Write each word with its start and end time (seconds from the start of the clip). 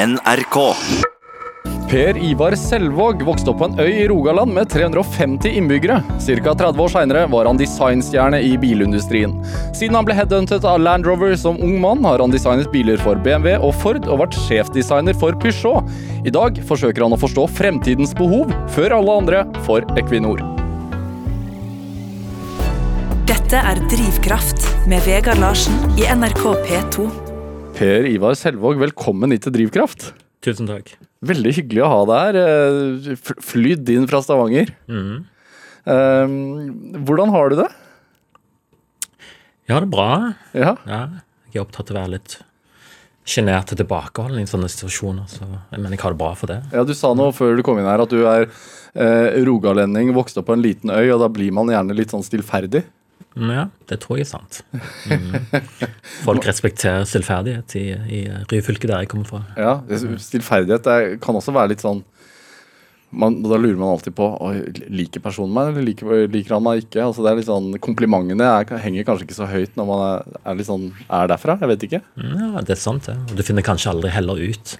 NRK. 0.00 0.56
Per 1.90 2.16
Ivar 2.24 2.54
Selvåg 2.56 3.20
vokste 3.26 3.50
opp 3.52 3.58
på 3.60 3.66
en 3.68 3.80
øy 3.82 3.90
i 3.90 4.06
Rogaland 4.08 4.54
med 4.56 4.70
350 4.72 5.58
innbyggere. 5.58 5.98
Ca. 6.22 6.54
30 6.62 6.80
år 6.80 6.92
seinere 6.94 7.26
var 7.28 7.50
han 7.50 7.60
designstjerne 7.60 8.40
i 8.46 8.54
bilindustrien. 8.62 9.34
Siden 9.76 9.98
han 9.98 10.08
ble 10.08 10.16
headhuntet 10.16 10.64
av 10.64 10.80
Land 10.80 11.04
Rover 11.04 11.36
som 11.36 11.60
ung 11.60 11.76
mann, 11.82 12.00
har 12.08 12.22
han 12.24 12.32
designet 12.32 12.72
biler 12.72 12.96
for 13.04 13.20
BMW 13.20 13.58
og 13.58 13.74
Ford, 13.82 14.08
og 14.08 14.22
vært 14.22 14.40
sjefdesigner 14.46 15.20
for 15.20 15.36
Peugeot. 15.42 15.92
I 16.24 16.32
dag 16.32 16.62
forsøker 16.70 17.04
han 17.04 17.16
å 17.16 17.20
forstå 17.20 17.50
fremtidens 17.60 18.16
behov, 18.16 18.54
før 18.72 18.96
alle 19.02 19.20
andre, 19.20 19.46
for 19.68 19.84
Equinor. 20.00 20.40
Dette 23.28 23.60
er 23.60 23.88
Drivkraft 23.92 24.70
med 24.88 25.04
Vegard 25.04 25.44
Larsen 25.44 25.76
i 26.00 26.08
NRK 26.08 26.46
P2. 26.64 27.29
Per 27.80 28.04
Ivar 28.10 28.34
Selvåg, 28.36 28.76
velkommen 28.80 29.32
hit 29.32 29.46
til 29.46 29.54
Drivkraft. 29.54 30.10
Tusen 30.44 30.68
takk. 30.68 30.92
Veldig 31.24 31.52
hyggelig 31.56 31.82
å 31.84 31.88
ha 31.88 32.00
deg 32.10 32.36
her. 32.36 32.38
eh, 32.40 33.16
Flydd 33.44 33.88
inn 33.94 34.06
fra 34.08 34.20
Stavanger. 34.24 34.68
Mm. 34.88 35.24
Hvordan 37.08 37.32
har 37.32 37.48
du 37.48 37.56
det? 37.62 37.70
Jeg 39.64 39.74
har 39.74 39.80
det 39.86 39.90
bra. 39.90 40.34
Ja, 40.52 40.76
Ja, 40.86 41.00
jeg 41.52 41.56
er 41.56 41.64
opptatt 41.64 41.90
av 41.90 41.96
å 41.96 42.00
være 42.02 42.14
litt 42.18 42.36
sjenert 43.24 43.72
og 43.72 43.78
tilbakeholden 43.80 44.42
i 44.42 44.48
sånne 44.50 44.68
situasjoner. 44.68 45.24
Så, 45.30 45.46
men 45.72 45.90
jeg 45.92 46.00
har 46.02 46.12
det 46.12 46.18
bra 46.20 46.34
for 46.34 46.46
det. 46.52 46.60
ja 46.72 46.84
Du 46.84 46.92
sa 46.94 47.14
nå 47.14 47.30
før 47.32 47.56
du 47.56 47.62
kom 47.62 47.78
inn 47.78 47.86
her 47.88 48.02
at 48.04 48.10
du 48.12 48.26
er 48.26 48.44
eh, 48.94 49.40
rogalending, 49.46 50.12
vokste 50.12 50.40
opp 50.42 50.50
på 50.52 50.56
en 50.58 50.62
liten 50.64 50.90
øy, 50.92 51.08
og 51.14 51.20
da 51.24 51.28
blir 51.32 51.52
man 51.52 51.66
gjerne 51.72 51.96
litt 51.96 52.10
sånn 52.12 52.24
stillferdig. 52.26 52.84
Men 53.38 53.50
ja, 53.54 53.64
det 53.86 54.00
tror 54.02 54.18
jeg 54.18 54.26
er 54.26 54.30
sant. 54.32 54.60
Mm. 55.06 55.36
Folk 56.26 56.46
respekterer 56.48 57.04
stillferdighet 57.06 57.76
i, 57.78 57.84
i 58.10 58.20
Ryfylke, 58.50 58.88
der 58.90 59.04
jeg 59.04 59.10
kommer 59.12 59.28
fra. 59.28 59.42
Ja, 59.58 59.76
Stillferdighet 60.18 60.88
er, 60.90 61.12
kan 61.22 61.38
også 61.38 61.54
være 61.54 61.72
litt 61.74 61.84
sånn 61.84 62.02
man, 63.10 63.40
Da 63.42 63.56
lurer 63.58 63.78
man 63.78 63.90
alltid 63.96 64.14
på 64.14 64.26
liker 64.90 65.22
personen 65.22 65.54
meg, 65.54 65.72
eller 65.72 65.86
liker, 65.86 66.12
liker 66.30 66.56
han 66.56 66.66
meg 66.66 66.84
ikke. 66.84 67.02
Altså 67.06 67.24
det 67.24 67.32
er 67.32 67.40
litt 67.40 67.48
sånn, 67.48 67.72
Komplimentene 67.82 68.50
er, 68.60 68.68
henger 68.84 69.06
kanskje 69.08 69.26
ikke 69.28 69.38
så 69.40 69.48
høyt 69.50 69.78
når 69.78 69.88
man 69.88 70.04
er, 70.08 70.28
er, 70.44 70.58
litt 70.60 70.68
sånn, 70.70 70.90
er 71.06 71.30
derfra. 71.32 71.58
Jeg 71.62 71.72
vet 71.72 71.88
ikke. 71.88 72.02
Ja, 72.22 72.52
det 72.62 72.76
er 72.76 72.82
sant, 72.82 73.06
det. 73.10 73.16
Og 73.30 73.38
du 73.38 73.46
finner 73.46 73.66
kanskje 73.66 73.94
aldri 73.94 74.14
heller 74.14 74.42
ut 74.42 74.76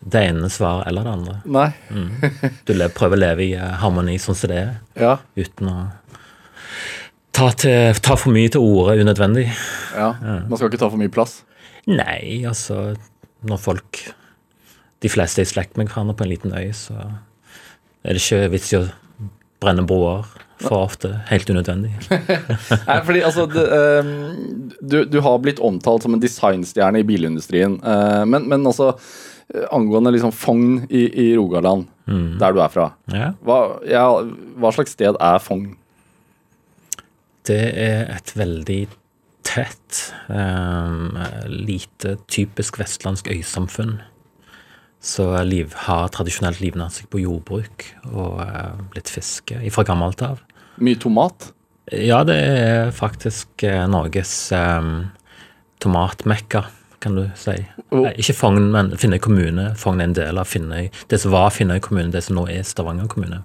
det 0.00 0.22
ene 0.30 0.48
svaret 0.48 0.88
eller 0.88 1.04
det 1.04 1.12
andre. 1.12 1.34
Nei. 1.44 1.66
Du 2.64 2.72
prøver 2.96 3.18
å 3.18 3.20
leve 3.20 3.44
i 3.44 3.50
eh, 3.52 3.74
harmoni 3.82 4.14
sånn 4.20 4.38
som 4.38 4.48
det 4.48 4.62
er, 4.62 4.70
Ja. 4.96 5.18
uten 5.36 5.68
å 5.68 5.74
ta, 7.36 7.50
til, 7.56 7.94
ta 8.02 8.16
for 8.18 8.32
mye 8.34 8.50
til 8.52 8.60
orde 8.64 8.98
unødvendig. 9.02 9.46
ja. 9.96 10.12
Man 10.22 10.56
skal 10.58 10.68
ikke 10.70 10.80
ta 10.82 10.90
for 10.90 11.00
mye 11.00 11.12
plass. 11.12 11.40
Nei, 11.90 12.42
altså 12.46 12.94
Når 13.48 13.56
folk 13.58 14.00
De 15.00 15.08
fleste 15.08 15.40
er 15.40 15.46
i 15.48 15.48
slekt 15.48 15.78
med 15.80 15.88
hverandre 15.88 16.12
på 16.18 16.26
en 16.26 16.28
liten 16.34 16.52
øy, 16.52 16.68
så 16.76 16.92
er 18.04 18.12
det 18.16 18.20
ikke 18.20 18.50
vits 18.52 18.68
i 18.74 18.76
å 18.76 18.82
brenne 19.60 19.86
broer 19.88 20.26
for 20.60 20.84
ofte. 20.84 21.08
Helt 21.30 21.48
unødvendig. 21.48 21.94
Nei, 22.88 22.98
fordi 23.06 23.22
altså 23.24 23.46
det, 23.48 23.64
ehm, 23.72 24.10
du, 24.84 24.98
du 25.08 25.18
har 25.24 25.38
blitt 25.40 25.60
omtalt 25.64 26.04
som 26.04 26.12
en 26.16 26.20
designstjerne 26.20 27.00
i 27.00 27.06
bilindustrien. 27.08 27.78
eh, 27.80 28.24
men, 28.28 28.44
men 28.52 28.68
altså 28.68 28.90
eh, 29.54 29.64
angående 29.72 30.12
liksom 30.12 30.32
Fogn 30.36 30.82
i, 30.90 31.06
i 31.08 31.26
Rogaland, 31.36 31.88
der 32.40 32.52
du 32.52 32.60
er 32.60 32.68
fra. 32.72 32.90
Ja, 33.12 33.30
Hva, 33.40 33.58
ja, 33.88 34.04
hva 34.60 34.72
slags 34.76 34.92
sted 34.96 35.16
er 35.16 35.40
Fogn? 35.40 35.70
Det 37.48 37.62
er 37.80 38.10
et 38.12 38.32
veldig 38.36 38.80
tett, 39.46 40.00
eh, 40.28 41.46
lite 41.48 42.16
typisk 42.28 42.78
vestlandsk 42.80 43.30
øysamfunn. 43.32 43.98
Så 45.00 45.24
liv, 45.48 45.72
har 45.86 46.10
tradisjonelt 46.12 46.60
livnært 46.60 46.98
seg 46.98 47.08
på 47.08 47.22
jordbruk 47.22 47.86
og 48.12 48.42
eh, 48.44 48.82
litt 48.98 49.08
fiske 49.08 49.62
fra 49.72 49.86
gammelt 49.88 50.20
av. 50.26 50.42
Mye 50.80 50.98
tomat? 51.00 51.52
Ja, 51.90 52.20
det 52.28 52.36
er 52.36 52.92
faktisk 52.94 53.64
eh, 53.66 53.86
Norges 53.90 54.52
eh, 54.52 54.90
tomatmekka, 55.80 56.66
kan 57.00 57.16
du 57.16 57.24
si. 57.40 57.56
Oh. 57.88 58.04
Nei, 58.04 58.12
ikke 58.20 58.36
Fogn, 58.36 58.68
men 58.74 58.92
Finnøy 59.00 59.18
kommune. 59.24 59.70
Fogn 59.80 60.02
er 60.02 60.10
en 60.10 60.18
del 60.18 60.40
av 60.40 60.50
Finnøy. 60.52 60.90
Det 61.08 61.22
som 61.22 61.32
var 61.32 61.48
Finnøy 61.56 61.80
kommune, 61.82 62.12
det 62.12 62.22
som 62.26 62.36
nå 62.36 62.44
er 62.52 62.66
Stavanger 62.68 63.08
kommune. 63.10 63.40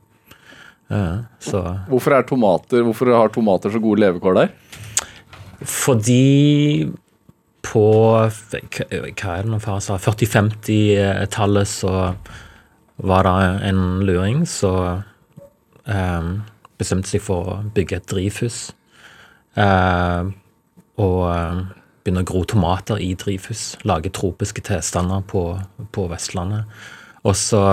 Ja, 0.92 1.26
så 1.42 1.62
Hvorfor, 1.90 2.14
er 2.14 2.28
tomater, 2.30 2.84
hvorfor 2.86 3.10
har 3.10 3.32
tomater 3.34 3.74
så 3.74 3.82
gode 3.82 4.04
levekår 4.04 4.38
der? 4.38 4.52
Fordi 5.66 6.92
på 7.66 7.86
Hva 8.22 9.32
er 9.34 9.48
det 9.48 9.62
far 9.64 9.80
sa? 9.82 9.98
40-50-tallet 9.98 11.70
så 11.70 11.94
var 13.02 13.26
det 13.26 13.70
en 13.72 13.82
luring 14.06 14.46
som 14.48 15.02
eh, 15.90 16.28
bestemte 16.80 17.10
seg 17.10 17.24
for 17.26 17.50
å 17.50 17.58
bygge 17.76 17.98
et 17.98 18.08
drivhus. 18.12 18.60
Eh, 19.60 20.30
og 21.02 21.20
eh, 21.32 21.64
begynne 22.06 22.24
å 22.24 22.30
gro 22.30 22.46
tomater 22.48 23.02
i 23.02 23.12
drivhus. 23.20 23.74
Lage 23.84 24.14
tropiske 24.14 24.64
tilstander 24.64 25.26
på, 25.28 25.48
på 25.92 26.08
Vestlandet. 26.12 26.70
Og 27.26 27.36
så 27.36 27.64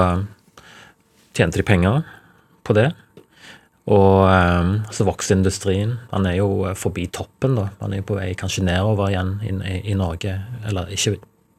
tjente 1.37 1.61
de 1.61 1.69
penger 1.69 2.03
på 2.65 2.75
det. 2.79 2.89
Og 3.91 4.29
eh, 4.31 4.69
så 4.95 5.05
vokser 5.09 5.37
industrien. 5.37 5.97
Han 6.13 6.27
er 6.31 6.37
jo 6.39 6.65
eh, 6.69 6.75
forbi 6.79 7.09
toppen, 7.11 7.57
da. 7.59 7.69
Han 7.81 7.93
er 7.93 8.03
jo 8.03 8.09
på 8.13 8.19
vei 8.21 8.33
kanskje 8.39 8.63
nedover 8.69 9.11
igjen 9.11 9.33
i, 9.43 9.55
i, 9.73 9.81
i 9.91 9.95
Norge. 9.99 10.37
Eller 10.69 10.93
ikke, 10.95 11.17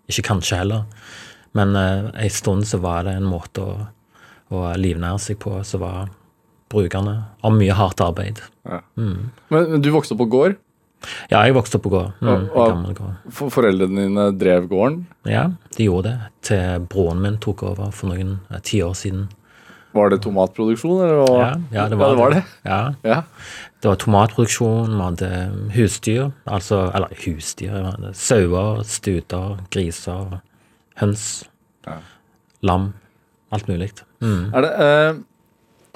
ikke 0.08 0.24
kanskje 0.30 0.62
heller. 0.62 0.86
Men 1.54 1.76
uh, 1.78 2.08
en 2.18 2.30
stund 2.34 2.66
så 2.66 2.80
var 2.82 3.04
det 3.06 3.12
en 3.20 3.28
måte 3.30 3.62
å, 3.62 3.74
å 4.50 4.62
livnære 4.80 5.20
seg 5.22 5.38
på 5.44 5.60
som 5.68 5.84
var 5.84 6.08
brukerne 6.74 7.18
av 7.46 7.54
mye 7.54 7.76
hardt 7.78 8.02
arbeid. 8.02 8.40
Men, 8.98 9.28
men 9.54 9.84
du 9.84 9.92
vokste 9.94 10.16
opp 10.16 10.24
på 10.24 10.30
gård. 10.34 10.56
Ja, 11.30 11.44
jeg 11.46 11.54
vokste 11.54 11.78
opp 11.78 11.84
på 11.86 11.92
gård. 11.94 12.16
Mm, 12.24 12.48
Og- 12.56 12.72
og- 13.36 13.52
foreldrene 13.54 14.08
dine 14.08 14.26
drev 14.40 14.66
gården. 14.72 15.04
Ja, 15.30 15.50
de 15.78 15.86
gjorde 15.86 16.10
det. 16.10 16.32
Til 16.50 16.88
broren 16.90 17.22
min 17.22 17.38
tok 17.44 17.62
over 17.68 17.92
for 17.94 18.10
noen 18.10 18.40
eh, 18.50 18.64
tiår 18.64 18.96
siden. 18.98 19.28
Var 19.94 20.10
det 20.10 20.22
tomatproduksjon, 20.24 21.02
eller? 21.06 21.36
Ja, 21.40 21.50
ja, 21.76 21.84
det 21.90 21.98
var, 22.00 22.08
ja, 22.08 22.14
det. 22.16 22.22
Var 22.22 22.32
det. 22.38 22.44
Ja, 22.66 22.80
Ja. 23.04 23.22
Det 23.84 23.90
var 23.90 23.98
tomatproduksjon, 24.00 24.94
vi 24.96 25.04
hadde 25.04 25.30
husdyr, 25.76 26.30
altså, 26.48 26.78
eller 26.96 27.12
husdyr, 27.26 27.90
sauer, 28.16 28.80
stuter, 28.88 29.58
griser, 29.76 30.40
høns, 31.02 31.44
Ja. 31.86 31.98
lam, 32.64 32.94
alt 33.52 33.68
mulig. 33.68 33.92
Mm. 34.22 34.54
Er 34.56 34.62
det, 34.62 34.72
eh, 34.80 35.20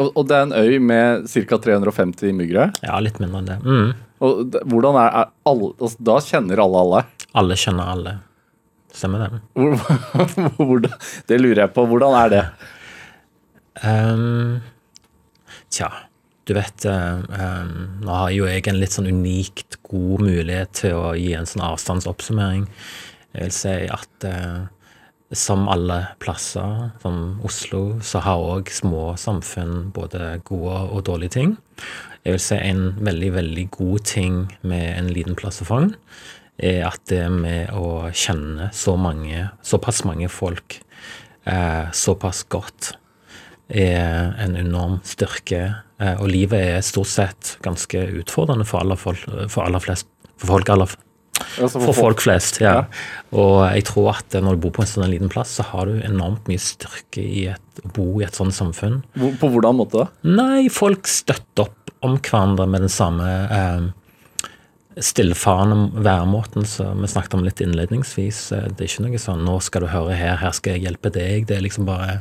og, 0.03 0.11
og 0.17 0.27
det 0.27 0.35
er 0.35 0.41
en 0.49 0.53
øy 0.53 0.79
med 0.83 1.29
ca. 1.31 1.57
350 1.57 2.33
myggere? 2.35 2.73
Ja, 2.83 2.99
litt 2.99 3.21
mindre 3.23 3.39
enn 3.39 3.47
det. 3.53 3.57
Mm. 3.63 3.93
Og 4.19 4.57
hvordan 4.67 4.97
er, 4.99 5.09
er 5.23 5.31
alle, 5.47 5.71
altså, 5.79 5.97
Da 6.03 6.17
kjenner 6.25 6.59
alle 6.59 6.81
alle. 6.83 7.03
Alle 7.37 7.55
kjenner 7.55 7.93
alle. 7.93 8.13
Stemmer 8.93 9.23
det? 9.23 9.39
Hvor, 9.53 9.77
hvor, 10.57 10.81
det 11.29 11.39
lurer 11.39 11.63
jeg 11.63 11.73
på. 11.75 11.85
Hvordan 11.87 12.15
er 12.19 12.29
det? 12.33 12.43
Ehm, 13.85 14.61
tja, 15.69 15.91
du 16.47 16.53
vet 16.57 16.85
ehm, 16.85 17.99
Nå 18.01 18.13
har 18.13 18.31
jo 18.33 18.47
jeg 18.47 18.65
en 18.69 18.79
litt 18.79 18.95
sånn 18.95 19.09
unikt 19.11 19.77
god 19.87 20.23
mulighet 20.23 20.73
til 20.81 20.97
å 20.97 21.11
gi 21.17 21.33
en 21.37 21.49
sånn 21.49 21.65
avstandsoppsummering. 21.67 22.65
Jeg 23.35 23.43
vil 23.43 23.53
si 23.53 23.75
at 23.93 24.25
uh, 24.25 24.65
som 25.35 25.67
alle 25.69 25.99
plasser, 26.23 26.91
som 27.03 27.39
Oslo, 27.45 27.99
så 28.01 28.21
har 28.23 28.41
òg 28.41 28.71
små 28.71 29.11
samfunn 29.19 29.91
både 29.95 30.37
gode 30.47 30.79
og 30.87 31.03
dårlige 31.09 31.35
ting. 31.35 31.55
Jeg 32.23 32.37
vil 32.37 32.43
si 32.43 32.57
en 32.57 32.89
veldig, 33.03 33.31
veldig 33.35 33.65
god 33.75 34.05
ting 34.07 34.39
med 34.67 34.87
en 34.95 35.11
liten 35.11 35.35
plass 35.37 35.61
å 35.61 35.67
fange, 35.67 35.99
er 36.57 36.87
at 36.87 37.03
det 37.11 37.25
med 37.29 37.75
å 37.75 38.07
kjenne 38.15 38.71
så 38.73 38.95
mange, 38.97 39.49
såpass 39.61 40.01
mange 40.07 40.31
folk 40.31 40.79
eh, 41.45 41.91
såpass 41.93 42.41
godt, 42.49 42.95
er 43.69 44.33
en 44.43 44.55
enorm 44.55 44.99
styrke. 45.03 45.63
Eh, 45.99 46.15
og 46.21 46.29
livet 46.29 46.61
er 46.77 46.85
stort 46.85 47.09
sett 47.11 47.57
ganske 47.65 48.05
utfordrende 48.21 48.65
for 48.67 48.83
alle 48.83 48.97
folk, 48.99 49.23
for 49.49 49.65
aller 49.65 49.83
flest, 49.83 50.07
for 50.37 50.57
folk 50.57 50.69
aller, 50.69 50.95
Altså, 51.61 51.77
for 51.77 51.93
folk 51.93 52.21
flest, 52.23 52.57
ja. 52.63 52.71
Ja. 52.73 52.85
Og 53.37 53.59
jeg 53.69 53.83
tror 53.91 54.07
at 54.15 54.33
når 54.41 54.55
du 54.57 54.63
bor 54.65 54.71
på 54.77 54.81
en 54.81 54.89
sånn 54.89 55.11
liten 55.11 55.29
plass, 55.29 55.51
så 55.59 55.65
har 55.69 55.85
du 55.85 55.99
enormt 56.01 56.47
mye 56.49 56.61
styrke 56.61 57.21
i 57.21 57.43
et, 57.51 57.81
å 57.85 57.91
bo 57.93 58.07
i 58.21 58.25
et 58.25 58.33
sånt 58.37 58.55
samfunn. 58.57 59.03
På 59.37 59.49
hvordan 59.53 59.77
måte? 59.77 60.07
Nei, 60.25 60.65
folk 60.73 61.05
støtter 61.09 61.67
opp 61.67 61.93
om 62.05 62.17
hverandre 62.17 62.65
med 62.69 62.85
den 62.85 62.93
samme 62.93 63.29
eh, 63.53 63.85
stillfarende 64.97 66.01
væremåten 66.05 66.65
som 66.65 67.01
vi 67.01 67.09
snakket 67.11 67.37
om 67.37 67.45
litt 67.45 67.61
innledningsvis. 67.61 68.51
Eh, 68.57 68.67
Det 68.73 68.85
er 68.85 68.91
ikke 68.91 69.07
noe 69.07 69.21
sånn 69.21 69.45
'nå 69.45 69.59
skal 69.61 69.85
du 69.85 69.87
høre 69.93 70.15
her, 70.17 70.37
her 70.37 70.51
skal 70.51 70.73
jeg 70.73 70.87
hjelpe 70.89 71.13
deg'. 71.13 71.45
Det 71.47 71.57
er 71.57 71.61
liksom 71.61 71.85
bare 71.85 72.09
eh, 72.17 72.19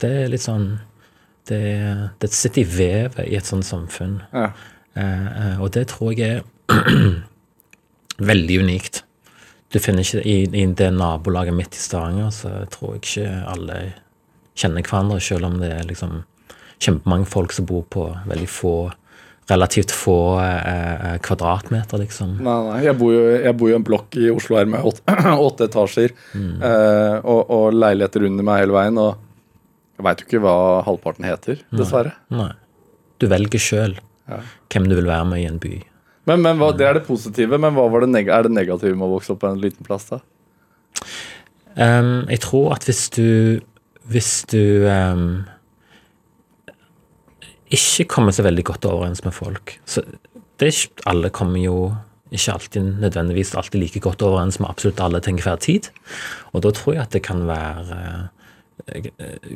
Det 0.00 0.10
er 0.24 0.30
litt 0.32 0.44
sånn 0.44 0.68
Det, 1.44 1.60
det 2.20 2.30
sitter 2.32 2.62
i 2.62 2.68
vevet 2.68 3.26
i 3.28 3.34
et 3.36 3.44
sånt 3.44 3.66
samfunn. 3.68 4.14
Ja. 4.32 4.46
Eh, 4.96 5.26
eh, 5.26 5.58
og 5.60 5.74
det 5.74 5.88
tror 5.90 6.14
jeg 6.16 6.38
er 6.38 7.20
veldig 8.30 8.60
unikt. 8.64 9.02
du 9.74 9.80
finner 9.82 10.06
ikke 10.06 10.22
i, 10.22 10.46
i 10.46 10.64
det 10.64 10.90
nabolaget 10.94 11.54
midt 11.54 11.74
i 11.74 11.82
Stavanger, 11.82 12.30
så 12.30 12.64
tror 12.70 12.94
jeg 12.94 13.02
ikke 13.02 13.30
alle 13.50 13.78
kjenner 14.54 14.86
hverandre, 14.86 15.20
selv 15.20 15.48
om 15.50 15.58
det 15.58 15.72
er 15.74 15.88
liksom 15.88 16.22
kjempemange 16.78 17.26
folk 17.26 17.52
som 17.52 17.66
bor 17.66 17.82
på 17.90 18.06
veldig 18.28 18.48
få 18.48 18.76
relativt 19.50 19.90
få 19.92 20.40
eh, 20.40 21.16
kvadratmeter, 21.20 22.00
liksom. 22.00 22.38
Nei, 22.40 22.54
nei. 22.68 22.78
Jeg 22.86 22.96
bor 22.96 23.12
jo, 23.12 23.24
jeg 23.34 23.56
bor 23.60 23.68
jo 23.68 23.74
i 23.74 23.76
en 23.76 23.84
blokk 23.84 24.16
i 24.16 24.30
Oslo 24.32 24.56
her 24.56 24.70
med 24.70 24.86
åtte, 24.88 25.16
åtte 25.48 25.68
etasjer 25.68 26.14
eh, 26.32 27.18
og, 27.20 27.42
og 27.52 27.76
leiligheter 27.76 28.24
under 28.30 28.46
meg 28.46 28.62
hele 28.62 28.76
veien. 28.78 29.00
Og 29.02 29.23
veit 30.04 30.22
jo 30.22 30.28
ikke 30.28 30.42
hva 30.44 30.56
halvparten 30.86 31.26
heter, 31.28 31.62
dessverre. 31.74 32.14
Nei. 32.34 32.52
Du 33.22 33.28
velger 33.30 33.62
sjøl 33.62 33.98
Ja. 34.28 34.40
hvem 34.72 34.88
du 34.88 34.94
vil 34.96 35.06
være 35.10 35.26
med 35.28 35.42
i 35.42 35.48
en 35.48 35.58
by. 35.60 35.82
Men, 36.26 36.40
men 36.42 36.56
hva, 36.58 36.72
Det 36.76 36.86
er 36.86 36.94
det 36.98 37.06
positive, 37.06 37.58
men 37.60 37.74
hva 37.76 37.90
var 37.92 38.06
det 38.06 38.26
er 38.28 38.46
det 38.46 38.52
negative 38.52 38.96
med 38.96 39.08
å 39.08 39.14
vokse 39.18 39.34
opp 39.34 39.42
på 39.44 39.50
en 39.50 39.60
liten 39.60 39.84
plass? 39.84 40.08
da? 40.08 40.20
Um, 41.76 42.24
jeg 42.30 42.40
tror 42.40 42.72
at 42.76 42.84
hvis 42.86 43.10
du 43.10 43.60
Hvis 44.06 44.44
du 44.46 44.86
um, 44.86 45.44
ikke 47.72 48.04
kommer 48.04 48.32
så 48.36 48.44
veldig 48.44 48.64
godt 48.64 48.84
overens 48.86 49.24
med 49.24 49.34
folk 49.34 49.80
så 49.88 50.04
det 50.60 50.68
er 50.68 50.70
ikke, 50.70 51.02
Alle 51.10 51.30
kommer 51.34 51.58
jo 51.58 51.78
ikke 52.34 52.52
alltid 52.52 53.00
nødvendigvis 53.00 53.54
alltid 53.54 53.80
like 53.80 54.00
godt 54.00 54.22
overens 54.22 54.60
med 54.60 54.68
absolutt 54.70 55.00
alle 55.00 55.20
til 55.22 55.34
enhver 55.34 55.58
tid. 55.62 55.88
Og 56.52 56.62
da 56.62 56.70
tror 56.74 56.94
jeg 56.96 57.02
at 57.04 57.12
det 57.14 57.22
kan 57.22 57.44
være 57.46 57.98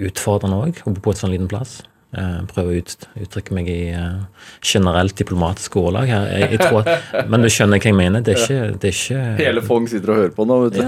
utfordrende 0.09 0.61
òg 0.65 0.83
å 0.87 0.95
bo 0.95 1.05
på 1.05 1.15
et 1.15 1.23
sånn 1.23 1.35
liten 1.35 1.51
plass. 1.51 1.81
Eh, 2.17 2.37
prøve 2.49 2.73
å 2.73 2.77
ut, 2.81 3.03
uttrykke 3.21 3.53
meg 3.53 3.67
i 3.69 3.91
eh, 3.93 4.45
generelt 4.65 5.13
diplomatisk 5.19 5.75
ordlag 5.77 6.09
her. 6.09 6.31
Jeg, 6.33 6.55
jeg 6.55 6.61
tror, 6.63 6.87
men 7.29 7.45
du 7.45 7.51
skjønner 7.53 7.83
hva 7.83 7.91
jeg 7.91 7.99
mener? 7.99 8.23
Det 8.25 8.33
er 8.33 8.45
ikke, 8.47 8.79
det 8.81 8.89
er 8.89 8.97
ikke 8.97 9.25
Hele 9.43 9.65
Fong 9.67 9.89
sitter 9.93 10.15
og 10.15 10.21
hører 10.23 10.33
på 10.33 10.47
nå. 10.49 10.57
vet 10.65 10.79
du. 10.79 10.87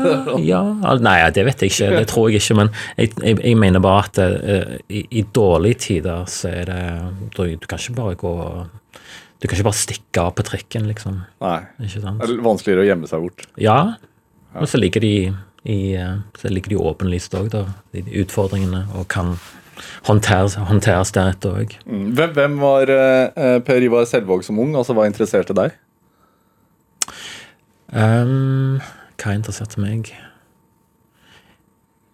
ja, 0.49 0.62
ja, 0.65 0.94
nei, 1.05 1.19
det 1.37 1.44
vet 1.50 1.67
jeg 1.67 1.75
ikke. 1.75 1.91
Det 1.99 2.06
tror 2.09 2.31
jeg 2.31 2.41
ikke. 2.41 2.56
Men 2.62 2.73
jeg, 2.97 3.12
jeg, 3.21 3.37
jeg 3.50 3.61
mener 3.61 3.85
bare 3.85 4.06
at 4.06 4.23
uh, 4.25 4.73
i, 4.88 5.05
i 5.21 5.27
dårlige 5.37 5.82
tider 5.91 6.25
så 6.31 6.55
er 6.55 6.73
det 6.73 6.81
Du, 7.37 7.69
kan 7.69 7.77
ikke 7.77 7.99
bare 7.99 8.17
gå 8.25 8.35
Du 9.43 9.44
kan 9.44 9.59
ikke 9.59 9.69
bare 9.69 9.82
stikke 9.82 10.25
av 10.25 10.32
på 10.41 10.47
trikken, 10.49 10.88
liksom. 10.88 11.21
Nei. 11.44 11.59
Det 11.77 12.00
er 12.00 12.41
vanskeligere 12.49 12.87
å 12.87 12.88
gjemme 12.94 13.12
seg 13.12 13.29
bort. 13.29 13.44
Ja. 13.61 13.81
Og 14.56 14.73
så 14.73 14.81
ligger 14.81 15.05
de 15.05 15.15
i 15.64 15.94
eh, 15.94 16.16
så 16.40 16.48
ligger 16.48 16.74
de 16.74 16.80
liste 17.12 17.38
òg, 17.38 17.50
da. 17.52 17.66
De 17.92 18.04
utfordringene, 18.22 18.86
og 18.96 19.08
kan 19.12 19.36
håndteres, 20.08 20.56
håndteres 20.70 21.12
deretter 21.16 21.60
òg. 21.62 21.76
Mm. 21.84 22.08
Hvem, 22.16 22.34
hvem 22.38 22.58
var 22.62 22.94
eh, 22.94 23.58
Per 23.66 23.84
Ivar 23.84 24.08
Selvåg 24.08 24.44
som 24.46 24.60
ung? 24.62 24.74
Altså 24.78 24.96
Hva 24.96 25.08
interesserte 25.08 25.56
deg? 25.56 25.76
Um, 27.90 28.78
hva 29.18 29.34
interesserte 29.34 29.80
meg? 29.82 30.12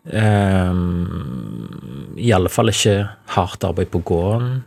Um, 0.06 2.14
fall 2.54 2.70
ikke 2.70 2.94
hardt 3.34 3.66
arbeid 3.66 3.90
på 3.92 4.00
gården. 4.06 4.62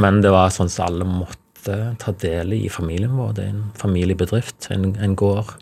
Men 0.00 0.22
det 0.24 0.32
var 0.34 0.54
sånn 0.54 0.70
som 0.72 0.88
alle 0.88 1.06
måtte 1.06 1.76
ta 2.00 2.14
del 2.22 2.54
i 2.56 2.64
i 2.66 2.72
familien 2.72 3.18
vår. 3.18 3.34
Det 3.36 3.44
er 3.44 3.52
en 3.52 3.66
familiebedrift, 3.78 4.70
en, 4.74 4.94
en 4.98 5.14
gård. 5.18 5.52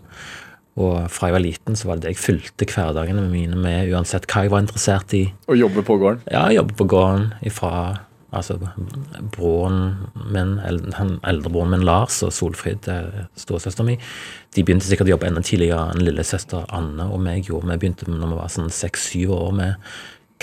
Og 0.78 1.08
fra 1.10 1.30
jeg 1.30 1.34
var 1.34 1.42
liten, 1.42 1.78
så 1.78 1.88
var 1.88 1.98
det 1.98 2.06
det 2.06 2.14
jeg 2.14 2.22
fylte 2.22 2.68
hverdagene 2.70 3.24
mine 3.32 3.58
med, 3.58 3.90
uansett 3.90 4.28
hva 4.30 4.44
jeg 4.46 4.52
var 4.52 4.62
interessert 4.62 5.14
i. 5.18 5.24
Å 5.50 5.56
jobbe 5.58 5.82
på 5.86 5.98
gården? 5.98 6.22
Ja, 6.30 6.44
jobbe 6.54 6.76
på 6.78 6.86
gården 6.92 7.32
ifra 7.48 7.72
altså, 8.30 8.58
broren 9.34 9.96
min, 10.30 10.58
han 10.94 11.16
eldrebroren 11.26 11.72
min 11.74 11.86
Lars 11.88 12.20
og 12.26 12.30
Solfrid, 12.36 12.86
eh, 12.92 13.24
storesøsteren 13.40 13.90
min, 13.92 14.04
de 14.54 14.64
begynte 14.64 14.86
sikkert 14.88 15.08
å 15.08 15.16
jobbe 15.16 15.28
enda 15.30 15.42
tidligere 15.44 15.90
enn 15.94 16.04
lillesøster 16.04 16.68
Anne 16.74 17.08
og 17.08 17.22
meg 17.24 17.48
gjorde. 17.48 17.72
Vi 17.72 17.82
begynte 17.84 18.08
når 18.10 18.34
vi 18.34 18.40
var 18.40 18.54
sånn 18.54 18.72
seks-syv 18.74 19.34
år 19.34 19.52
med 19.58 19.90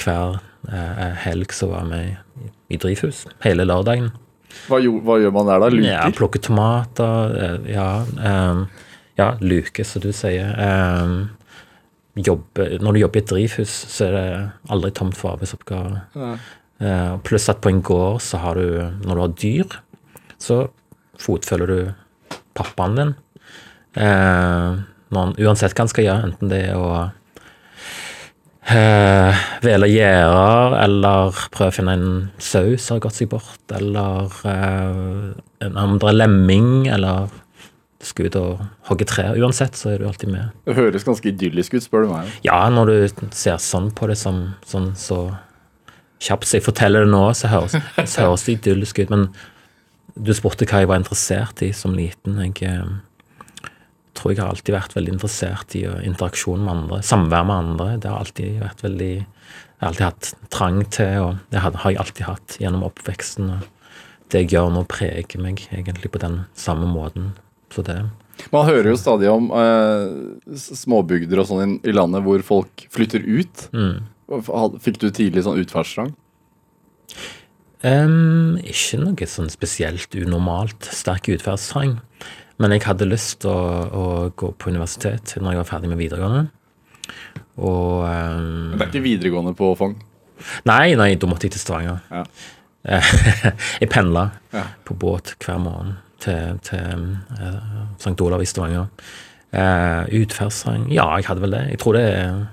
hver 0.01 0.39
eh, 0.67 1.15
helg 1.23 1.55
så 1.55 1.71
var 1.71 1.87
vi 1.93 2.01
i, 2.09 2.49
i 2.75 2.81
drivhus 2.81 3.25
hele 3.45 3.67
lørdagen. 3.67 4.11
Hva, 4.69 4.79
hva 4.79 5.19
gjør 5.19 5.33
man 5.35 5.49
der, 5.49 5.61
da? 5.61 5.69
Luker? 5.71 5.87
Ja, 5.87 6.03
plukker 6.15 6.43
tomater, 6.43 7.37
eh, 7.39 7.71
ja. 7.75 7.89
ehm, 8.19 8.65
ja, 9.19 9.33
luke, 9.39 9.85
som 9.87 10.03
du 10.03 10.11
sier. 10.15 10.51
Ehm, 10.59 11.17
jobbe, 12.15 12.67
når 12.83 12.95
du 12.95 12.99
jobber 12.99 13.19
i 13.19 13.23
et 13.23 13.31
drivhus, 13.31 13.73
så 13.91 14.07
er 14.09 14.15
det 14.15 14.27
aldri 14.71 14.91
tomt 14.95 15.17
for 15.19 15.35
arbeidsoppgaver. 15.35 15.99
Ja. 16.15 16.31
Eh, 16.83 17.13
pluss 17.23 17.47
at 17.51 17.61
på 17.63 17.71
en 17.71 17.83
gård 17.85 18.21
så 18.23 18.39
har 18.43 18.59
du, 18.59 18.81
når 19.05 19.15
du 19.15 19.21
har 19.23 19.35
dyr, 19.41 19.77
så 20.39 20.65
fotfølger 21.19 21.71
du 21.71 21.79
pappaen 22.55 22.97
din. 22.99 23.13
Eh, 23.95 24.81
når, 25.15 25.37
uansett 25.39 25.75
hva 25.75 25.85
han 25.85 25.91
skal 25.91 26.07
gjøre, 26.07 26.31
enten 26.31 26.51
det 26.51 26.61
er 26.69 26.79
å 26.79 26.89
eh, 28.75 29.45
vele 29.63 29.91
gjerder, 29.91 30.75
eller 30.81 31.39
prøve 31.55 31.71
å 31.71 31.77
finne 31.77 31.95
en 31.95 32.11
sau 32.43 32.75
som 32.75 32.97
har 32.97 33.05
gått 33.07 33.19
seg 33.21 33.31
bort, 33.31 33.63
eller 33.75 34.39
eh, 34.51 35.31
en 35.67 35.79
andre 35.79 36.15
lemming, 36.15 36.89
eller 36.91 37.31
skal 38.03 38.27
ut 38.27 38.37
og 38.39 38.61
hogge 38.89 39.07
trær. 39.07 39.37
Uansett 39.39 39.77
så 39.79 39.93
er 39.93 40.01
du 40.01 40.07
alltid 40.09 40.31
med. 40.33 40.53
Det 40.67 40.75
høres 40.77 41.07
ganske 41.07 41.29
idyllisk 41.31 41.77
ut, 41.77 41.85
spør 41.85 42.05
du 42.05 42.11
meg. 42.11 42.31
Ja, 42.45 42.59
når 42.69 42.91
du 42.91 43.27
ser 43.35 43.59
sånn 43.63 43.91
på 43.95 44.09
det 44.11 44.17
som 44.19 44.55
sånn 44.67 44.91
så 44.99 45.19
kjapt 46.25 46.47
som 46.47 46.59
jeg 46.59 46.65
forteller 46.65 47.05
det 47.05 47.11
nå, 47.11 47.23
så 47.37 47.51
høres, 47.51 47.75
så 48.11 48.27
høres 48.27 48.45
det 48.47 48.57
idyllisk 48.59 48.99
ut. 49.03 49.13
Men 49.13 49.27
du 50.15 50.31
spurte 50.35 50.67
hva 50.69 50.83
jeg 50.83 50.91
var 50.91 51.01
interessert 51.01 51.63
i 51.65 51.71
som 51.75 51.95
liten. 51.97 52.39
Jeg 52.43 52.55
eh, 52.67 53.69
tror 54.15 54.33
jeg 54.33 54.41
har 54.41 54.51
alltid 54.53 54.75
vært 54.75 54.95
veldig 54.95 55.15
interessert 55.17 55.75
i 55.77 55.85
interaksjon 56.07 56.63
med 56.63 56.73
andre. 56.75 57.01
Samvær 57.05 57.47
med 57.47 57.55
andre. 57.55 57.87
Det 57.99 58.11
har 58.11 58.23
alltid 58.23 58.59
vært 58.63 58.83
veldig 58.85 59.13
Jeg 59.15 59.83
har 59.83 59.89
alltid 59.91 60.05
hatt 60.05 60.49
trang 60.55 60.77
til, 60.87 61.17
og 61.19 61.39
det 61.51 61.59
har, 61.59 61.73
har 61.83 61.91
jeg 61.91 61.99
alltid 61.99 62.27
hatt 62.29 62.55
gjennom 62.61 62.85
oppveksten. 62.87 63.49
og 63.57 63.97
Det 64.31 64.45
jeg 64.45 64.53
gjør 64.55 64.71
nå, 64.71 64.85
preger 64.87 65.41
meg 65.43 65.67
egentlig 65.67 66.13
på 66.13 66.21
den 66.23 66.45
samme 66.55 66.87
måten. 66.87 67.33
Så 67.73 67.83
det 67.85 67.97
Man 68.51 68.65
hører 68.67 68.91
jo 68.91 68.97
stadig 68.99 69.29
om 69.31 69.47
eh, 69.55 70.57
småbygder 70.59 71.39
og 71.41 71.47
sånn 71.49 71.77
i, 71.87 71.91
landet 71.95 72.23
hvor 72.25 72.41
folk 72.43 72.85
flytter 72.91 73.23
ut. 73.23 73.69
mm. 73.73 74.03
Fikk 74.81 74.97
du 75.03 75.09
tidlig 75.13 75.43
sånn 75.45 75.59
utferdstrang? 75.61 76.09
Um, 77.85 78.55
ikke 78.65 78.97
noe 79.03 79.27
sånn 79.29 79.51
spesielt 79.53 80.15
unormalt 80.17 80.87
sterk 80.89 81.29
utferdstrang. 81.35 81.99
Men 82.57 82.71
jeg 82.73 82.85
hadde 82.87 83.05
lyst 83.07 83.41
til 83.43 83.51
å, 83.51 83.59
å 83.85 84.05
gå 84.39 84.49
på 84.57 84.71
universitet 84.71 85.35
når 85.37 85.53
jeg 85.53 85.61
var 85.61 85.69
ferdig 85.69 85.91
med 85.91 85.99
videregående. 86.01 86.45
Og 87.61 88.05
ehm, 88.09 88.73
Det 88.79 88.81
er 88.81 88.89
ikke 88.89 89.03
videregående 89.05 89.53
på 89.59 89.73
Fogn? 89.77 89.93
Nei, 90.67 90.95
nei, 90.97 91.11
da 91.19 91.27
måtte 91.29 91.45
jeg 91.47 91.53
til 91.55 91.61
Stavanger. 91.63 92.01
Ja. 92.11 92.23
Jeg 93.81 93.89
pendla 93.89 94.27
Ja. 94.53 94.65
på 94.85 94.93
båt 95.01 95.31
hver 95.41 95.57
morgen 95.57 95.95
til, 96.23 96.59
til 96.65 97.07
eh, 97.39 97.79
St. 97.99 98.19
Olav 98.21 98.43
i 98.43 98.49
Stavanger. 98.49 98.87
Eh, 99.55 100.21
utferdstrang 100.21 100.89
Ja, 100.91 101.07
jeg 101.15 101.29
hadde 101.29 101.41
vel 101.45 101.55
det. 101.55 101.63
Jeg 101.75 101.79
tror 101.79 101.95
det 101.97 102.05
er 102.11 102.43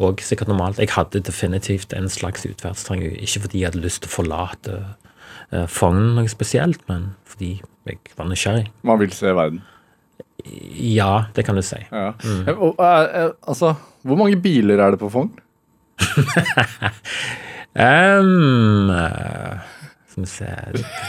og 0.00 0.22
sikkert 0.24 0.48
normalt. 0.48 0.78
Jeg 0.80 0.88
hadde 0.94 1.20
definitivt 1.20 1.92
en 1.92 2.08
slags 2.08 2.46
utferdstrang. 2.48 3.02
Ikke 3.04 3.44
fordi 3.44 3.60
jeg 3.60 3.70
hadde 3.70 3.84
lyst 3.84 4.02
til 4.04 4.10
å 4.10 4.14
forlate 4.14 4.78
eh, 5.52 5.66
Fogn 5.68 6.14
noe 6.16 6.30
spesielt, 6.32 6.80
men 6.88 7.12
fordi 7.28 7.58
jeg 7.88 8.00
var 8.16 8.30
nysgjerrig. 8.30 8.70
Man 8.88 9.00
vil 9.02 9.12
se 9.16 9.34
verden. 9.36 9.60
Ja, 10.42 11.26
det 11.36 11.44
kan 11.46 11.58
du 11.58 11.62
si. 11.62 11.78
Ja. 11.92 12.12
Mm. 12.24 12.48
og, 12.56 12.80
eh, 12.80 13.04
eh, 13.20 13.30
altså, 13.48 13.74
hvor 14.02 14.18
mange 14.18 14.40
biler 14.40 14.80
er 14.80 14.90
det 14.94 15.02
på 15.02 15.12
Fogn? 15.12 15.30
um, 17.76 18.90
skal 20.12 20.26
vi 20.26 20.30
se 20.30 20.50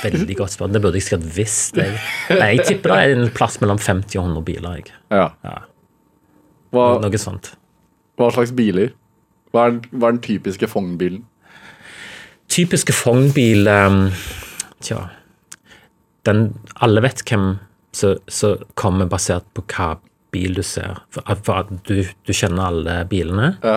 Veldig 0.03 0.37
godt 0.39 0.55
spørsmål. 0.55 0.73
Det 0.75 0.81
burde 0.83 0.99
jeg 0.99 1.05
sikkert 1.07 1.27
visst. 1.35 1.77
Jeg, 1.79 1.99
Nei, 2.31 2.49
jeg 2.55 2.65
tipper 2.71 2.93
det 2.93 2.99
er 3.03 3.15
en 3.17 3.31
plass 3.35 3.59
mellom 3.61 3.81
50 3.81 4.17
og 4.19 4.29
100 4.31 4.45
biler. 4.47 4.79
Jeg. 4.79 4.95
Ja. 5.11 5.27
Ja. 5.45 5.57
Hva, 6.73 6.85
Noe 7.03 7.21
sånt. 7.21 7.53
hva 8.17 8.31
slags 8.33 8.53
biler? 8.57 8.95
Hva 9.53 9.67
er, 9.69 9.81
hva 9.93 10.09
er 10.09 10.15
den 10.15 10.23
typiske 10.25 10.69
Fogn-bilen? 10.71 11.27
Typiske 12.53 12.93
Fogn-bil 12.93 13.69
um, 13.69 14.07
Tja 14.83 15.03
den, 16.25 16.53
Alle 16.83 17.03
vet 17.03 17.23
hvem 17.27 17.57
som 17.93 18.57
kommer 18.79 19.09
basert 19.11 19.45
på 19.53 19.65
hva 19.75 19.93
bil 20.33 20.55
du 20.57 20.63
ser. 20.65 21.03
For, 21.13 21.27
for 21.45 21.69
du, 21.85 21.99
du 22.25 22.31
kjenner 22.33 22.71
alle 22.71 22.95
bilene. 23.09 23.51
Ja. 23.61 23.75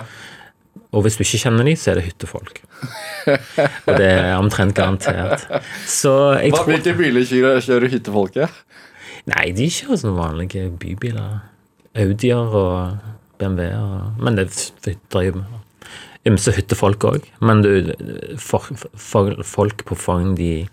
Og 0.96 1.04
hvis 1.04 1.18
du 1.18 1.24
ikke 1.26 1.42
kjenner 1.44 1.66
dem, 1.68 1.76
så 1.76 1.92
er 1.92 2.00
det 2.00 2.06
hyttefolk. 2.06 2.62
Og 3.28 3.90
det 3.98 4.06
er 4.08 4.30
omtrent 4.38 4.76
garantert. 4.76 5.44
Så 5.84 6.14
jeg 6.40 6.54
Hva, 6.54 6.62
tror 6.62 6.72
hvilke 6.72 6.94
biler 6.96 7.26
kjører, 7.28 7.60
kjører 7.64 7.92
hyttefolket? 7.92 8.62
Nei, 9.28 9.50
de 9.56 9.68
kjører 9.72 10.00
sånne 10.00 10.16
vanlige 10.16 10.70
bybiler. 10.80 11.42
Audier 11.96 12.56
og 12.62 13.12
BMW-er. 13.40 14.14
Men 14.22 14.38
det 14.38 14.48
er 14.86 15.28
jo 15.28 15.44
ymse 16.26 16.54
hyttefolk 16.56 17.04
òg. 17.10 17.28
Men 17.44 17.60
du, 17.66 17.70
for, 18.40 18.70
for, 18.94 19.36
folk 19.46 19.84
på 19.88 19.98
Fogn, 19.98 20.34
de 20.38 20.66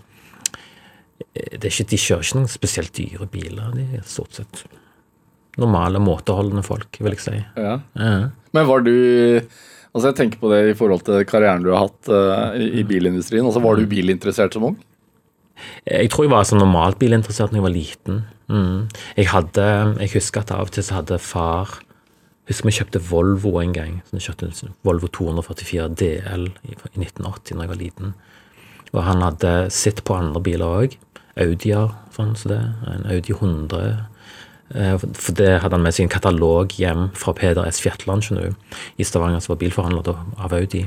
det 1.33 1.65
er 1.65 1.71
ikke, 1.71 1.89
De 1.89 1.97
kjører 1.97 2.25
ikke 2.25 2.39
noen 2.39 2.51
spesielt 2.51 2.95
dyre 2.97 3.27
biler. 3.31 3.75
De 3.75 3.85
er 3.97 4.07
stort 4.07 4.39
sett 4.39 4.63
normale, 5.61 6.01
måteholdende 6.01 6.63
folk, 6.65 6.97
vil 6.99 7.13
jeg 7.13 7.21
si. 7.21 7.35
Ja. 7.57 7.77
Ja. 7.97 8.15
Men 8.53 8.67
var 8.69 8.85
du 8.85 8.93
Altså 9.93 10.09
Jeg 10.09 10.17
tenker 10.17 10.41
på 10.41 10.49
det 10.49 10.61
i 10.71 10.77
forhold 10.77 11.05
til 11.05 11.21
karrieren 11.29 11.63
du 11.65 11.69
har 11.73 11.85
hatt 11.85 12.09
uh, 12.09 12.57
i, 12.57 12.81
i 12.81 12.83
bilindustrien. 12.87 13.45
Altså 13.45 13.61
Var 13.63 13.77
du 13.77 13.89
bilinteressert 13.89 14.57
som 14.57 14.71
ung? 14.71 14.77
Jeg 15.85 16.09
tror 16.09 16.25
jeg 16.25 16.33
var 16.33 16.47
sånn 16.49 16.63
normalt 16.63 16.97
bilinteressert 16.99 17.53
da 17.53 17.59
jeg 17.59 17.65
var 17.65 17.75
liten. 17.75 18.23
Mm. 18.49 18.89
Jeg 19.19 19.29
hadde, 19.31 19.65
jeg 20.01 20.15
husker 20.15 20.41
at 20.41 20.53
av 20.55 20.67
og 20.67 20.73
til 20.73 20.85
så 20.85 20.99
hadde 21.01 21.21
far 21.21 21.79
Husker 22.49 22.67
vi 22.67 22.73
kjøpte 22.75 22.99
Volvo 23.07 23.53
en 23.61 23.71
gang. 23.71 23.99
Så 24.03 24.17
vi 24.17 24.25
kjøpte 24.25 24.49
en 24.49 24.73
Volvo 24.83 25.07
244 25.07 25.85
DL 25.95 26.49
i, 26.67 26.73
i 26.75 26.99
1980 26.99 27.55
da 27.55 27.63
jeg 27.63 27.71
var 27.71 27.79
liten. 27.79 28.15
Og 28.91 28.99
han 29.07 29.23
hadde 29.23 29.53
sett 29.71 30.03
på 30.03 30.17
andre 30.17 30.41
biler 30.43 30.81
òg. 30.83 30.97
Audier, 31.39 31.93
sånn 32.11 32.33
som 32.35 32.41
så 32.41 32.51
det. 32.51 32.59
En 32.91 33.07
Audi 33.13 33.31
100. 33.31 33.93
Eh, 34.71 34.95
For 34.97 35.35
det 35.37 35.49
hadde 35.61 35.75
han 35.75 35.83
med 35.83 35.93
seg 35.95 36.07
en 36.07 36.13
katalog 36.13 36.71
hjem 36.79 37.09
fra 37.17 37.33
Peder 37.37 37.67
S. 37.67 37.81
Fjetland 37.83 38.23
i 38.97 39.05
Stavanger, 39.05 39.41
som 39.43 39.53
var 39.53 39.59
bilforhandler 39.61 40.15
av 40.39 40.55
Audi. 40.55 40.85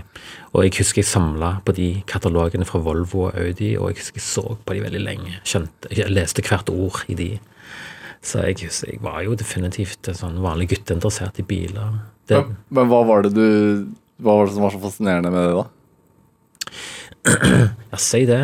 Og 0.55 0.65
jeg 0.65 0.79
husker 0.81 1.03
jeg 1.03 1.11
samla 1.11 1.61
på 1.67 1.75
de 1.77 1.91
katalogene 2.09 2.67
fra 2.67 2.81
Volvo 2.83 3.29
og 3.29 3.37
Audi, 3.39 3.77
og 3.77 3.93
jeg 3.93 4.01
husker 4.01 4.21
jeg 4.21 4.27
så 4.27 4.47
på 4.65 4.75
de 4.75 4.83
veldig 4.87 5.03
lenge. 5.05 5.37
Skjønte, 5.45 5.93
jeg 5.95 6.11
leste 6.11 6.43
hvert 6.47 6.73
ord 6.73 7.05
i 7.13 7.19
de. 7.19 7.31
Så 8.27 8.43
jeg, 8.43 8.59
husker, 8.65 8.95
jeg 8.95 9.03
var 9.05 9.21
jo 9.23 9.37
definitivt 9.39 10.09
en 10.11 10.19
sånn 10.19 10.41
vanlig 10.43 10.71
gutt 10.73 10.91
interessert 10.91 11.39
i 11.39 11.47
biler. 11.47 12.01
Det, 12.27 12.41
Men, 12.41 12.57
men 12.75 12.91
hva 12.91 13.05
var 13.07 13.23
det 13.23 13.37
du 13.37 13.87
Hva 14.19 14.33
var 14.35 14.49
det 14.49 14.55
som 14.57 14.65
var 14.65 14.73
så 14.73 14.81
fascinerende 14.83 15.31
med 15.31 15.45
det, 15.45 15.53
da? 15.61 15.67
ja, 17.93 17.99
si 18.01 18.25
det. 18.27 18.41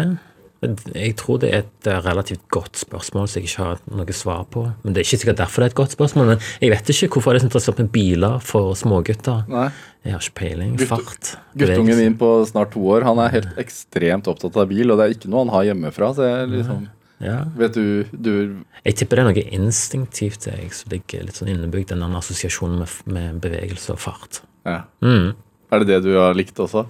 Jeg 0.63 1.17
tror 1.19 1.41
det 1.43 1.49
er 1.51 1.63
et 1.65 1.87
eh, 1.91 1.99
relativt 2.05 2.45
godt 2.55 2.77
spørsmål 2.79 3.27
som 3.29 3.41
jeg 3.41 3.49
ikke 3.51 3.65
har 3.65 3.81
noe 3.91 4.15
svar 4.15 4.45
på. 4.53 4.63
Men 4.85 4.95
Det 4.95 5.03
er 5.03 5.09
ikke 5.09 5.21
sikkert 5.25 5.41
derfor 5.43 5.63
det 5.65 5.67
er 5.67 5.73
et 5.75 5.79
godt 5.81 5.97
spørsmål. 5.97 6.27
Men 6.33 6.39
jeg 6.63 6.71
vet 6.71 6.93
ikke 6.95 7.09
hvorfor 7.17 7.33
det 7.35 7.41
er 7.41 7.45
så 7.45 7.49
interessant 7.51 7.79
med 7.83 7.91
biler 7.95 8.39
for 8.47 8.75
smågutter. 8.79 9.43
Nei. 9.51 9.69
Jeg 10.05 10.13
har 10.17 10.23
ikke 10.23 10.39
peiling. 10.39 10.77
Gutt- 10.79 10.89
Fart. 10.93 11.33
Guttungen 11.59 11.99
min 11.99 12.17
på 12.19 12.31
snart 12.47 12.73
to 12.75 12.81
år 12.91 13.05
Han 13.07 13.19
er 13.23 13.29
helt 13.37 13.53
ekstremt 13.59 14.27
opptatt 14.31 14.57
av 14.57 14.69
bil, 14.71 14.91
og 14.91 14.99
det 14.99 15.05
er 15.09 15.15
ikke 15.19 15.31
noe 15.31 15.45
han 15.47 15.55
har 15.55 15.69
hjemmefra. 15.73 16.13
Så 16.15 16.27
jeg 16.31 16.49
liksom 16.57 16.89
Ja. 17.23 17.45
Vet 17.57 17.75
du, 17.75 18.03
du 18.11 18.65
Jeg 18.85 18.97
tipper 18.99 19.17
det 19.17 19.23
er 19.23 19.29
noe 19.31 19.45
instinktivt 19.55 20.47
jeg, 20.51 20.73
som 20.75 20.91
ligger 20.91 21.23
litt 21.27 21.35
sånn 21.39 21.53
innebygd, 21.53 21.89
den 21.93 22.01
der 22.03 22.17
assosiasjonen 22.19 22.79
med, 22.83 22.89
med 23.07 23.41
bevegelse 23.45 23.93
og 23.95 23.99
fart. 24.03 24.41
ja. 24.67 24.85
Mm. 25.03 25.35
Er 25.73 25.79
det 25.81 25.87
det 25.89 26.03
du 26.05 26.17
har 26.19 26.35
likt 26.35 26.59
også? 26.61 26.87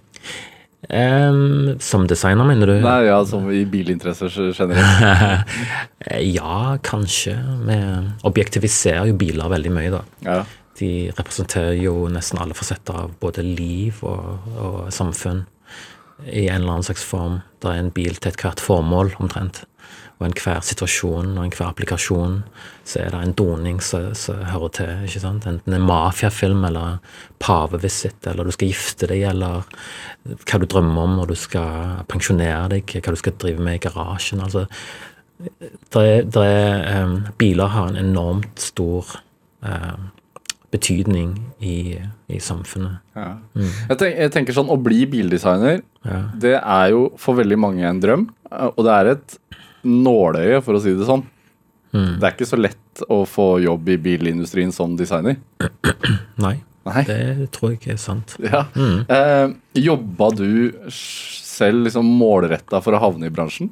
Em, 0.90 1.76
som 1.78 2.08
designer, 2.10 2.44
mener 2.44 2.66
du? 2.66 2.74
Nei, 2.82 3.04
ja, 3.06 3.20
som 3.26 3.46
i 3.54 3.62
bilinteresser 3.70 4.52
generelt. 4.56 5.52
Ja, 6.18 6.76
kanskje. 6.82 7.36
Vi 7.68 7.76
objektiviserer 8.26 9.06
jo 9.12 9.14
biler 9.20 9.52
veldig 9.52 9.70
mye, 9.72 9.92
da. 9.94 10.02
Ja. 10.26 10.40
De 10.80 10.90
representerer 11.14 11.76
jo 11.78 12.08
nesten 12.10 12.40
alle 12.42 12.56
fasetter 12.58 13.04
av 13.04 13.12
både 13.22 13.44
liv 13.46 14.00
og, 14.02 14.48
og 14.58 14.78
samfunn 14.94 15.44
i 16.26 16.48
en 16.48 16.62
eller 16.62 16.76
annen 16.76 16.86
slags 16.86 17.04
form. 17.06 17.40
Det 17.62 17.70
er 17.70 17.82
en 17.82 17.92
bil 17.94 18.18
til 18.18 18.32
ethvert 18.32 18.62
formål, 18.62 19.14
omtrent. 19.22 19.62
Og 20.22 20.28
enhver 20.28 20.62
situasjon 20.62 21.32
og 21.34 21.42
enhver 21.42 21.66
applikasjon 21.72 22.36
så 22.86 23.00
er 23.02 23.10
det 23.10 23.20
en 23.24 23.34
doning 23.38 23.80
som 23.82 24.12
hører 24.46 24.72
til. 24.76 24.92
ikke 25.06 25.22
sant? 25.22 25.46
Enten 25.50 25.74
en 25.74 25.86
mafiafilm 25.86 26.62
eller 26.68 27.00
pavevisitt, 27.42 28.22
eller 28.30 28.46
du 28.46 28.54
skal 28.54 28.70
gifte 28.70 29.08
deg, 29.10 29.24
eller 29.32 29.66
hva 30.46 30.60
du 30.62 30.66
drømmer 30.70 31.02
om 31.08 31.16
når 31.18 31.32
du 31.32 31.36
skal 31.42 32.04
pensjonere 32.10 32.68
deg, 32.76 32.94
hva 33.02 33.14
du 33.14 33.18
skal 33.18 33.34
drive 33.42 33.62
med 33.66 33.80
i 33.80 33.82
garasjen. 33.88 34.42
altså 34.46 34.68
det 35.42 36.02
er, 36.06 36.26
er, 36.38 37.02
em, 37.02 37.14
biler 37.38 37.72
har 37.74 37.88
en 37.90 37.98
enormt 37.98 38.60
stor 38.62 39.08
um, 39.66 40.10
betydning 40.70 41.34
i, 41.58 41.98
i 42.30 42.38
samfunnet. 42.38 43.00
Ja. 43.16 43.32
Jeg, 43.58 43.96
tenker, 43.98 44.14
jeg 44.22 44.32
tenker 44.36 44.56
sånn, 44.56 44.70
Å 44.70 44.78
bli 44.78 45.02
bildesigner, 45.10 45.82
Ja. 46.06 46.20
det 46.34 46.56
er 46.58 46.86
jo 46.94 47.08
for 47.18 47.38
veldig 47.38 47.58
mange 47.58 47.84
en 47.86 48.00
drøm. 48.02 48.28
Og 48.50 48.80
det 48.86 48.94
er 48.94 49.10
et 49.16 49.36
nåløye, 49.86 50.60
for 50.64 50.78
å 50.78 50.82
si 50.82 50.94
det 50.96 51.08
sånn. 51.08 51.24
Det 51.92 52.24
er 52.24 52.32
ikke 52.32 52.48
så 52.48 52.56
lett 52.56 53.02
å 53.12 53.18
få 53.28 53.46
jobb 53.60 53.90
i 53.92 53.98
bilindustrien 54.00 54.72
som 54.72 54.94
designer. 54.96 55.36
Nei, 56.44 56.54
Nei. 56.88 57.02
det 57.04 57.50
tror 57.52 57.74
jeg 57.74 57.92
er 57.94 58.00
sant. 58.00 58.32
Ja. 58.40 58.64
Eh, 58.72 59.52
jobba 59.76 60.30
du 60.38 60.72
selv 60.88 61.84
liksom 61.86 62.08
målretta 62.08 62.80
for 62.84 62.96
å 62.96 63.02
havne 63.02 63.28
i 63.28 63.34
bransjen? 63.34 63.68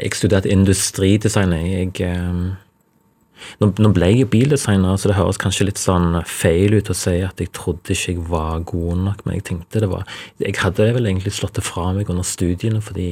Jeg 0.00 0.16
studerte 0.16 0.48
industridesign. 0.48 1.52
Jeg, 1.68 1.92
eh, 2.00 3.52
nå, 3.60 3.68
nå 3.76 3.92
ble 3.92 4.08
jeg 4.14 4.30
bildesigner, 4.32 4.96
så 4.96 5.12
det 5.12 5.18
høres 5.20 5.40
kanskje 5.42 5.68
litt 5.68 5.80
sånn 5.82 6.22
feil 6.24 6.78
ut 6.78 6.88
å 6.88 6.96
si 6.96 7.18
at 7.26 7.44
jeg 7.44 7.52
trodde 7.56 7.92
ikke 7.92 8.14
jeg 8.14 8.24
var 8.30 8.64
god 8.72 9.04
nok, 9.04 9.26
men 9.26 9.36
jeg 9.36 9.50
tenkte 9.52 9.84
det 9.84 9.92
var 9.92 10.08
Jeg 10.40 10.56
hadde 10.64 10.94
vel 10.96 11.12
egentlig 11.12 11.36
slått 11.36 11.60
det 11.60 11.66
fra 11.68 11.90
meg 11.92 12.08
under 12.08 12.24
studiene, 12.24 12.80
fordi 12.80 13.10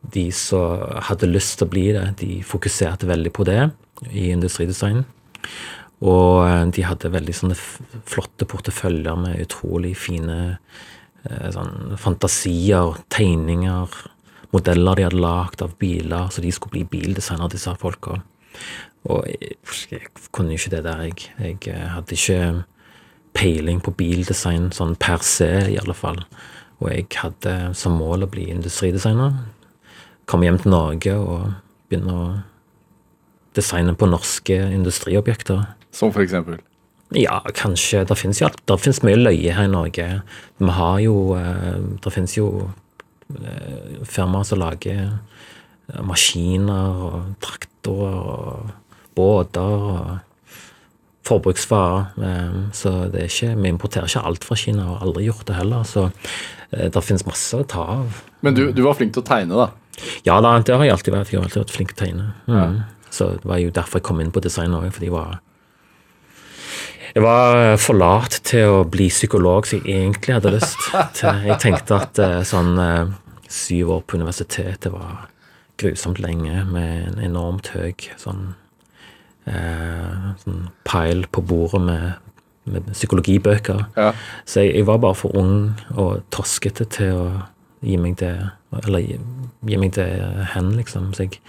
de 0.00 0.30
som 0.32 0.80
hadde 1.08 1.28
lyst 1.28 1.58
til 1.58 1.68
å 1.68 1.72
bli 1.72 1.88
det, 1.96 2.06
de 2.22 2.40
fokuserte 2.46 3.08
veldig 3.08 3.32
på 3.36 3.44
det 3.48 3.60
i 4.10 4.30
industridesign. 4.32 5.04
Og 6.00 6.46
eh, 6.46 6.64
de 6.72 6.86
hadde 6.86 7.12
veldig 7.12 7.36
sånne 7.36 7.58
flotte 7.58 8.48
porteføljer 8.48 9.18
med 9.20 9.42
utrolig 9.44 9.92
fine 10.00 10.38
eh, 10.56 11.48
sånn 11.52 11.98
fantasier, 12.00 12.96
tegninger, 13.12 14.00
modeller 14.54 14.98
de 14.98 15.06
hadde 15.06 15.22
lagd 15.22 15.62
av 15.64 15.76
biler, 15.78 16.30
så 16.32 16.42
de 16.42 16.52
skulle 16.54 16.78
bli 16.78 16.86
bildesignere, 16.98 17.52
disse 17.52 17.76
folka. 17.80 18.18
Og 19.10 19.28
jeg, 19.28 19.56
jeg 19.92 20.08
kunne 20.34 20.54
jo 20.54 20.60
ikke 20.60 20.74
det 20.74 20.84
der, 20.88 21.04
jeg. 21.08 21.30
Jeg 21.38 21.60
eh, 21.74 21.86
hadde 21.94 22.16
ikke 22.16 22.40
peiling 23.36 23.78
på 23.84 23.94
bildesign 23.94 24.70
sånn 24.74 24.96
per 25.00 25.22
se, 25.24 25.52
i 25.70 25.78
alle 25.80 25.94
fall. 25.94 26.24
Og 26.80 26.88
jeg 26.90 27.06
hadde 27.20 27.54
som 27.76 27.98
mål 28.00 28.24
å 28.24 28.32
bli 28.32 28.48
industridesigner. 28.50 29.36
Komme 30.28 30.48
hjem 30.48 30.58
til 30.62 30.74
Norge 30.74 31.14
og 31.16 31.52
begynne 31.90 32.16
å 32.16 32.26
designe 33.56 33.94
på 33.98 34.08
norske 34.10 34.56
industriobjekter. 34.74 35.64
Som 35.94 36.12
for 36.14 36.22
eksempel? 36.22 36.60
Ja, 37.16 37.40
kanskje. 37.54 38.04
Det 38.06 38.16
finnes, 38.18 38.40
jo. 38.40 38.48
Det 38.66 38.78
finnes 38.78 39.02
mye 39.02 39.18
løye 39.18 39.54
her 39.56 39.66
i 39.66 39.72
Norge. 39.72 40.06
Vi 40.60 40.76
har 40.76 41.00
jo 41.02 41.34
eh, 41.38 41.80
Det 42.04 42.12
finnes 42.14 42.36
jo 42.36 42.70
eh, 43.34 43.98
firmaer 44.06 44.46
som 44.46 44.62
lager 44.62 45.00
eh, 45.08 46.02
maskiner 46.06 47.02
og 47.08 47.32
traktorer 47.42 48.14
og 48.20 48.70
båter 49.18 49.86
og 49.90 50.18
forbruksvarer. 51.26 52.70
Så 52.74 52.92
det 53.10 53.24
er 53.24 53.28
ikke, 53.28 53.50
vi 53.58 53.68
importerer 53.74 54.06
ikke 54.06 54.22
alt 54.26 54.46
fra 54.46 54.56
Kina, 54.56 54.86
og 54.86 55.00
har 55.00 55.08
aldri 55.08 55.26
gjort 55.26 55.46
det 55.50 55.58
heller. 55.58 55.82
Så 55.86 56.08
det 56.70 57.02
finnes 57.04 57.26
masse 57.26 57.58
å 57.58 57.66
ta 57.66 57.82
av. 57.98 58.22
Men 58.46 58.56
du, 58.56 58.62
du 58.72 58.80
var 58.86 58.96
flink 58.98 59.12
til 59.14 59.22
å 59.22 59.26
tegne, 59.26 59.58
da. 59.58 59.68
Ja 60.24 60.38
da, 60.40 60.54
det 60.64 60.74
har 60.74 60.86
jeg 60.86 60.96
alltid 60.96 61.14
vært. 61.14 61.32
Jeg 61.32 61.40
har 61.40 61.46
alltid 61.48 61.62
vært 61.64 61.76
flink 61.76 61.94
til 61.94 61.98
å 61.98 62.04
tegne. 62.06 62.26
Mm. 62.46 62.80
Så 63.10 63.32
det 63.40 63.48
var 63.48 63.60
jo 63.60 63.72
derfor 63.74 64.00
jeg 64.00 64.06
kom 64.06 64.20
inn 64.22 64.32
på 64.34 64.42
design 64.44 64.76
òg, 64.76 64.90
fordi 64.94 65.10
jeg 65.10 65.16
var 65.16 65.40
jeg 67.10 67.24
var 67.24 67.74
for 67.82 67.98
lat 67.98 68.36
til 68.46 68.70
å 68.70 68.82
bli 68.86 69.08
psykolog, 69.10 69.66
som 69.66 69.80
jeg 69.80 70.04
egentlig 70.04 70.36
hadde 70.36 70.52
lyst 70.54 70.78
til. 71.18 71.42
Jeg 71.48 71.58
tenkte 71.62 71.98
at 71.98 72.20
eh, 72.22 72.36
sånn 72.46 72.78
eh, 72.78 73.10
syv 73.50 73.96
år 73.96 74.04
på 74.06 74.20
universitetet 74.20 74.92
var 74.94 75.26
grusomt 75.80 76.20
lenge, 76.22 76.62
med 76.70 77.08
en 77.08 77.22
enormt 77.24 77.72
høy 77.74 77.96
sånn, 78.20 78.52
eh, 79.50 80.30
sånn 80.44 80.68
pile 80.86 81.26
på 81.34 81.42
bordet 81.42 81.82
med, 81.88 82.30
med 82.70 82.92
psykologibøker. 82.92 83.88
Ja. 83.98 84.12
Så 84.44 84.62
jeg, 84.62 84.76
jeg 84.78 84.86
var 84.92 85.02
bare 85.02 85.18
for 85.18 85.34
ung 85.40 85.72
og 85.96 86.22
toskete 86.30 86.86
til 86.94 87.16
å 87.16 87.28
gi 87.82 87.98
meg 87.98 88.20
det 88.22 88.36
Eller 88.78 89.02
gi, 89.02 89.18
meg 89.76 89.94
det 89.96 90.06
hen, 90.54 90.74
liksom. 90.78 91.10
Så 91.16 91.26
jeg, 91.26 91.40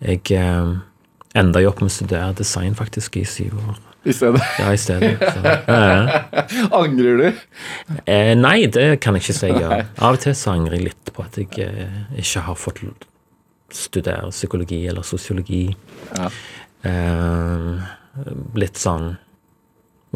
jeg 0.00 0.22
eh, 0.38 0.70
enda 1.38 1.60
jo 1.62 1.72
opp 1.72 1.82
med 1.82 1.92
å 1.92 1.96
studere 1.98 2.32
design 2.38 2.78
faktisk 2.78 3.20
i 3.20 3.26
syv 3.28 3.58
år. 3.60 3.76
I 4.08 4.14
stedet. 4.14 4.40
Ja, 4.58 4.70
i 4.72 4.78
stedet. 4.80 5.22
Eh, 5.68 6.70
Angrer 6.80 7.20
du? 7.20 7.26
eh, 8.06 8.32
nei, 8.38 8.66
det 8.72 9.00
kan 9.04 9.18
jeg 9.18 9.26
ikke 9.26 9.36
si. 9.36 9.52
Ja. 9.52 9.82
Av 9.98 10.16
og 10.16 10.22
til 10.22 10.36
så 10.38 10.54
angrer 10.54 10.78
jeg 10.78 10.88
litt 10.88 11.12
på 11.14 11.26
at 11.26 11.36
jeg 11.40 11.50
eh, 11.66 12.00
ikke 12.22 12.46
har 12.46 12.58
fått 12.58 12.80
studere 13.74 14.30
psykologi 14.32 14.80
eller 14.88 15.04
sosiologi. 15.04 15.66
Ja. 16.14 16.30
Eh, 16.88 17.88
litt 18.58 18.80
sånn 18.80 19.16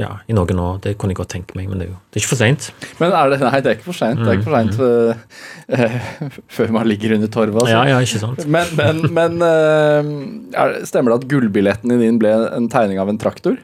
Ja, 0.00 0.14
i 0.24 0.32
noen 0.32 0.60
år. 0.62 0.78
Det 0.84 0.94
kunne 0.96 1.12
jeg 1.12 1.18
godt 1.18 1.34
tenke 1.34 1.56
meg, 1.58 1.66
men 1.68 1.80
det 1.80 1.86
er 1.86 1.90
jo 1.90 1.96
det 2.08 2.16
er 2.16 2.22
ikke 2.22 2.30
for 2.30 2.40
seint. 2.40 2.68
Men 3.00 3.10
det 3.12 3.40
Nei, 3.42 3.58
det 3.60 3.72
er 3.72 3.76
ikke 3.76 3.88
for 3.90 3.98
seint. 3.98 4.22
Det 4.22 4.30
er 4.30 4.38
ikke 4.38 4.46
for 4.46 4.56
seint 4.56 4.78
uh, 4.80 6.38
før 6.56 6.72
man 6.78 6.88
ligger 6.88 7.16
under 7.18 7.32
torvet. 7.32 7.58
Altså. 7.60 7.74
Ja, 7.74 7.82
ja, 7.90 7.98
ikke 8.00 8.22
sant. 8.22 8.46
Men, 8.46 8.72
men, 8.78 9.02
men 9.12 9.44
uh, 9.44 10.62
er, 10.64 10.78
stemmer 10.88 11.12
det 11.12 11.20
at 11.20 11.28
gullbilletten 11.34 11.92
din 12.00 12.22
ble 12.22 12.32
en 12.56 12.70
tegning 12.72 13.02
av 13.02 13.12
en 13.12 13.20
traktor? 13.20 13.60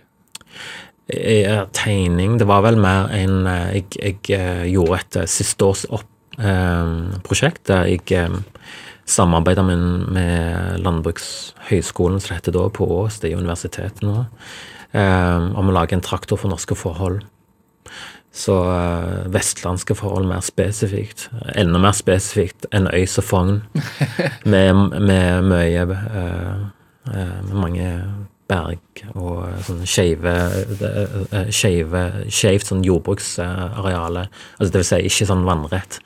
Ja, 1.08 1.64
tegning 1.72 2.36
Det 2.36 2.44
var 2.44 2.66
vel 2.66 2.76
mer 2.76 3.08
en 3.16 3.46
eh, 3.48 3.78
Jeg, 3.78 3.84
jeg 3.96 4.36
eh, 4.36 4.66
gjorde 4.68 4.98
et 4.98 5.16
eh, 5.22 5.30
siste 5.30 5.64
års 5.64 5.86
opp, 5.88 6.08
eh, 6.36 6.90
prosjekt 7.24 7.64
der 7.70 7.88
jeg 7.88 8.28
um, 8.28 8.42
samarbeida 9.08 9.62
med, 9.64 9.78
med 10.12 10.82
Landbrukshøgskolen, 10.84 12.20
som 12.20 12.34
det 12.34 12.42
heter 12.42 12.58
da, 12.58 12.66
på 12.68 12.84
Ås, 12.98 13.22
det 13.22 13.30
er 13.30 13.40
universitetet 13.40 14.04
nå, 14.04 14.18
eh, 14.20 14.58
om 14.96 15.68
å 15.68 15.74
lage 15.74 15.92
en 15.92 16.04
traktor 16.04 16.40
for 16.40 16.48
norske 16.48 16.76
forhold. 16.78 17.20
Så 18.38 18.54
eh, 18.70 19.26
vestlandske 19.32 19.96
forhold 19.98 20.28
mer 20.28 20.42
spesifikt. 20.44 21.28
Enda 21.58 21.80
mer 21.82 21.96
spesifikt 21.96 22.68
enn 22.74 22.88
øy 22.92 23.06
som 23.10 23.26
Fogn, 23.26 23.54
med, 24.52 24.98
med 25.00 25.48
mye 25.48 25.86
eh, 25.96 26.66
eh, 27.08 27.38
Med 27.48 27.56
mange 27.56 27.88
berg 28.48 29.02
og 29.12 29.44
sånn 29.66 29.82
Skeivt 31.48 32.66
sånn 32.68 32.84
jordbruksareale. 32.86 34.24
Altså 34.58 34.70
det 34.72 34.80
vil 34.80 34.88
si 34.88 35.00
ikke 35.10 35.28
sånn 35.28 35.44
vannrett. 35.46 36.00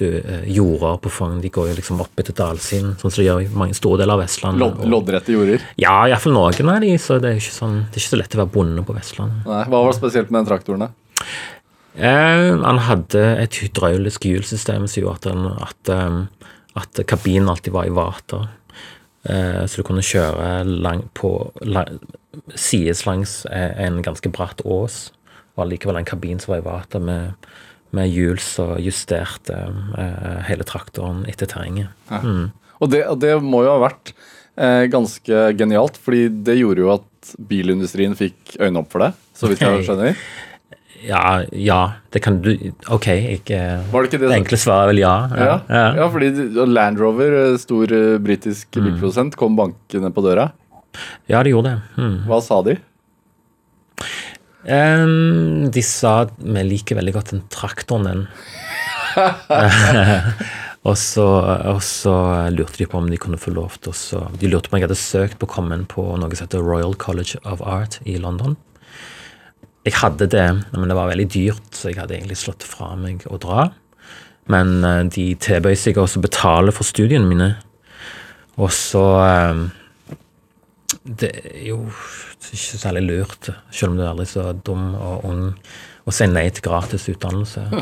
Du, 0.00 0.06
jorder 0.48 0.96
på 1.04 1.12
Fogn 1.12 1.42
de 1.42 1.50
går 1.52 1.70
jo 1.72 1.76
liksom 1.76 2.00
opp 2.00 2.22
etter 2.22 2.36
dalsiden, 2.36 2.94
sånn 3.00 3.12
som 3.12 3.20
de 3.20 3.26
gjør 3.26 3.42
i 3.44 3.50
mange 3.52 3.76
store 3.76 4.00
deler 4.00 4.16
av 4.16 4.22
Vestlandet. 4.24 4.62
Lod, 4.62 4.86
loddrette 4.88 5.34
jorder. 5.34 5.66
Ja, 5.80 5.96
iallfall 6.08 6.36
noen 6.36 6.72
av 6.72 6.80
de, 6.86 6.94
så 7.02 7.18
det 7.20 7.34
er 7.34 7.42
ikke, 7.42 7.56
sånn, 7.58 7.76
det 7.90 7.98
er 7.98 8.04
ikke 8.04 8.14
så 8.14 8.20
lett 8.22 8.36
å 8.36 8.42
være 8.44 8.54
bonde 8.54 8.86
på 8.86 8.96
Vestlandet. 8.96 9.42
Nei, 9.50 9.64
hva 9.66 9.82
var 9.82 9.90
det 9.90 9.98
spesielt 9.98 10.30
med 10.30 10.40
den 10.40 10.50
traktoren? 10.52 10.86
da? 10.86 11.26
Eh, 11.98 12.46
han 12.62 12.80
hadde 12.86 13.26
et 13.42 13.60
hydraulisk 13.60 14.24
hjulsystem 14.28 14.86
som 14.88 15.02
gjorde 15.02 15.18
at, 15.18 15.84
den, 15.90 16.22
at, 16.78 16.80
at 16.80 17.02
kabinen 17.10 17.50
alltid 17.52 17.74
var 17.74 17.88
i 17.90 17.94
vater. 17.94 18.48
Eh, 19.28 19.64
så 19.68 19.80
du 19.80 19.86
kunne 19.86 20.04
kjøre 20.04 20.62
lang, 20.64 21.04
på 21.16 21.50
lang, 21.66 21.98
sides 22.56 23.04
langs 23.08 23.42
eh, 23.50 23.74
en 23.84 24.00
ganske 24.04 24.32
bratt 24.32 24.62
ås, 24.64 25.10
og 25.56 25.66
allikevel 25.66 26.00
en 26.00 26.08
kabin 26.08 26.40
som 26.40 26.54
var 26.54 26.62
i 26.62 26.66
vater, 26.68 27.04
med, 27.04 27.50
med 27.96 28.08
hjul 28.08 28.40
som 28.40 28.76
justerte 28.80 29.56
eh, 30.00 30.40
hele 30.48 30.66
traktoren 30.68 31.26
etter 31.28 31.50
terrenget. 31.50 31.92
Og 32.80 32.92
det, 32.92 33.04
og 33.12 33.20
det 33.20 33.34
må 33.44 33.64
jo 33.66 33.74
ha 33.74 33.82
vært 33.82 34.14
eh, 34.56 34.86
ganske 34.92 35.42
genialt, 35.58 36.00
fordi 36.00 36.28
det 36.46 36.60
gjorde 36.62 36.86
jo 36.86 36.94
at 36.94 37.34
bilindustrien 37.50 38.16
fikk 38.16 38.56
øynene 38.56 38.80
opp 38.80 38.94
for 38.94 39.04
det, 39.04 39.12
så 39.36 39.50
vidt 39.50 39.60
jeg 39.64 39.84
skjønner. 39.84 40.16
Ja, 41.06 41.42
ja, 41.56 41.78
det 42.12 42.20
kan 42.24 42.40
du 42.44 42.50
OK, 42.92 43.06
eh, 43.08 43.80
Var 43.92 44.02
det 44.02 44.10
ikke 44.10 44.18
det? 44.20 44.28
det 44.28 44.36
enkle 44.36 44.58
svaret 44.60 44.84
er 44.84 44.90
vel 44.92 45.00
ja. 45.00 45.14
Ja, 45.32 45.54
ja. 45.96 46.08
fordi 46.12 46.28
Land 46.68 47.00
Rover, 47.00 47.32
eh, 47.52 47.56
stor 47.62 47.92
eh, 47.92 48.18
britisk 48.20 48.76
Mm. 48.76 48.84
bilprodusent, 48.84 49.36
kom 49.36 49.56
bankende 49.56 50.12
på 50.12 50.24
døra. 50.24 50.50
Ja, 51.30 51.42
de 51.42 51.50
gjorde 51.54 51.72
det. 51.72 51.80
Mm. 51.96 52.16
Hva 52.28 52.40
sa 52.44 52.60
de? 52.66 52.76
Um, 54.68 55.70
de 55.72 55.82
sa 55.82 56.26
at 56.26 56.32
vi 56.36 56.62
liker 56.66 56.98
veldig 56.98 57.14
godt 57.16 57.30
den 57.32 57.42
traktoren 57.48 58.04
din. 58.04 58.26
og, 60.84 60.96
så, 61.00 61.26
og 61.72 61.80
så 61.82 62.14
lurte 62.52 62.76
de 62.78 62.86
på 62.86 62.98
om 63.00 63.08
de 63.10 63.18
kunne 63.20 63.40
få 63.40 63.54
lov 63.56 63.78
til 63.80 63.92
å 63.92 64.20
De 64.38 64.50
lurte 64.52 64.68
på 64.68 64.76
om 64.76 64.82
jeg 64.82 64.88
hadde 64.88 65.00
søkt 65.00 65.40
på 65.40 65.48
inn 65.64 65.86
på 65.88 66.04
noe 66.20 66.34
som 66.36 66.46
heter 66.46 66.60
Royal 66.60 66.94
College 66.94 67.40
of 67.44 67.62
Art 67.62 67.98
i 68.04 68.18
London. 68.18 68.56
Jeg 69.86 69.96
hadde 69.96 70.26
det, 70.28 70.46
men 70.76 70.90
det 70.90 70.96
var 70.98 71.08
veldig 71.08 71.28
dyrt, 71.32 71.68
så 71.72 71.88
jeg 71.88 72.00
hadde 72.00 72.18
egentlig 72.18 72.36
slått 72.42 72.66
fra 72.68 72.92
meg 73.00 73.24
å 73.30 73.38
dra. 73.40 73.70
Men 74.52 74.84
eh, 74.84 75.02
de 75.08 75.26
tilbød 75.40 75.78
seg 75.80 76.00
også 76.00 76.20
å 76.20 76.26
betale 76.26 76.74
for 76.76 76.84
studiene 76.88 77.28
mine. 77.28 77.52
Og 78.60 78.68
så 78.74 79.04
det 81.04 81.30
er 81.32 81.62
jo 81.70 81.78
ikke 81.88 82.80
særlig 82.80 83.02
lurt, 83.06 83.48
selv 83.70 83.92
om 83.92 83.96
du 83.98 84.02
er 84.04 84.10
aldri 84.10 84.26
så 84.28 84.50
dum 84.66 84.92
og 84.98 85.24
ung, 85.28 85.42
å 86.08 86.12
si 86.14 86.26
nei 86.28 86.46
til 86.52 86.66
gratis 86.66 87.08
utdannelse. 87.12 87.66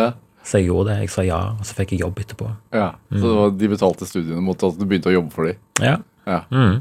Ja. 0.00 0.12
Så 0.40 0.56
jeg 0.56 0.70
gjorde 0.70 0.94
det. 0.94 1.02
Jeg 1.02 1.10
sa 1.12 1.22
ja, 1.26 1.38
og 1.52 1.66
så 1.68 1.74
fikk 1.76 1.90
jeg 1.92 2.00
jobb 2.00 2.20
etterpå. 2.22 2.46
ja. 2.72 2.86
Så 3.12 3.32
det 3.50 3.60
de 3.60 3.68
betalte 3.74 4.06
studiene 4.08 4.40
mot 4.40 4.62
at 4.64 4.78
du 4.78 4.86
begynte 4.88 5.10
å 5.10 5.12
jobbe 5.12 5.34
for 5.34 5.50
dem. 5.50 5.58
Ja. 5.84 5.98
Ja. 6.24 6.38
Mm. 6.48 6.78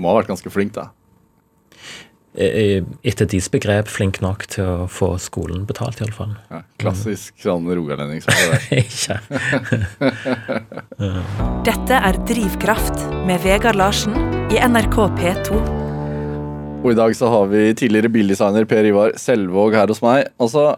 Må 0.00 0.08
ha 0.08 0.16
vært 0.16 0.30
ganske 0.30 0.52
flink, 0.54 0.72
da. 0.78 0.86
Eh, 2.36 2.82
Etter 3.08 3.26
deres 3.26 3.48
begrep 3.50 3.88
flink 3.90 4.20
nok 4.22 4.44
til 4.52 4.64
å 4.68 4.86
få 4.92 5.14
skolen 5.18 5.64
betalt, 5.66 5.98
iallfall. 6.02 6.34
Ja. 6.52 6.60
Klassisk 6.78 7.34
sånn 7.42 7.64
rogalending. 7.74 8.20
som 8.22 8.34
det 8.36 8.48
der. 8.52 8.60
Ikke 8.84 9.16
Dette 11.68 11.98
er 11.98 12.18
Drivkraft 12.28 13.00
med 13.26 13.40
Vegard 13.42 13.78
Larsen 13.80 14.14
i 14.52 14.60
NRK 14.60 14.96
P2. 15.18 15.58
Og 16.78 16.92
i 16.92 16.98
dag 16.98 17.16
så 17.18 17.26
har 17.32 17.48
vi 17.50 17.64
tidligere 17.74 18.10
bildesigner 18.12 18.68
Per 18.70 18.86
Ivar 18.86 19.16
Selvåg 19.18 19.74
her 19.74 19.90
hos 19.90 20.02
meg. 20.04 20.28
Altså, 20.38 20.68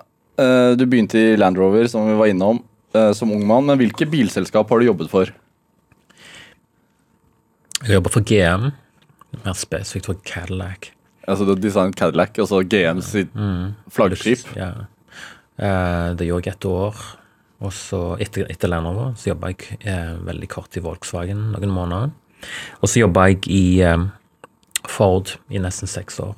eh, 0.41 0.73
Du 0.79 0.87
begynte 0.87 1.19
i 1.21 1.37
Land 1.37 1.59
Rover, 1.61 1.85
som 1.93 2.07
vi 2.09 2.15
var 2.17 2.31
innom, 2.33 2.63
eh, 2.95 3.13
som 3.13 3.31
ung 3.35 3.45
mann. 3.47 3.67
Men 3.67 3.79
hvilke 3.79 4.09
bilselskap 4.09 4.71
har 4.71 4.79
du 4.81 4.87
jobbet 4.87 5.11
for? 5.13 5.27
Jeg 7.85 7.95
jobber 7.99 8.11
for 8.13 8.21
GM, 8.23 8.73
mer 9.45 9.55
spesifikt 9.57 10.07
for 10.07 10.15
Cadillac. 10.25 10.91
Altså, 11.29 11.45
Du 11.45 11.51
har 11.55 11.61
designet 11.61 11.97
Cadillac, 11.97 12.39
altså 12.39 12.63
GM 12.65 13.01
sitt 13.03 13.29
flaggskip. 13.91 14.47
Ja. 14.57 14.71
Eh, 15.59 16.15
Det 16.17 16.27
gjorde 16.27 16.47
jeg 16.47 16.55
et 16.55 16.65
år. 16.65 16.95
Og 17.61 17.73
så 17.73 18.17
etter, 18.19 18.47
etter 18.49 18.69
Land 18.69 18.87
Rover 18.87 19.13
så 19.21 19.31
jobba 19.35 19.51
jeg 19.53 19.79
eh, 19.85 20.15
veldig 20.25 20.49
kort 20.49 20.77
i 20.77 20.81
Volkswagen 20.81 21.51
noen 21.53 21.69
måneder. 21.71 22.11
Og 22.81 22.89
så 22.89 23.03
jobba 23.03 23.27
jeg 23.29 23.45
i 23.53 23.81
eh, 23.85 24.07
Ford 24.89 25.35
i 25.51 25.59
nesten 25.61 25.87
seks 25.87 26.19
år. 26.25 26.35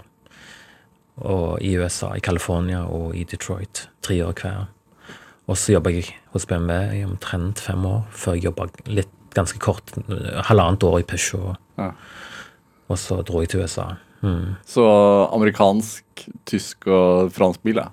Og 1.23 1.61
i 1.62 1.77
USA, 1.79 2.14
i 2.16 2.21
California 2.25 2.83
og 2.88 3.14
i 3.14 3.23
Detroit. 3.25 3.85
Tre 4.03 4.18
år 4.27 4.35
hver. 4.35 4.66
Og 5.47 5.57
så 5.57 5.77
jobba 5.77 5.92
jeg 5.95 6.09
hos 6.33 6.47
BMW 6.47 6.99
i 6.99 7.05
omtrent 7.07 7.61
fem 7.61 7.85
år, 7.87 8.03
før 8.11 8.35
jeg 8.35 8.49
jobba 8.49 8.66
litt 8.87 9.11
ganske 9.37 9.59
kort, 9.62 9.95
eh, 10.09 10.42
halvannet 10.51 10.83
år 10.83 10.99
i 11.01 11.07
Peugeot. 11.07 11.57
Ja. 11.79 11.92
Og 12.90 12.99
så 12.99 13.23
dro 13.23 13.40
jeg 13.40 13.49
til 13.55 13.62
USA. 13.62 13.92
Mm. 14.22 14.52
Så 14.68 14.85
amerikansk, 15.35 16.26
tysk 16.48 16.87
og 16.87 17.32
fransk 17.35 17.62
bil, 17.66 17.80
ja. 17.82 17.88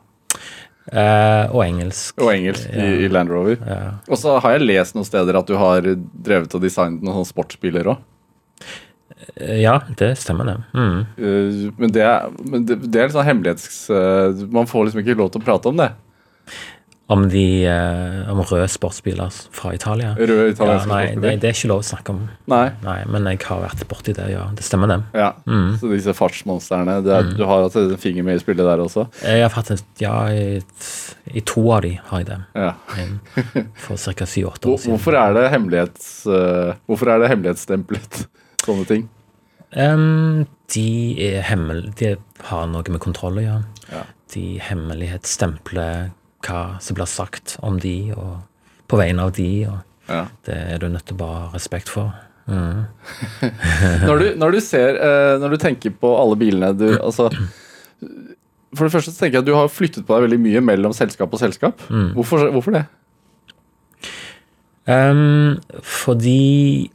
Eh, 0.90 1.52
og 1.54 1.62
engelsk. 1.66 2.18
Og 2.22 2.32
engelsk 2.34 2.70
i, 2.74 2.86
i 3.06 3.10
Land 3.14 3.30
Rover. 3.34 3.58
Ja. 3.62 3.92
Og 4.10 4.18
så 4.18 4.38
har 4.42 4.56
jeg 4.56 4.66
lest 4.70 4.96
noen 4.98 5.06
steder 5.06 5.38
at 5.38 5.50
du 5.50 5.58
har 5.60 5.86
drevet 5.86 6.56
og 6.58 6.64
designet 6.64 7.04
noen 7.06 7.20
sånne 7.20 7.30
sportsbiler 7.34 7.92
òg. 7.94 8.06
Eh, 9.36 9.60
Ja, 9.62 9.76
det 10.00 10.16
stemmer 10.22 10.50
det. 10.50 10.58
Mm. 10.74 11.74
Men, 11.78 11.92
det 11.94 12.08
men 12.50 12.66
det, 12.66 12.80
det 12.88 13.02
er 13.02 13.10
litt 13.10 13.18
sånn 13.18 13.28
hemmelighets... 13.30 13.82
eh, 13.94 14.46
Man 14.54 14.70
får 14.70 14.88
liksom 14.90 15.04
ikke 15.04 15.18
lov 15.20 15.34
til 15.34 15.42
å 15.44 15.46
prate 15.50 15.70
om 15.74 15.78
det. 15.82 15.92
Om 17.10 17.24
de 17.32 17.44
eh, 17.66 18.28
om 18.30 18.38
røde 18.46 18.68
sportsbiler 18.70 19.34
fra 19.56 19.72
Italia. 19.74 20.12
Røde 20.14 20.44
Ja, 20.44 20.52
italienske 20.54 20.90
nei, 20.92 21.00
det, 21.08 21.14
sportsbiler. 21.16 21.40
det 21.42 21.48
er 21.50 21.56
ikke 21.56 21.70
lov 21.72 21.80
å 21.82 21.86
snakke 21.88 22.14
om. 22.14 22.20
Nei. 22.54 22.66
Nei, 22.84 22.98
men 23.10 23.30
jeg 23.32 23.40
har 23.48 23.64
vært 23.64 23.82
borti 23.90 24.14
det, 24.14 24.28
ja. 24.30 24.44
Det 24.54 24.66
stemmer, 24.68 24.92
det. 24.92 24.98
Ja. 25.18 25.32
Mm. 25.50 25.72
Så 25.82 25.90
disse 25.90 26.14
fartsmonstrene. 26.14 27.00
Det 27.08 27.16
er, 27.16 27.32
Du 27.40 27.42
har 27.50 27.64
hatt 27.66 27.78
en 27.82 27.96
finger 27.98 28.28
med 28.28 28.38
i 28.38 28.44
spillet 28.44 28.62
der 28.70 28.84
også. 28.84 29.08
Jeg 29.26 29.42
har 29.42 29.50
faktisk 29.50 30.04
Ja, 30.04 30.14
i, 30.30 30.62
i 31.34 31.42
to 31.50 31.64
av 31.74 31.82
de 31.88 31.96
har 32.12 32.22
jeg 32.22 32.30
det. 32.30 32.38
Ja. 32.54 32.76
For 33.88 33.98
ca. 33.98 34.30
syv-åtte 34.30 34.70
år 34.70 34.78
siden. 34.78 34.94
Hvorfor 35.00 35.18
er 35.18 35.34
det 35.40 35.48
hemmelighets... 35.56 36.12
uh, 36.30 36.76
hvorfor 36.86 37.10
er 37.16 37.24
det 37.26 37.32
hemmelighetsstemplet? 37.34 38.22
Sånne 38.68 38.86
ting. 38.86 39.10
Um, 39.74 40.46
de 40.76 40.86
hemmel... 41.50 41.88
De 41.98 42.14
har 42.52 42.70
noe 42.70 42.86
med 42.94 43.02
kontroll 43.02 43.42
å 43.42 43.48
gjøre. 43.50 43.66
Ja. 43.90 44.06
De 44.34 44.46
hemmelighetsstempler 44.62 46.12
hva 46.46 46.80
som 46.82 46.96
blir 46.98 47.06
sagt 47.10 47.58
om 47.66 47.80
de, 47.84 48.12
og 48.16 48.40
på 48.90 48.98
vegne 49.00 49.26
av 49.28 49.32
de, 49.38 49.50
og 49.68 49.80
Ja. 50.10 50.24
det 50.46 50.56
er 50.74 50.78
du 50.82 50.88
nødt 50.90 51.06
til 51.06 51.16
å 51.16 51.20
bare 51.20 51.40
ha 51.44 51.50
respekt 51.54 51.90
for. 51.90 52.14
Mm. 52.50 52.86
Når, 54.08 54.16
du, 54.20 54.28
når 54.42 54.52
du 54.56 54.60
ser 54.66 54.96
eh, 54.98 55.36
Når 55.38 55.52
du 55.54 55.58
tenker 55.62 55.92
på 55.94 56.10
alle 56.18 56.34
bilene 56.40 56.72
du 56.74 56.88
Altså 56.98 57.28
For 58.74 58.88
det 58.88 58.90
første 58.96 59.12
så 59.14 59.20
tenker 59.20 59.38
jeg 59.38 59.44
at 59.44 59.46
du 59.46 59.54
har 59.54 59.70
flyttet 59.70 60.08
på 60.08 60.16
deg 60.18 60.26
veldig 60.26 60.40
mye 60.48 60.64
mellom 60.66 60.96
selskap 60.98 61.30
og 61.36 61.38
selskap. 61.44 61.84
Mm. 61.94 62.08
Hvorfor, 62.18 62.48
hvorfor 62.56 62.74
det? 62.74 62.82
Um, 64.90 65.60
fordi 65.86 66.90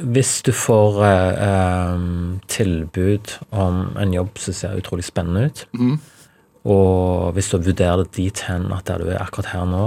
hvis 0.00 0.42
du 0.44 0.52
får 0.52 1.00
em, 1.06 2.40
tilbud 2.48 3.34
om 3.52 3.82
en 4.00 4.12
jobb 4.16 4.36
som 4.40 4.56
ser 4.56 4.76
utrolig 4.80 5.04
spennende 5.08 5.46
ut, 5.48 5.64
Mhm. 5.76 5.98
Og 6.64 7.32
hvis 7.36 7.50
du 7.50 7.58
vurderer 7.58 8.02
det 8.02 8.12
dit 8.18 8.42
hen 8.48 8.68
at 8.76 8.86
der 8.88 9.00
du 9.00 9.10
er 9.10 9.22
akkurat 9.22 9.52
her 9.54 9.64
nå, 9.68 9.84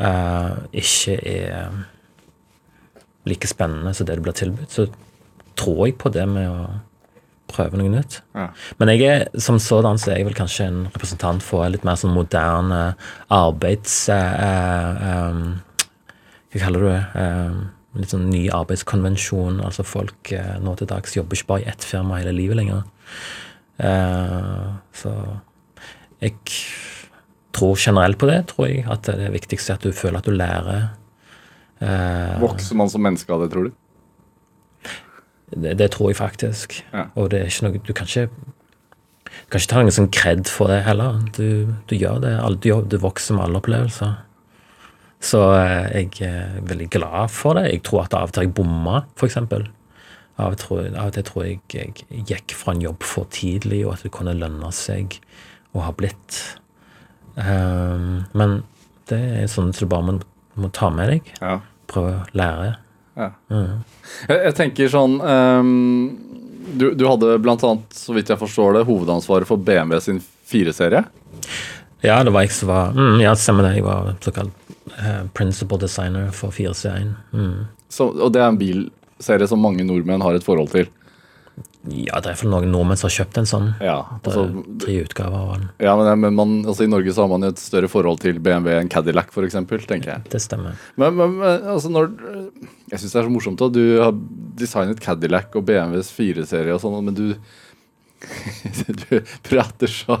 eh, 0.00 0.54
ikke 0.84 1.18
er 1.28 1.84
like 3.28 3.48
spennende 3.48 3.94
som 3.94 4.06
det 4.08 4.16
du 4.18 4.24
blir 4.24 4.36
tilbudt, 4.36 4.72
så 4.72 4.88
tror 5.56 5.86
jeg 5.86 5.98
på 6.00 6.12
det 6.12 6.24
med 6.28 6.48
å 6.48 6.64
prøve 7.48 7.78
noe 7.78 7.92
nytt. 7.92 8.18
Ja. 8.34 8.48
Men 8.80 8.90
jeg 8.94 9.04
er, 9.06 9.26
som 9.40 9.60
sådan 9.62 10.00
så 10.00 10.12
er 10.12 10.22
jeg 10.22 10.28
vel 10.30 10.36
kanskje 10.36 10.66
en 10.70 10.80
representant 10.88 11.44
for 11.44 11.68
litt 11.70 11.84
mer 11.86 12.00
sånn 12.00 12.16
moderne 12.16 12.94
arbeids... 13.32 14.08
eh, 14.12 15.04
eh, 15.12 15.38
hva 16.54 16.62
kaller 16.62 16.84
du 16.84 16.86
det? 16.86 17.00
em, 17.18 17.56
litt 17.98 18.12
sånn 18.14 18.28
ny 18.30 18.44
arbeidskonvensjon. 18.54 19.60
Altså 19.64 19.86
folk 19.86 20.30
eh, 20.34 20.54
nå 20.62 20.74
til 20.78 20.90
dags 20.90 21.16
jobber 21.16 21.38
ikke 21.38 21.50
bare 21.50 21.64
i 21.64 21.70
ett 21.72 21.86
firma 21.86 22.20
hele 22.20 22.34
livet 22.34 22.58
lenger. 22.60 22.84
Eh, 23.82 24.68
så 24.94 25.14
jeg 26.24 26.34
tror 27.54 27.78
generelt 27.78 28.18
på 28.18 28.26
det, 28.30 28.40
tror 28.50 28.66
jeg. 28.70 28.84
At 28.90 29.06
det 29.06 29.30
viktigste 29.34 29.74
er 29.74 29.78
at 29.78 29.86
du 29.86 29.94
føler 29.94 30.18
at 30.22 30.28
du 30.28 30.34
lærer 30.34 30.92
Eh, 31.82 32.40
Vokser 32.40 32.78
man 32.78 32.88
som 32.88 33.02
menneske 33.02 33.32
av 33.34 33.42
det, 33.42 33.50
tror 33.52 33.68
du? 33.68 33.72
det, 35.54 35.76
det 35.78 35.90
tror 35.94 36.10
jeg 36.12 36.18
faktisk. 36.20 36.78
Ja. 36.92 37.08
Og 37.18 37.30
det 37.32 37.40
er 37.42 37.50
ikke 37.50 37.66
noe 37.68 37.80
Du 37.84 37.92
kan 37.92 38.08
ikke 38.08 38.28
du 39.34 39.50
kan 39.50 39.60
ikke 39.60 39.70
ta 39.72 39.80
noen 39.82 39.94
sånn 39.96 40.12
kred 40.14 40.48
for 40.48 40.70
det 40.70 40.84
heller. 40.86 41.18
Du, 41.34 41.74
du 41.90 41.94
gjør 41.98 42.20
det. 42.22 42.36
Du, 42.62 42.68
du 42.86 42.96
vokser 43.02 43.34
med 43.36 43.48
alle 43.48 43.58
opplevelser. 43.60 44.14
Så 45.24 45.40
eh, 45.58 46.04
jeg 46.04 46.28
er 46.28 46.60
veldig 46.68 46.88
glad 46.94 47.32
for 47.34 47.58
det. 47.58 47.66
Jeg 47.72 47.82
tror 47.88 48.04
at 48.04 48.14
av 48.14 48.30
og 48.30 48.36
til 48.36 48.46
jeg 48.46 48.54
bomma, 48.56 49.02
f.eks. 49.18 49.40
Av 49.42 50.54
og 50.54 50.58
til 50.62 50.94
av 50.94 51.10
og 51.10 51.16
til 51.16 51.26
tror 51.26 51.48
jeg 51.48 51.60
jeg 51.74 52.24
gikk 52.30 52.54
fra 52.56 52.74
en 52.74 52.84
jobb 52.86 53.04
for 53.06 53.28
tidlig, 53.34 53.82
og 53.86 53.96
at 53.96 54.06
det 54.06 54.14
kunne 54.14 54.36
lønne 54.38 54.70
seg 54.74 55.18
å 55.74 55.82
ha 55.84 55.92
blitt. 55.96 56.38
Um, 57.34 58.24
men 58.32 58.62
det 59.10 59.20
er 59.42 59.50
sånn 59.50 59.72
som 59.74 59.88
du 59.88 59.90
bare 59.90 60.06
må, 60.06 60.16
må 60.60 60.70
ta 60.74 60.90
med 60.94 61.10
deg. 61.12 61.32
Ja. 61.40 61.58
Prøve 61.90 62.14
å 62.14 62.36
lære. 62.36 62.70
Ja. 63.18 63.30
Jeg, 63.50 64.38
jeg 64.38 64.54
tenker 64.58 64.90
sånn 64.90 65.20
um, 65.22 65.68
du, 66.74 66.88
du 66.98 67.04
hadde 67.06 67.36
annet, 67.38 67.94
så 67.94 68.14
vidt 68.16 68.32
jeg 68.32 68.40
forstår 68.40 68.78
det, 68.78 68.86
hovedansvaret 68.88 69.48
for 69.48 69.60
BMW 69.60 70.00
sin 70.02 70.20
4-serie. 70.50 71.04
Ja, 72.04 72.18
det 72.24 72.34
var 72.34 72.44
jeg 72.44 72.52
som 72.52 72.68
var 72.68 72.92
mm, 72.96 73.20
Ja, 73.22 73.32
stemmer 73.38 73.68
det. 73.68 73.78
Jeg 73.78 73.86
var 73.86 74.10
såkalt 74.24 74.74
uh, 74.98 75.24
principal 75.36 75.80
designer 75.80 76.30
for 76.36 76.54
4C1. 76.54 77.14
Mm. 77.32 77.64
Så, 77.88 78.10
og 78.10 78.32
det 78.34 78.42
er 78.42 78.50
en 78.50 78.60
bilserie 78.60 79.48
som 79.48 79.62
mange 79.62 79.86
nordmenn 79.86 80.24
har 80.24 80.36
et 80.36 80.44
forhold 80.46 80.72
til. 80.74 80.90
Ja, 81.92 82.20
det 82.24 82.30
er 82.32 82.38
for 82.40 82.48
noen 82.48 82.70
nordmenn 82.72 82.96
som 82.96 83.10
har 83.10 83.16
kjøpt 83.18 83.42
en 83.42 83.48
sånn. 83.48 83.66
Ja, 83.84 83.98
altså, 84.22 84.46
tre 84.80 84.94
utgaver 85.04 85.36
av 85.36 85.50
den. 85.52 85.66
ja 85.84 85.92
men, 86.00 86.08
men 86.22 86.38
man, 86.38 86.54
altså, 86.64 86.86
I 86.86 86.92
Norge 86.92 87.12
så 87.12 87.26
har 87.26 87.32
man 87.34 87.44
et 87.50 87.60
større 87.60 87.90
forhold 87.92 88.22
til 88.24 88.40
BMW 88.40 88.78
enn 88.78 88.92
Cadillac, 88.92 89.34
f.eks., 89.34 89.58
tenker 89.84 90.14
jeg. 90.14 90.24
Det 90.32 90.40
stemmer. 90.40 90.80
Men, 91.00 91.18
men 91.18 91.34
men, 91.38 91.68
altså 91.74 91.90
når 91.92 92.10
Jeg 92.90 93.00
syns 93.00 93.12
det 93.12 93.20
er 93.20 93.28
så 93.28 93.32
morsomt 93.32 93.64
at 93.64 93.74
du 93.74 93.84
har 94.00 94.16
designet 94.58 95.02
Cadillac 95.02 95.54
og 95.58 95.66
BMWs 95.68 96.12
4-serie 96.14 96.74
og 96.74 96.82
sånn, 96.82 97.00
men 97.04 97.16
du 97.16 97.26
du 99.02 99.20
prater 99.46 99.90
så 99.90 100.18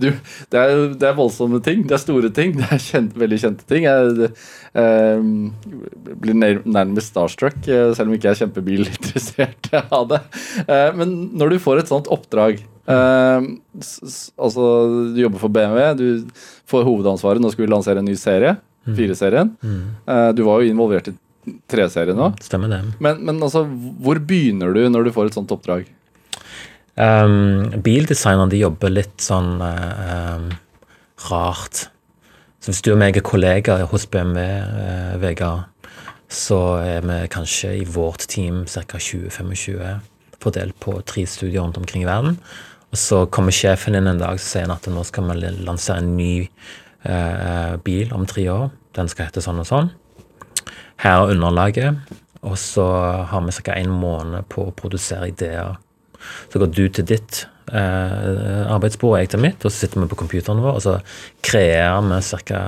du, 0.00 0.08
det, 0.50 0.58
er, 0.58 0.82
det 0.98 1.08
er 1.08 1.16
voldsomme 1.16 1.60
ting. 1.64 1.84
Det 1.88 1.96
er 1.96 2.02
store 2.02 2.30
ting. 2.34 2.54
Det 2.58 2.68
er 2.74 2.82
kjent, 2.82 3.16
veldig 3.18 3.38
kjente 3.42 3.68
ting. 3.68 3.86
Jeg 3.86 4.30
eh, 4.78 5.28
blir 6.24 6.38
nærmest 6.38 7.12
starstruck, 7.12 7.60
eh, 7.66 7.92
selv 7.96 8.10
om 8.10 8.16
ikke 8.16 8.30
jeg 8.30 8.36
er 8.36 8.42
kjempebilinteressert 8.44 9.70
av 9.98 10.08
det. 10.14 10.22
Eh, 10.64 10.88
men 10.98 11.14
når 11.38 11.54
du 11.54 11.62
får 11.62 11.82
et 11.82 11.92
sånt 11.92 12.10
oppdrag 12.14 12.62
eh, 12.62 13.48
Altså, 13.78 14.64
du 15.14 15.20
jobber 15.22 15.42
for 15.42 15.52
BMW, 15.54 15.84
du 15.98 16.42
får 16.68 16.86
hovedansvaret. 16.88 17.42
Nå 17.42 17.52
skal 17.54 17.66
vi 17.66 17.72
lansere 17.72 18.02
en 18.02 18.08
ny 18.08 18.16
serie. 18.18 18.56
Fireserien. 18.88 19.52
Eh, 20.08 20.28
du 20.32 20.44
var 20.46 20.62
jo 20.62 20.72
involvert 20.72 21.10
i 21.10 21.16
treserien 21.70 22.16
nå. 22.18 22.32
Stemmer 22.44 22.72
det. 22.72 22.80
Men, 23.04 23.20
men 23.24 23.38
altså, 23.44 23.64
hvor 24.02 24.20
begynner 24.20 24.74
du 24.74 24.82
når 24.90 25.08
du 25.08 25.14
får 25.14 25.30
et 25.30 25.38
sånt 25.38 25.52
oppdrag? 25.54 25.86
Um, 26.98 27.68
bildesignerne 27.84 28.50
de 28.50 28.58
jobber 28.58 28.90
litt 28.90 29.22
sånn 29.22 29.60
eh, 29.62 30.34
um, 30.34 30.48
rart. 31.28 31.84
Så 32.58 32.72
hvis 32.72 32.82
du 32.82 32.90
og 32.90 32.98
meg 32.98 33.14
er 33.14 33.22
kollegaer 33.26 33.86
hos 33.92 34.08
BMW, 34.10 34.42
uh, 34.42 35.14
Vegard, 35.22 35.68
så 36.28 36.58
er 36.82 37.06
vi 37.06 37.20
kanskje 37.30 37.76
i 37.78 37.86
vårt 37.86 38.26
team 38.28 38.64
ca. 38.66 38.98
20-25 38.98 40.02
fordelt 40.42 40.76
på 40.82 40.98
tre 41.06 41.24
studier 41.26 41.62
rundt 41.62 41.78
omkring 41.78 42.02
i 42.02 42.10
verden. 42.10 42.36
Og 42.90 42.98
så 42.98 43.22
kommer 43.30 43.54
sjefen 43.54 43.94
inn 43.94 44.10
en 44.10 44.20
dag 44.20 44.36
og 44.36 44.42
sier 44.42 44.68
at 44.72 44.90
nå 44.90 45.06
skal 45.06 45.30
vi 45.30 45.54
lansere 45.62 46.02
en 46.02 46.14
ny 46.18 46.32
uh, 47.06 47.78
bil 47.84 48.10
om 48.16 48.26
tre 48.26 48.48
år. 48.50 48.70
Den 48.98 49.10
skal 49.10 49.30
hete 49.30 49.44
sånn 49.44 49.62
og 49.62 49.70
sånn. 49.70 49.92
Her 50.98 51.28
er 51.28 51.34
underlaget. 51.36 52.16
Og 52.42 52.58
så 52.58 52.86
har 53.28 53.44
vi 53.46 53.54
ca. 53.62 53.74
en 53.78 53.94
måned 53.94 54.50
på 54.50 54.66
å 54.66 54.74
produsere 54.74 55.30
ideer. 55.30 55.78
Så 56.52 56.60
går 56.62 56.72
du 56.74 56.84
til 56.88 57.06
ditt 57.08 57.42
eh, 57.72 58.64
arbeidsbord, 58.68 59.16
og 59.16 59.22
jeg 59.22 59.32
til 59.34 59.44
mitt, 59.44 59.64
og 59.64 59.72
så 59.72 59.84
sitter 59.84 60.02
vi 60.02 60.10
på 60.10 60.20
computeren 60.22 60.62
vår, 60.64 60.78
og 60.78 60.84
så 60.84 60.98
kreerer 61.44 62.04
vi 62.08 62.22
ca. 62.48 62.62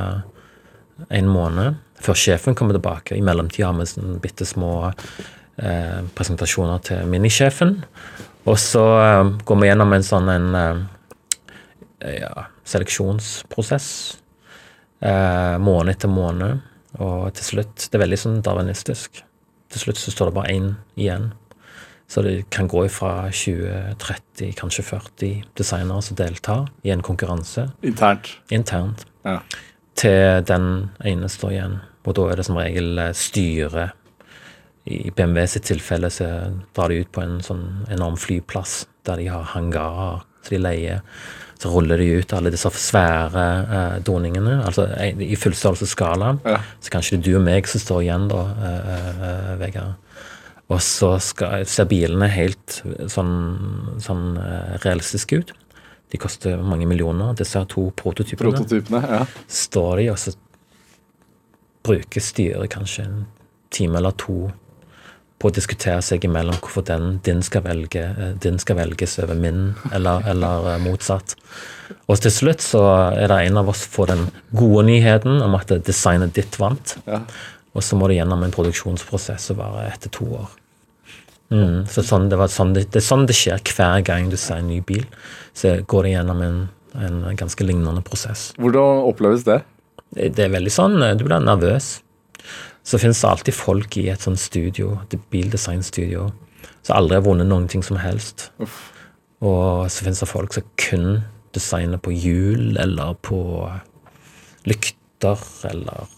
en 1.09 1.31
måned 1.33 1.79
før 2.01 2.17
sjefen 2.17 2.57
kommer 2.57 2.77
tilbake. 2.77 3.17
I 3.17 3.25
mellomtida 3.25 3.69
har 3.69 3.77
vi 3.79 3.89
sånne 3.89 4.21
bitte 4.23 4.47
små 4.49 4.73
eh, 4.89 6.01
presentasjoner 6.17 6.81
til 6.87 7.11
minisjefen. 7.11 7.77
Og 8.49 8.57
så 8.61 8.85
eh, 9.03 9.35
går 9.45 9.61
vi 9.61 9.69
gjennom 9.69 9.93
en 9.97 10.07
sånn 10.07 10.33
en 10.33 10.49
eh, 10.61 10.81
ja, 12.23 12.47
seleksjonsprosess. 12.69 13.91
Eh, 15.01 15.57
måned 15.61 15.95
etter 15.95 16.13
måned. 16.13 16.67
Og 17.01 17.31
til 17.39 17.47
slutt 17.47 17.87
Det 17.87 17.97
er 17.97 18.03
veldig 18.03 18.19
sånn 18.19 18.41
darwinistisk. 18.45 19.23
Til 19.71 19.85
slutt 19.85 20.01
så 20.01 20.13
står 20.13 20.31
det 20.31 20.39
bare 20.41 20.57
én 20.57 20.73
igjen. 20.99 21.31
Så 22.11 22.23
det 22.27 22.49
kan 22.51 22.67
gå 22.69 22.83
fra 22.91 23.29
20-30, 23.31 24.55
kanskje 24.59 24.83
40 24.83 25.29
designere 25.61 26.03
som 26.03 26.17
deltar 26.19 26.65
i 26.83 26.91
en 26.91 27.03
konkurranse 27.07 27.69
Internt. 27.87 28.33
internt, 28.51 29.05
Ja. 29.25 29.39
til 29.95 30.43
den 30.49 30.91
ene 31.05 31.29
står 31.31 31.51
igjen. 31.55 31.79
Og 32.05 32.15
da 32.17 32.25
er 32.33 32.37
det 32.41 32.47
som 32.47 32.57
regel 32.57 32.99
eh, 32.99 33.13
styret. 33.13 33.93
I 34.91 35.11
BMW 35.15 35.47
sitt 35.47 35.69
tilfelle 35.69 36.09
så 36.11 36.27
drar 36.75 36.89
de 36.89 37.03
ut 37.05 37.13
på 37.13 37.23
en 37.23 37.39
sånn 37.45 37.87
enorm 37.93 38.17
flyplass 38.19 38.87
der 39.07 39.17
de 39.21 39.29
har 39.29 39.45
hangarer 39.53 40.23
så 40.43 40.55
de 40.57 40.59
leier. 40.59 41.03
Så 41.61 41.69
ruller 41.69 42.01
de 42.01 42.07
ut 42.23 42.33
alle 42.33 42.51
disse 42.51 42.71
svære 42.73 43.47
eh, 43.71 43.99
doningene, 44.03 44.63
altså 44.65 44.87
eh, 44.97 45.15
i 45.21 45.37
fullstørrelsesskala. 45.37 46.39
Ja. 46.49 46.59
Så 46.81 46.91
kanskje 46.91 47.19
det 47.19 47.27
er 47.29 47.31
du 47.31 47.37
og 47.39 47.45
meg 47.45 47.69
som 47.69 47.81
står 47.85 48.03
igjen, 48.07 48.29
da, 48.33 48.41
eh, 48.57 49.11
eh, 49.29 49.51
Vegard. 49.61 49.95
Og 50.71 50.79
så 50.85 51.17
skal, 51.23 51.65
ser 51.67 51.89
bilene 51.91 52.29
helt 52.31 52.81
sånn, 53.11 53.35
sånn 54.03 54.39
eh, 54.39 54.77
realistiske 54.85 55.41
ut. 55.41 55.53
De 56.11 56.19
koster 56.19 56.63
mange 56.63 56.87
millioner, 56.91 57.35
disse 57.39 57.63
to 57.71 57.89
prototypene 57.99 58.51
Prototypene. 58.51 59.03
Ja. 59.07 59.25
står 59.51 60.01
de, 60.01 60.09
og 60.15 60.19
så 60.19 60.35
bruker 61.87 62.23
styret 62.23 62.71
kanskje 62.75 63.07
en 63.07 63.21
time 63.75 63.99
eller 63.99 64.15
to 64.21 64.51
på 65.41 65.49
å 65.49 65.55
diskutere 65.57 66.03
seg 66.05 66.27
imellom 66.29 66.59
hvorfor 66.61 66.85
den 66.85 67.15
din 67.25 67.41
skal, 67.43 67.65
velge, 67.65 68.03
eh, 68.13 68.35
din 68.45 68.59
skal 68.61 68.77
velges 68.77 69.17
over 69.23 69.39
min, 69.39 69.71
eller, 69.97 70.27
eller 70.29 70.75
eh, 70.75 70.83
motsatt. 70.85 71.35
Og 72.11 72.21
til 72.21 72.35
slutt 72.35 72.65
så 72.65 72.83
er 73.15 73.31
det 73.33 73.39
en 73.47 73.63
av 73.63 73.71
oss 73.73 73.87
som 73.87 73.95
får 73.95 74.11
den 74.13 74.27
gode 74.53 74.85
nyheten 74.91 75.41
om 75.41 75.57
at 75.57 75.73
designet 75.87 76.37
ditt 76.37 76.61
vant. 76.61 76.99
Ja. 77.09 77.23
Og 77.77 77.85
så 77.87 77.97
må 77.99 78.09
det 78.11 78.19
gjennom 78.19 78.43
en 78.43 78.55
produksjonsprosess 78.55 79.53
og 79.55 79.61
være 79.61 79.87
etter 79.93 80.13
to 80.15 80.27
år. 80.41 80.51
Mm, 81.51 81.87
så 81.91 82.03
sånn, 82.07 82.29
det, 82.31 82.39
var 82.39 82.51
sånn 82.51 82.75
det, 82.77 82.87
det 82.95 83.01
er 83.01 83.07
sånn 83.07 83.27
det 83.27 83.35
skjer 83.35 83.63
hver 83.75 84.05
gang 84.07 84.29
du 84.31 84.37
ser 84.39 84.63
en 84.63 84.71
ny 84.71 84.81
bil. 84.87 85.07
Så 85.55 85.81
går 85.91 86.07
det 86.07 86.15
gjennom 86.15 86.43
en, 86.47 86.61
en 86.95 87.25
ganske 87.39 87.67
lignende 87.67 88.03
prosess. 88.07 88.51
Hvordan 88.59 89.07
oppleves 89.11 89.47
det? 89.49 89.61
Det 90.15 90.31
det 90.37 90.47
er 90.47 90.55
veldig 90.55 90.73
sånn, 90.75 90.99
du 91.19 91.27
blir 91.27 91.43
nervøs. 91.43 91.99
Så 92.87 92.99
finnes 92.99 93.21
det 93.21 93.29
alltid 93.29 93.55
folk 93.55 93.99
i 94.01 94.09
et 94.11 94.23
sånt 94.25 94.41
studio, 94.41 94.97
et 95.05 95.19
bildesignstudio, 95.31 96.31
som 96.83 96.97
aldri 96.97 97.19
har 97.19 97.27
vunnet 97.27 97.47
noen 97.47 97.69
ting 97.71 97.85
som 97.87 98.01
helst. 98.01 98.49
Uff. 98.63 98.89
Og 99.41 99.87
så 99.93 100.05
finnes 100.05 100.21
det 100.21 100.29
folk 100.29 100.57
som 100.57 100.67
kun 100.81 101.23
designer 101.55 102.01
på 102.03 102.13
hjul, 102.15 102.77
eller 102.81 103.15
på 103.27 103.41
lykter, 104.69 105.41
eller 105.71 106.09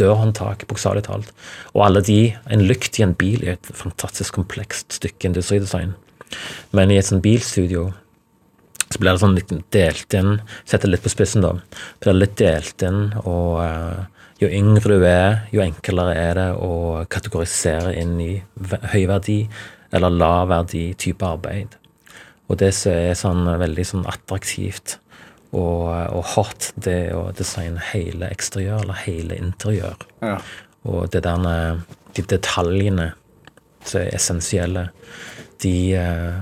dørhåndtak, 0.00 0.66
bokstavelig 0.70 1.06
talt. 1.08 1.32
Og 1.74 1.86
alle 1.86 2.02
de, 2.06 2.20
en 2.52 2.64
lykt 2.68 2.98
i 2.98 3.06
en 3.06 3.16
bil 3.18 3.44
er 3.44 3.56
et 3.56 3.72
fantastisk 3.76 4.38
komplekst 4.38 4.98
stykke 5.00 5.30
industridesign. 5.30 5.96
Men 6.72 6.92
i 6.92 6.98
et 7.00 7.08
sånt 7.08 7.24
bilstudio 7.24 7.90
så 8.92 9.00
blir 9.00 9.14
det 9.14 9.22
sånn 9.22 9.36
litt 9.36 9.52
delt 9.72 10.14
inn 10.16 10.34
Setter 10.68 10.90
litt 10.90 11.04
på 11.04 11.12
spissen, 11.12 11.44
da. 11.44 11.54
Blir 12.02 12.18
litt 12.18 12.36
delt 12.40 12.82
inn, 12.84 13.06
og 13.24 13.60
uh, 13.64 14.02
jo 14.42 14.50
yngre 14.52 14.98
du 14.98 15.06
er, 15.06 15.44
jo 15.54 15.62
enklere 15.64 16.16
er 16.18 16.40
det 16.40 16.48
å 16.60 17.04
kategorisere 17.12 17.94
inn 18.00 18.18
i 18.20 18.32
høy 18.40 18.88
høyverdi 18.96 19.38
eller 19.92 20.12
lavverdi 20.12 20.86
type 20.98 21.24
arbeid. 21.24 21.76
Og 22.50 22.58
det 22.60 22.72
som 22.76 22.92
er 22.92 23.16
sånn 23.16 23.46
veldig 23.60 23.84
sånn 23.86 24.08
attraktivt 24.08 24.98
og, 25.52 25.88
og 26.16 26.22
hot, 26.34 26.70
det 26.80 26.94
er 27.08 27.16
å 27.18 27.26
designe 27.36 27.82
hele 27.92 28.30
eksteriør 28.32 28.86
eller 28.86 29.02
hele 29.04 29.36
interiør. 29.36 30.06
Ja. 30.24 30.38
Og 30.88 31.10
det 31.12 31.22
der 31.26 31.82
de 32.16 32.24
detaljene 32.28 33.12
som 33.84 34.00
er 34.00 34.14
essensielle, 34.16 34.86
de 35.62 35.74
eh, 35.98 36.40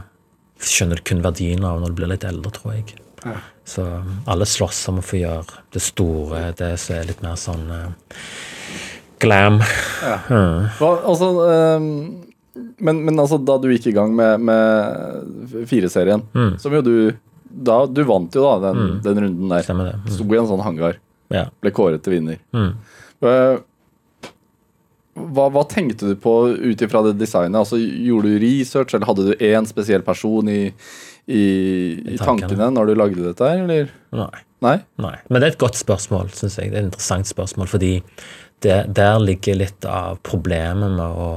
skjønner 0.61 1.01
du 1.01 1.07
kun 1.09 1.23
verdien 1.25 1.65
av 1.67 1.81
når 1.81 1.93
du 1.93 1.99
blir 2.01 2.13
litt 2.13 2.27
eldre, 2.29 2.53
tror 2.55 2.77
jeg. 2.77 2.97
Ja. 3.25 3.37
Så 3.69 3.85
alle 4.31 4.47
slåss 4.49 4.81
om 4.91 5.01
å 5.01 5.05
få 5.05 5.21
gjøre 5.21 5.61
det 5.75 5.83
store, 5.85 6.51
det 6.59 6.73
som 6.81 6.97
er 6.97 7.11
litt 7.11 7.21
mer 7.23 7.37
sånn 7.39 7.67
uh, 7.69 8.17
glam. 9.23 9.61
Mm. 10.31 10.71
Hva, 10.81 10.91
altså, 11.07 11.29
um, 11.79 11.91
men, 12.81 13.03
men 13.07 13.21
altså, 13.21 13.39
da 13.39 13.59
du 13.61 13.69
gikk 13.71 13.91
i 13.93 13.97
gang 13.97 14.15
med, 14.17 14.43
med 14.49 15.67
fireserien, 15.71 16.25
Mm. 16.35 16.57
som 16.63 16.75
jo 16.75 16.83
du 16.87 16.95
da, 17.51 17.83
Du 17.91 18.05
vant 18.09 18.35
jo 18.35 18.45
da 18.47 18.71
den, 18.71 19.01
den 19.05 19.25
runden 19.25 19.51
der. 19.53 19.65
Stemmer 19.67 19.91
det. 19.91 20.15
Sto 20.15 20.29
i 20.31 20.39
en 20.41 20.49
sånn 20.51 20.63
hangar. 20.65 21.01
Ja. 21.31 21.49
Ble 21.63 21.73
kåret 21.75 22.03
til 22.05 22.17
vinner. 22.19 22.41
Mm. 22.57 22.73
Eh, 23.27 23.59
hva, 25.21 25.47
hva 25.53 25.65
tenkte 25.69 26.09
du 26.09 26.19
på 26.19 26.35
ut 26.55 26.83
ifra 26.83 27.03
det 27.07 27.17
designet? 27.21 27.59
Altså, 27.61 27.79
gjorde 27.81 28.31
du 28.31 28.43
research, 28.43 28.95
eller 28.95 29.09
hadde 29.11 29.27
du 29.31 29.45
én 29.51 29.67
spesiell 29.69 30.05
person 30.07 30.49
i, 30.51 30.61
i, 31.27 31.43
i 31.43 32.21
tankene. 32.21 32.49
tankene 32.49 32.71
når 32.75 32.91
du 32.91 32.95
lagde 32.99 33.27
dette, 33.27 33.51
eller? 33.59 33.91
Nei. 34.17 34.45
Nei? 34.65 34.77
Nei. 35.01 35.17
Men 35.29 35.41
det 35.41 35.49
er 35.49 35.55
et 35.55 35.63
godt 35.63 35.79
spørsmål, 35.81 36.31
syns 36.37 36.59
jeg. 36.61 36.73
Det 36.73 36.79
er 36.79 36.85
et 36.85 36.91
interessant 36.91 37.29
spørsmål, 37.29 37.71
fordi 37.73 37.95
det, 38.65 38.77
der 38.97 39.21
ligger 39.23 39.57
litt 39.57 39.87
av 39.89 40.21
problemet 40.27 40.97
med 40.99 41.21
å 41.21 41.31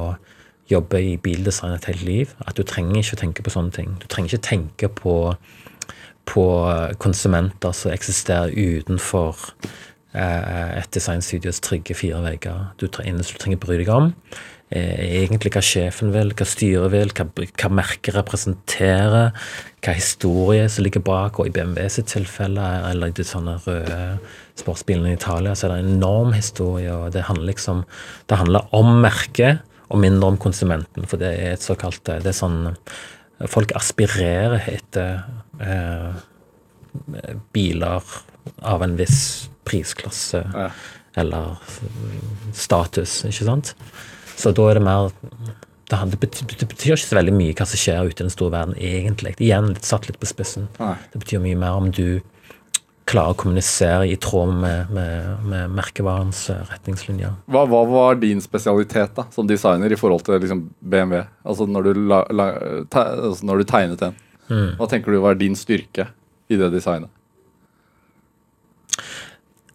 jobbe 0.71 0.99
i 1.03 1.15
bildesign 1.21 1.75
et 1.75 1.87
helt 1.91 2.03
liv. 2.07 2.33
At 2.47 2.59
du 2.59 2.65
trenger 2.67 2.99
ikke 2.99 3.17
å 3.17 3.21
tenke 3.23 3.45
på 3.45 3.53
sånne 3.53 3.75
ting. 3.75 3.93
Du 4.01 4.07
trenger 4.11 4.33
ikke 4.33 4.49
tenke 4.49 4.89
på, 5.01 5.15
på 6.29 6.45
konsumenter 7.03 7.75
som 7.75 7.91
eksisterer 7.93 8.53
utenfor 8.55 9.39
eh, 10.15 10.79
et 10.79 10.89
designstudios 10.95 11.61
trygge 11.63 11.97
fire 11.97 12.23
vegger. 12.23 12.67
Du 12.79 12.87
trenger, 12.87 13.23
du 13.23 13.39
trenger 13.41 13.61
bry 13.61 13.79
deg 13.81 13.91
om, 13.91 14.11
er 14.73 15.01
egentlig 15.21 15.51
hva 15.53 15.61
sjefen 15.63 16.13
vil, 16.13 16.31
hva 16.33 16.47
styret 16.49 16.93
vil, 16.93 17.11
hva, 17.13 17.27
hva 17.29 17.69
merket 17.77 18.15
representerer, 18.15 19.33
hva 19.83 19.95
historie 19.97 20.65
som 20.71 20.85
ligger 20.85 21.03
bak, 21.05 21.37
og 21.39 21.49
i 21.49 21.53
BMW 21.53 21.89
sitt 21.91 22.09
tilfelle, 22.13 22.63
eller 22.89 23.11
i 23.11 23.17
de 23.17 23.25
sånne 23.27 23.59
røde 23.65 23.99
sportsbilene 24.59 25.13
i 25.13 25.19
Italia, 25.19 25.53
så 25.53 25.67
er 25.67 25.75
det 25.75 25.83
en 25.83 25.93
enorm 25.97 26.33
historie, 26.33 26.93
og 26.93 27.13
det 27.13 27.27
handler 27.29 27.51
liksom 27.51 27.83
Det 28.29 28.39
handler 28.39 28.69
om 28.71 29.01
merket, 29.03 29.61
og 29.89 29.99
mindre 30.01 30.31
om 30.31 30.37
konsumenten, 30.41 31.05
for 31.05 31.21
det 31.21 31.35
er 31.37 31.53
et 31.53 31.61
såkalt 31.61 32.01
Det 32.05 32.25
er 32.25 32.37
sånn 32.37 32.77
Folk 33.49 33.73
aspirerer 33.75 34.61
etter 34.71 35.25
eh, 35.59 36.13
biler 37.53 38.01
av 38.61 38.83
en 38.83 38.95
viss 38.99 39.49
prisklasse 39.65 40.43
Ja. 40.53 40.69
eller 41.15 41.57
status, 42.53 43.23
ikke 43.25 43.45
sant? 43.47 43.73
Så 44.35 44.51
da 44.55 44.69
er 44.69 44.79
det 44.79 44.83
mer 44.83 45.11
det, 45.93 46.19
betyr, 46.19 46.47
det 46.57 46.67
betyr 46.71 46.95
ikke 46.95 47.05
så 47.05 47.17
veldig 47.19 47.33
mye 47.37 47.53
hva 47.53 47.65
som 47.69 47.77
skjer 47.77 48.07
ute 48.09 48.23
i 48.23 48.25
den 48.25 48.33
store 48.33 48.51
verden, 48.55 48.75
egentlig. 48.81 49.35
Igjen 49.37 49.67
litt 49.75 49.85
satt 49.85 50.07
litt 50.09 50.17
på 50.19 50.25
spissen. 50.25 50.67
Nei. 50.79 50.95
Det 51.13 51.21
betyr 51.21 51.43
mye 51.43 51.59
mer 51.59 51.77
om 51.77 51.91
du 51.93 52.21
klarer 53.05 53.35
å 53.35 53.37
kommunisere 53.37 54.07
i 54.09 54.15
tråd 54.15 54.53
med, 54.63 54.89
med, 54.95 55.43
med 55.51 55.73
merkevarens 55.75 56.45
eh, 56.49 56.61
retningslinjer. 56.71 57.33
Hva, 57.51 57.65
hva 57.69 57.81
var 57.89 58.15
din 58.21 58.39
spesialitet 58.41 59.11
da, 59.17 59.25
som 59.35 59.45
designer 59.49 59.91
i 59.91 59.97
forhold 59.99 60.23
til 60.25 60.39
liksom, 60.39 60.63
BMW? 60.79 61.25
Altså 61.43 61.67
når 61.69 61.89
du, 61.89 62.01
la, 62.09 62.21
la, 62.31 62.47
te, 62.89 63.03
altså 63.27 63.49
når 63.49 63.61
du 63.61 63.65
tegnet 63.69 64.05
den. 64.05 64.15
Mm. 64.49 64.73
Hva 64.79 64.87
tenker 64.91 65.11
du 65.15 65.21
var 65.23 65.35
din 65.39 65.55
styrke 65.55 66.09
i 66.51 66.57
det 66.59 66.69
designet? 66.73 67.09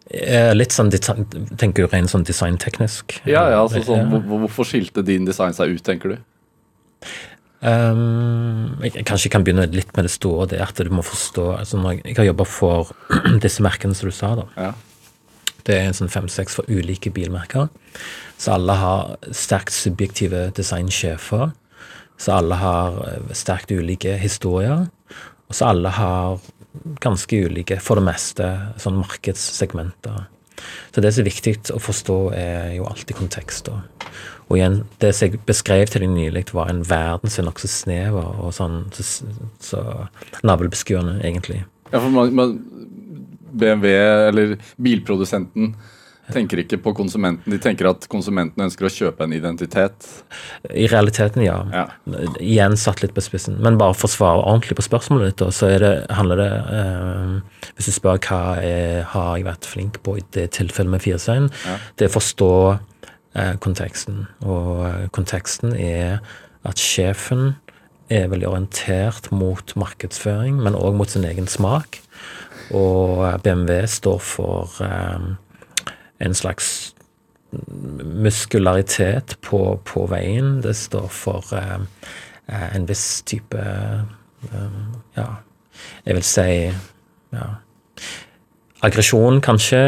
Eh, 0.09 0.51
Litt 0.57 0.73
sånn 0.73 0.89
design, 0.89 1.25
Tenker 1.59 1.85
du 1.85 1.91
rent 1.91 2.09
sånn 2.09 2.25
designteknisk? 2.25 3.19
Ja, 3.29 3.43
ja, 3.53 3.59
altså, 3.61 3.83
sånn. 3.85 4.09
Hvorfor 4.25 4.65
skilte 4.65 5.03
din 5.05 5.27
design 5.27 5.53
seg 5.57 5.75
ut, 5.75 5.83
tenker 5.85 6.15
du? 6.15 6.17
Um, 7.59 8.77
jeg 8.85 9.03
kanskje 9.03 9.29
kan 9.33 9.43
begynne 9.43 9.65
litt 9.73 9.91
med 9.97 10.07
det 10.07 10.13
store. 10.13 10.47
Det 10.53 10.61
at 10.63 10.79
du 10.79 10.89
må 10.95 11.03
forstå 11.03 11.45
altså 11.57 11.79
når 11.81 11.97
jeg, 11.97 12.03
jeg 12.07 12.17
har 12.21 12.29
jobba 12.31 12.45
for 12.47 12.93
disse 13.45 13.63
merkene 13.65 13.97
som 13.97 14.09
du 14.09 14.15
sa. 14.15 14.31
da. 14.39 14.47
Ja. 14.57 14.71
Det 15.67 15.75
er 15.75 15.89
en 15.89 15.97
sånn 15.97 16.09
fem-seks 16.09 16.55
for 16.57 16.69
ulike 16.71 17.11
bilmerker. 17.13 17.67
Så 18.39 18.55
alle 18.55 18.77
har 18.79 19.17
sterkt 19.35 19.75
subjektive 19.75 20.47
designsjefer. 20.57 21.51
Så 22.19 22.35
alle 22.35 22.57
har 22.59 22.97
eh, 23.07 23.35
sterkt 23.37 23.71
ulike 23.71 24.17
historier. 24.19 24.87
Og 25.49 25.55
så 25.55 25.71
alle 25.71 25.91
har 25.95 26.39
ganske 27.01 27.39
ulike, 27.47 27.79
for 27.81 27.99
det 27.99 28.05
meste, 28.05 28.49
sånn 28.79 28.99
markedssegmenter. 28.99 30.27
Så 30.93 31.01
det 31.01 31.13
som 31.15 31.23
er 31.23 31.29
viktig 31.29 31.55
å 31.73 31.79
forstå, 31.81 32.17
er 32.35 32.73
jo 32.75 32.87
alltid 32.89 33.17
kontekst. 33.17 33.71
Og 34.49 34.57
igjen, 34.57 34.81
det 35.01 35.13
som 35.15 35.29
jeg 35.29 35.41
beskrev 35.47 35.89
til 35.89 36.03
deg 36.05 36.11
nylig, 36.13 36.47
var 36.53 36.71
en 36.71 36.83
verden 36.87 37.31
som 37.31 37.43
er 37.43 37.49
nokså 37.49 37.69
snever 37.71 38.41
og 38.43 38.51
sånn 38.57 38.81
så, 38.95 39.05
så 39.63 39.83
navlebeskuende, 40.45 41.19
egentlig. 41.23 41.63
Ja, 41.89 42.01
for 42.01 42.09
man, 42.13 42.33
man, 42.37 42.57
BMW, 43.49 43.93
eller 44.29 44.57
bilprodusenten, 44.81 45.73
tenker 46.33 46.61
ikke 46.63 46.77
på 46.83 46.93
konsumenten. 46.97 47.51
De 47.53 47.59
tenker 47.61 47.89
at 47.89 48.05
konsumenten 48.11 48.63
ønsker 48.65 48.87
å 48.87 48.91
kjøpe 48.93 49.25
en 49.25 49.33
identitet. 49.35 50.07
I 50.69 50.87
realiteten, 50.91 51.43
ja. 51.45 51.57
Ja. 51.73 51.85
Igjen 52.39 52.77
satt 52.79 53.03
litt 53.03 53.15
på 53.17 53.23
spissen. 53.25 53.57
Men 53.63 53.79
bare 53.81 53.95
for 53.97 54.09
å 54.09 54.13
svare 54.13 54.43
ordentlig 54.43 54.77
på 54.79 54.85
spørsmålet 54.87 55.33
ditt, 55.33 55.45
så 55.55 55.71
det, 55.81 55.93
handler 56.13 56.41
det 56.43 56.49
eh, 56.79 57.71
Hvis 57.77 57.89
du 57.89 57.95
spør 57.95 58.19
hva 58.27 58.41
jeg, 58.63 59.03
har 59.13 59.31
jeg 59.37 59.47
vært 59.49 59.69
flink 59.69 60.01
på 60.05 60.17
i 60.19 60.25
det 60.35 60.49
tilfellet 60.57 60.95
med 60.97 61.03
Firestein, 61.05 61.49
Ja. 61.65 61.77
det 61.97 62.07
er 62.07 62.13
å 62.13 62.17
forstå 62.19 62.51
eh, 63.35 63.55
konteksten. 63.63 64.27
Og 64.45 64.85
eh, 64.87 65.07
konteksten 65.15 65.75
er 65.77 66.19
at 66.67 66.81
sjefen 66.81 67.55
er 68.09 68.27
veldig 68.31 68.47
orientert 68.49 69.29
mot 69.31 69.75
markedsføring, 69.77 70.57
men 70.65 70.77
òg 70.77 70.95
mot 70.97 71.09
sin 71.11 71.27
egen 71.29 71.47
smak. 71.47 72.01
Og 72.75 73.21
eh, 73.25 73.37
BMW 73.45 73.85
står 73.89 74.19
for 74.21 74.81
eh, 74.85 75.29
en 76.19 76.35
slags 76.35 76.93
muskularitet 78.03 79.37
på, 79.41 79.79
på 79.85 80.05
veien. 80.11 80.59
Det 80.61 80.75
står 80.77 81.07
for 81.13 81.55
eh, 81.57 81.79
eh, 82.49 82.67
en 82.75 82.89
viss 82.89 83.21
type 83.25 83.57
eh, 83.57 84.67
Ja, 85.17 85.29
jeg 86.05 86.19
vil 86.19 86.25
si 86.27 86.51
ja. 87.33 87.47
Aggresjon, 88.79 89.41
kanskje. 89.43 89.79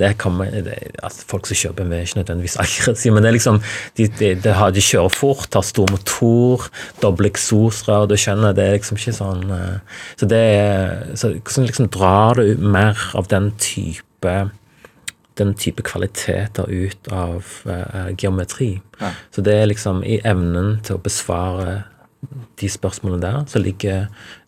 Det 0.00 0.08
kommer, 0.18 0.50
det, 0.50 0.74
altså 0.98 1.26
folk 1.30 1.46
som 1.46 1.58
kjøper 1.60 1.84
BMW, 1.84 1.94
er 2.00 2.08
ikke 2.08 2.18
nødvendigvis 2.18 2.56
aggressive, 2.64 3.14
men 3.14 3.22
det 3.22 3.30
er 3.30 3.36
liksom 3.36 3.60
de, 3.98 4.06
de, 4.18 4.30
de, 4.42 4.54
de 4.74 4.82
kjører 4.82 5.14
fort, 5.14 5.46
har 5.54 5.62
stor 5.62 5.86
motor, 5.94 6.66
doble 7.04 7.30
eksosrør, 7.30 8.08
du 8.10 8.16
skjønner. 8.18 8.56
Det 8.56 8.64
er 8.64 8.74
liksom 8.80 8.98
ikke 8.98 9.14
sånn 9.14 9.44
eh, 9.54 10.00
Så 10.18 10.30
det 10.32 10.42
er 10.56 11.14
så 11.14 11.30
liksom 11.36 11.92
drar 11.94 12.40
du 12.40 12.58
mer 12.58 12.98
av 13.14 13.30
den 13.30 13.52
type 13.62 14.34
den 15.40 15.54
type 15.58 15.84
kvaliteter 15.86 16.68
ut 16.68 17.08
av 17.12 17.46
uh, 17.66 18.10
geometri. 18.18 18.74
Ja. 19.00 19.12
Så 19.34 19.44
det 19.44 19.54
er 19.56 19.70
liksom 19.70 20.02
i 20.04 20.20
evnen 20.28 20.78
til 20.84 20.98
å 20.98 21.02
besvare 21.02 21.82
de 22.60 22.68
spørsmålene 22.70 23.22
der, 23.22 23.38
så 23.50 23.60
ligger 23.62 24.04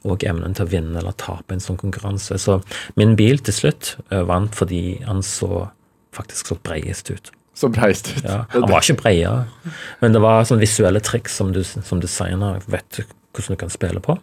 òg 0.07 0.25
evnen 0.29 0.55
til 0.55 0.67
å 0.67 0.71
vinne 0.71 1.01
eller 1.01 1.17
tape 1.19 1.57
en 1.57 1.63
sånn 1.63 1.81
konkurranse. 1.81 2.39
Så 2.39 2.61
min 2.99 3.17
bil 3.19 3.41
til 3.43 3.57
slutt 3.57 3.97
eh, 4.11 4.23
vant 4.29 4.55
fordi 4.55 5.01
han 5.07 5.25
så 5.27 5.67
faktisk 6.15 6.53
så 6.53 6.59
breiest 6.63 7.11
ut. 7.11 7.33
Så 7.59 7.71
breiest 7.75 8.13
ut. 8.13 8.23
Ja, 8.23 8.45
han 8.55 8.69
var 8.71 8.85
ikke 8.85 9.01
bredere, 9.03 9.75
men 10.03 10.15
det 10.15 10.23
var 10.23 10.47
sånne 10.47 10.63
visuelle 10.63 11.03
triks 11.03 11.35
som 11.41 11.51
du 11.55 11.65
som 11.67 12.03
designer 12.03 12.63
vet 12.71 13.03
hvordan 13.35 13.57
du 13.57 13.63
kan 13.65 13.75
spille 13.75 14.03
på. 14.05 14.19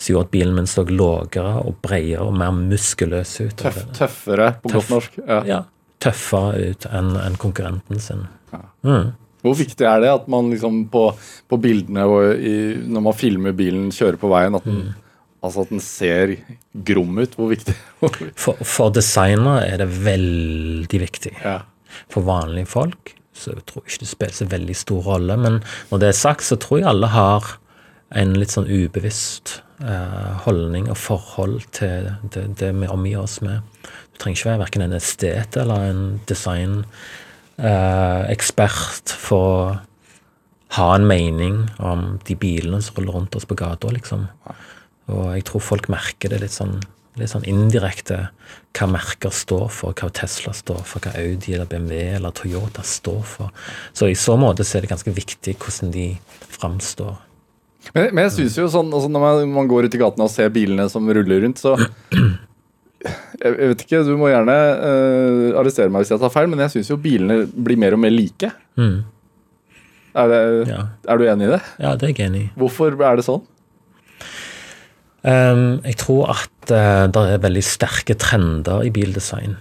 Så 0.00 0.14
gjorde 0.14 0.30
at 0.30 0.32
bilen 0.32 0.56
min 0.56 0.68
så 0.70 0.82
lavere 0.88 1.60
og 1.60 1.76
bredere 1.84 2.24
og 2.24 2.34
mer 2.40 2.54
muskuløs 2.56 3.36
ut. 3.42 3.58
Tøff, 3.60 3.82
tøffere, 3.96 4.54
på 4.62 4.72
Tøff. 4.72 4.88
godt 4.88 4.94
norsk. 4.96 5.18
Ja. 5.20 5.40
Ja, 5.46 5.60
tøffere 6.02 6.70
ut 6.70 6.86
enn 6.90 7.12
en 7.20 7.38
konkurrenten 7.40 8.02
sin. 8.02 8.24
Mm. 8.86 9.12
Hvor 9.40 9.56
viktig 9.56 9.86
er 9.88 10.02
det 10.02 10.10
at 10.12 10.26
man 10.32 10.50
liksom 10.52 10.82
på, 10.92 11.06
på 11.48 11.58
bildene 11.60 12.04
i, 12.36 12.56
når 12.84 13.06
man 13.06 13.16
filmer 13.16 13.56
bilen 13.56 13.88
kjører 13.94 14.20
på 14.20 14.28
veien, 14.32 14.58
at 14.58 14.66
den, 14.68 14.90
altså 15.40 15.64
at 15.64 15.72
den 15.72 15.84
ser 15.84 16.34
grom 16.88 17.20
ut? 17.22 17.38
Hvor 17.38 17.52
viktig? 17.52 17.76
For, 18.00 18.60
for 18.64 18.92
designer 18.92 19.64
er 19.64 19.80
det 19.84 19.88
veldig 20.04 21.04
viktig. 21.06 21.36
ja. 21.44 21.60
For 22.10 22.22
vanlige 22.22 22.70
folk 22.70 23.16
så 23.40 23.54
jeg 23.54 23.64
tror 23.70 23.86
ikke 23.86 24.02
det 24.02 24.10
spiller 24.10 24.36
så 24.36 24.46
veldig 24.50 24.76
stor 24.76 25.02
rolle. 25.14 25.36
Men 25.40 25.58
når 25.90 26.02
det 26.02 26.10
er 26.10 26.18
sagt, 26.18 26.44
så 26.44 26.58
tror 26.60 26.80
jeg 26.80 26.90
alle 26.90 27.10
har 27.14 27.56
en 28.20 28.34
litt 28.36 28.52
sånn 28.52 28.68
ubevisst 28.68 29.60
eh, 29.80 30.30
holdning 30.44 30.90
og 30.90 30.98
forhold 30.98 31.62
til 31.76 32.10
det, 32.34 32.48
det 32.60 32.72
vi 32.76 32.90
omgir 32.90 33.22
oss 33.22 33.38
med. 33.44 33.62
Trenger 34.20 34.36
ikke 34.36 34.50
være 34.50 34.64
verken 34.66 34.84
en 34.84 34.98
estet 34.98 35.50
eller 35.60 35.78
en 35.88 36.02
designekspert 36.28 39.06
for 39.16 39.42
å 39.50 39.78
ha 40.76 40.94
en 40.94 41.06
mening 41.08 41.56
om 41.82 42.18
de 42.26 42.34
bilene 42.38 42.82
som 42.84 42.96
ruller 42.98 43.14
rundt 43.16 43.36
oss 43.36 43.48
på 43.48 43.58
gata, 43.58 43.88
liksom. 43.90 44.20
Og 45.10 45.24
jeg 45.34 45.44
tror 45.48 45.60
folk 45.64 45.88
merker 45.90 46.28
det 46.30 46.40
litt 46.44 46.54
sånn, 46.54 46.76
litt 47.18 47.32
sånn 47.32 47.48
indirekte, 47.50 48.18
hva 48.78 48.86
merker 48.92 49.32
står 49.34 49.66
for, 49.74 49.90
hva 49.98 50.08
Tesla 50.14 50.52
står 50.54 50.82
for, 50.86 51.02
hva 51.02 51.10
Audi 51.18 51.56
eller 51.56 51.70
BMW 51.70 52.14
eller 52.20 52.36
Toyota 52.36 52.82
står 52.86 53.22
for. 53.26 53.48
Så 53.96 54.02
i 54.10 54.18
så 54.18 54.34
måte 54.38 54.66
så 54.66 54.78
er 54.78 54.82
det 54.86 54.92
ganske 54.92 55.16
viktig 55.16 55.52
hvordan 55.58 55.88
de 55.96 56.06
framstår. 56.54 57.14
Men, 57.94 58.10
men 58.12 58.26
jeg 58.28 58.36
synes 58.36 58.58
jo 58.60 58.68
sånn, 58.70 58.92
altså 58.94 59.08
når 59.10 59.24
man, 59.24 59.52
man 59.56 59.70
går 59.70 59.88
ut 59.88 59.96
i 59.96 60.00
gatene 60.00 60.26
og 60.28 60.32
ser 60.32 60.52
bilene 60.54 60.86
som 60.92 61.08
ruller 61.08 61.42
rundt, 61.42 61.62
så 61.62 61.74
Jeg 63.40 63.54
vet 63.56 63.82
ikke, 63.86 64.02
du 64.04 64.12
må 64.20 64.28
gjerne 64.28 64.52
uh, 64.52 65.58
arrestere 65.60 65.88
meg 65.92 66.02
hvis 66.04 66.10
jeg 66.12 66.20
tar 66.20 66.32
feil, 66.34 66.50
men 66.52 66.60
jeg 66.66 66.74
syns 66.74 66.90
jo 66.92 66.98
bilene 67.00 67.46
blir 67.48 67.78
mer 67.80 67.96
og 67.96 68.02
mer 68.02 68.12
like. 68.12 68.50
Mm. 68.76 68.98
Er, 70.20 70.28
det, 70.28 70.40
Ja. 70.68 70.82
er 71.08 71.16
du 71.20 71.24
enig 71.30 71.46
i 71.48 71.52
det? 71.54 71.60
ja, 71.80 71.94
det 71.96 72.08
er 72.10 72.12
jeg 72.12 72.26
enig 72.28 72.42
i. 72.42 72.50
Hvorfor 72.60 72.98
er 73.00 73.16
det 73.20 73.24
sånn? 73.24 73.40
Um, 75.20 75.80
jeg 75.84 75.98
tror 76.00 76.30
at 76.32 76.70
uh, 76.72 77.04
det 77.12 77.24
er 77.34 77.42
veldig 77.44 77.62
sterke 77.64 78.16
trender 78.20 78.86
i 78.88 78.92
bildesign. 78.94 79.58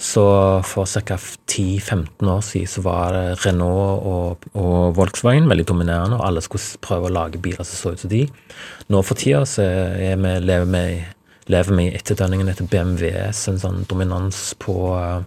Så 0.00 0.24
for 0.64 0.88
ca. 0.88 1.16
10-15 1.20 2.24
år 2.32 2.40
siden 2.44 2.68
så 2.72 2.82
var 2.84 3.16
Renault 3.42 4.06
og, 4.08 4.46
og 4.56 4.94
Volkswagen 4.96 5.48
veldig 5.50 5.66
dominerende, 5.68 6.16
og 6.16 6.24
alle 6.24 6.40
skulle 6.44 6.80
prøve 6.80 7.08
å 7.10 7.12
lage 7.12 7.40
biler 7.42 7.66
som 7.68 7.76
så 7.76 7.92
ut 7.92 8.00
som 8.04 8.12
de. 8.12 8.22
Nå 8.88 9.02
for 9.04 9.20
tida 9.20 9.42
så 9.48 9.64
er 9.66 10.16
vi, 10.20 10.32
lever 10.40 10.70
vi 10.72 10.84
lever 11.50 11.76
vi 11.76 11.86
i 11.88 11.94
etterdønningen 11.98 12.50
etter 12.50 12.68
BMWs 12.70 13.42
en 13.50 13.60
sånn 13.60 13.84
dominans 13.90 14.50
på 14.62 14.74
eh, 14.96 15.22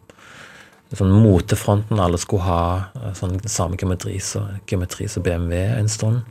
sånn 0.96 1.12
motefronten. 1.24 2.02
Alle 2.02 2.20
skulle 2.22 2.48
ha 2.48 2.64
eh, 3.00 3.12
sånn 3.18 3.40
samme 3.50 3.80
geometri 3.80 4.20
som 4.24 4.62
geometri 4.70 5.10
som 5.12 5.26
BMW 5.26 5.66
en 5.80 5.92
stund. 5.92 6.24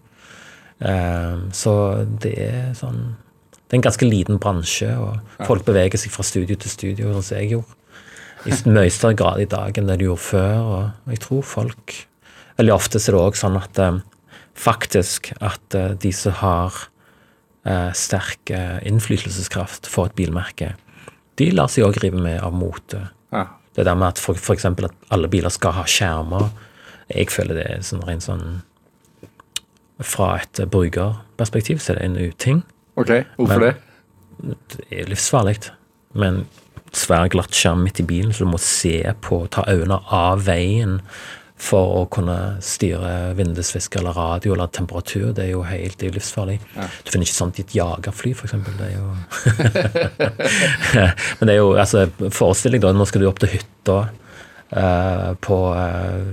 Eh, 0.81 1.37
så 1.57 1.75
det 2.25 2.37
er 2.49 2.73
sånn 2.79 3.05
Det 3.73 3.79
er 3.79 3.81
en 3.81 3.85
ganske 3.87 4.05
liten 4.05 4.37
bransje, 4.37 4.89
og 5.01 5.45
folk 5.49 5.63
beveger 5.65 5.97
seg 5.97 6.13
fra 6.13 6.27
studio 6.29 6.59
til 6.61 6.69
studio, 6.69 7.07
sånn 7.15 7.25
som 7.25 7.39
jeg 7.39 7.55
gjorde. 7.55 7.79
I 8.45 8.57
mye 8.69 8.91
større 8.93 9.17
grad 9.17 9.41
i 9.41 9.47
dag 9.49 9.79
enn 9.81 9.89
det 9.89 9.97
de 10.03 10.11
gjorde 10.11 10.25
før. 10.27 10.59
Og 10.61 11.15
jeg 11.15 11.23
tror 11.25 11.47
folk 11.47 11.95
Veldig 12.59 12.75
ofte 12.75 13.01
er 13.01 13.15
det 13.15 13.23
òg 13.23 13.39
sånn 13.41 13.55
at 13.57 13.79
faktisk 14.61 15.31
at 15.41 15.77
de 16.03 16.11
som 16.13 16.35
har 16.37 16.83
sterk 17.95 18.51
eh, 18.51 18.79
innflytelseskraft 18.89 19.87
for 19.87 20.11
et 20.11 20.17
bilmerke, 20.19 20.73
de 21.39 21.51
lar 21.55 21.71
seg 21.73 21.87
òg 21.87 22.01
rive 22.03 22.19
med 22.21 22.41
av 22.43 22.53
mote. 22.57 23.05
Ja. 23.33 23.47
Det 23.77 23.87
der 23.89 23.97
med 23.97 24.09
at 24.13 24.21
for, 24.21 24.35
for 24.37 24.55
eksempel 24.57 24.89
at 24.91 24.97
alle 25.15 25.31
biler 25.33 25.53
skal 25.53 25.73
ha 25.79 25.85
skjermer, 25.89 26.51
jeg 27.13 27.31
føler 27.33 27.57
det 27.57 27.65
er 27.71 27.85
sånn 27.87 28.05
rent 28.07 28.25
sånn 28.25 28.63
Fra 30.03 30.33
et 30.41 30.59
eh, 30.59 30.67
brukerperspektiv 30.67 31.79
så 31.79 31.93
er 31.93 32.01
det 32.01 32.05
en 32.09 32.17
uting. 32.19 32.63
Ok, 32.99 33.13
hvorfor 33.37 33.61
Men- 33.61 33.69
det? 33.69 34.57
Det 34.73 34.87
er 34.91 35.07
livsfarlig. 35.07 35.71
Med 36.15 36.29
en 36.29 36.47
svær 36.93 37.29
glatt 37.31 37.55
skjerm 37.55 37.85
midt 37.85 38.01
i 38.01 38.03
bilen, 38.03 38.33
så 38.33 38.43
du 38.43 38.51
må 38.51 38.59
se 38.59 39.15
på, 39.23 39.47
ta 39.49 39.63
øynene 39.69 40.01
av 40.11 40.43
veien 40.49 41.01
for 41.63 41.93
å 42.01 42.07
kunne 42.11 42.37
styre 42.65 43.33
vindusvisker 43.39 44.01
eller 44.03 44.17
radio 44.19 44.57
eller 44.57 44.71
temperatur. 44.75 45.29
Det 45.37 45.45
er 45.47 45.53
jo 45.53 45.63
helt 45.67 45.99
det 46.01 46.09
er 46.09 46.11
jo 46.11 46.17
livsfarlig. 46.17 46.57
Du 47.05 47.13
finner 47.13 47.29
ikke 47.29 47.39
sånt 47.39 47.61
i 47.61 47.67
et 47.67 47.77
jagerfly, 47.77 48.33
f.eks. 48.35 48.57
Det 48.67 48.89
er 48.89 48.97
jo 48.97 49.13
Men 51.39 51.47
det 51.47 51.55
er 51.55 51.61
jo 51.61 51.71
altså, 51.79 52.09
Forestill 52.35 52.75
deg 52.77 52.83
da, 52.85 52.93
nå 52.97 53.07
skal 53.09 53.23
du 53.23 53.31
opp 53.31 53.41
til 53.43 53.55
hytta 53.59 54.03
Uh, 54.73 55.35
på 55.45 55.57
uh, 55.77 56.31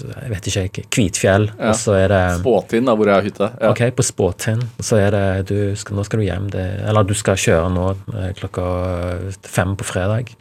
jeg 0.00 0.30
vet 0.30 0.46
ikke, 0.48 0.84
Kvitfjell, 0.88 1.50
Ja. 1.58 1.66
og 1.68 1.74
så 1.76 1.98
er 1.98 2.06
det 2.08 2.20
Spåtind, 2.38 2.86
da, 2.88 2.94
hvor 2.96 3.10
jeg 3.10 3.18
har 3.18 3.26
hytte. 3.26 3.48
Ja. 3.60 3.72
Ok, 3.74 3.82
på 3.92 4.06
Spåtind. 4.08 4.64
Så 4.80 4.96
er 4.96 5.12
det 5.12 5.50
du 5.50 5.76
skal, 5.76 5.98
Nå 5.98 6.04
skal 6.08 6.22
du 6.22 6.24
hjem. 6.24 6.46
Det, 6.54 6.64
eller 6.88 7.04
du 7.04 7.12
skal 7.12 7.36
kjøre 7.36 7.68
nå 7.74 7.90
eh, 8.14 8.30
klokka 8.38 8.64
fem 9.44 9.76
på 9.76 9.84
fredag. 9.84 10.32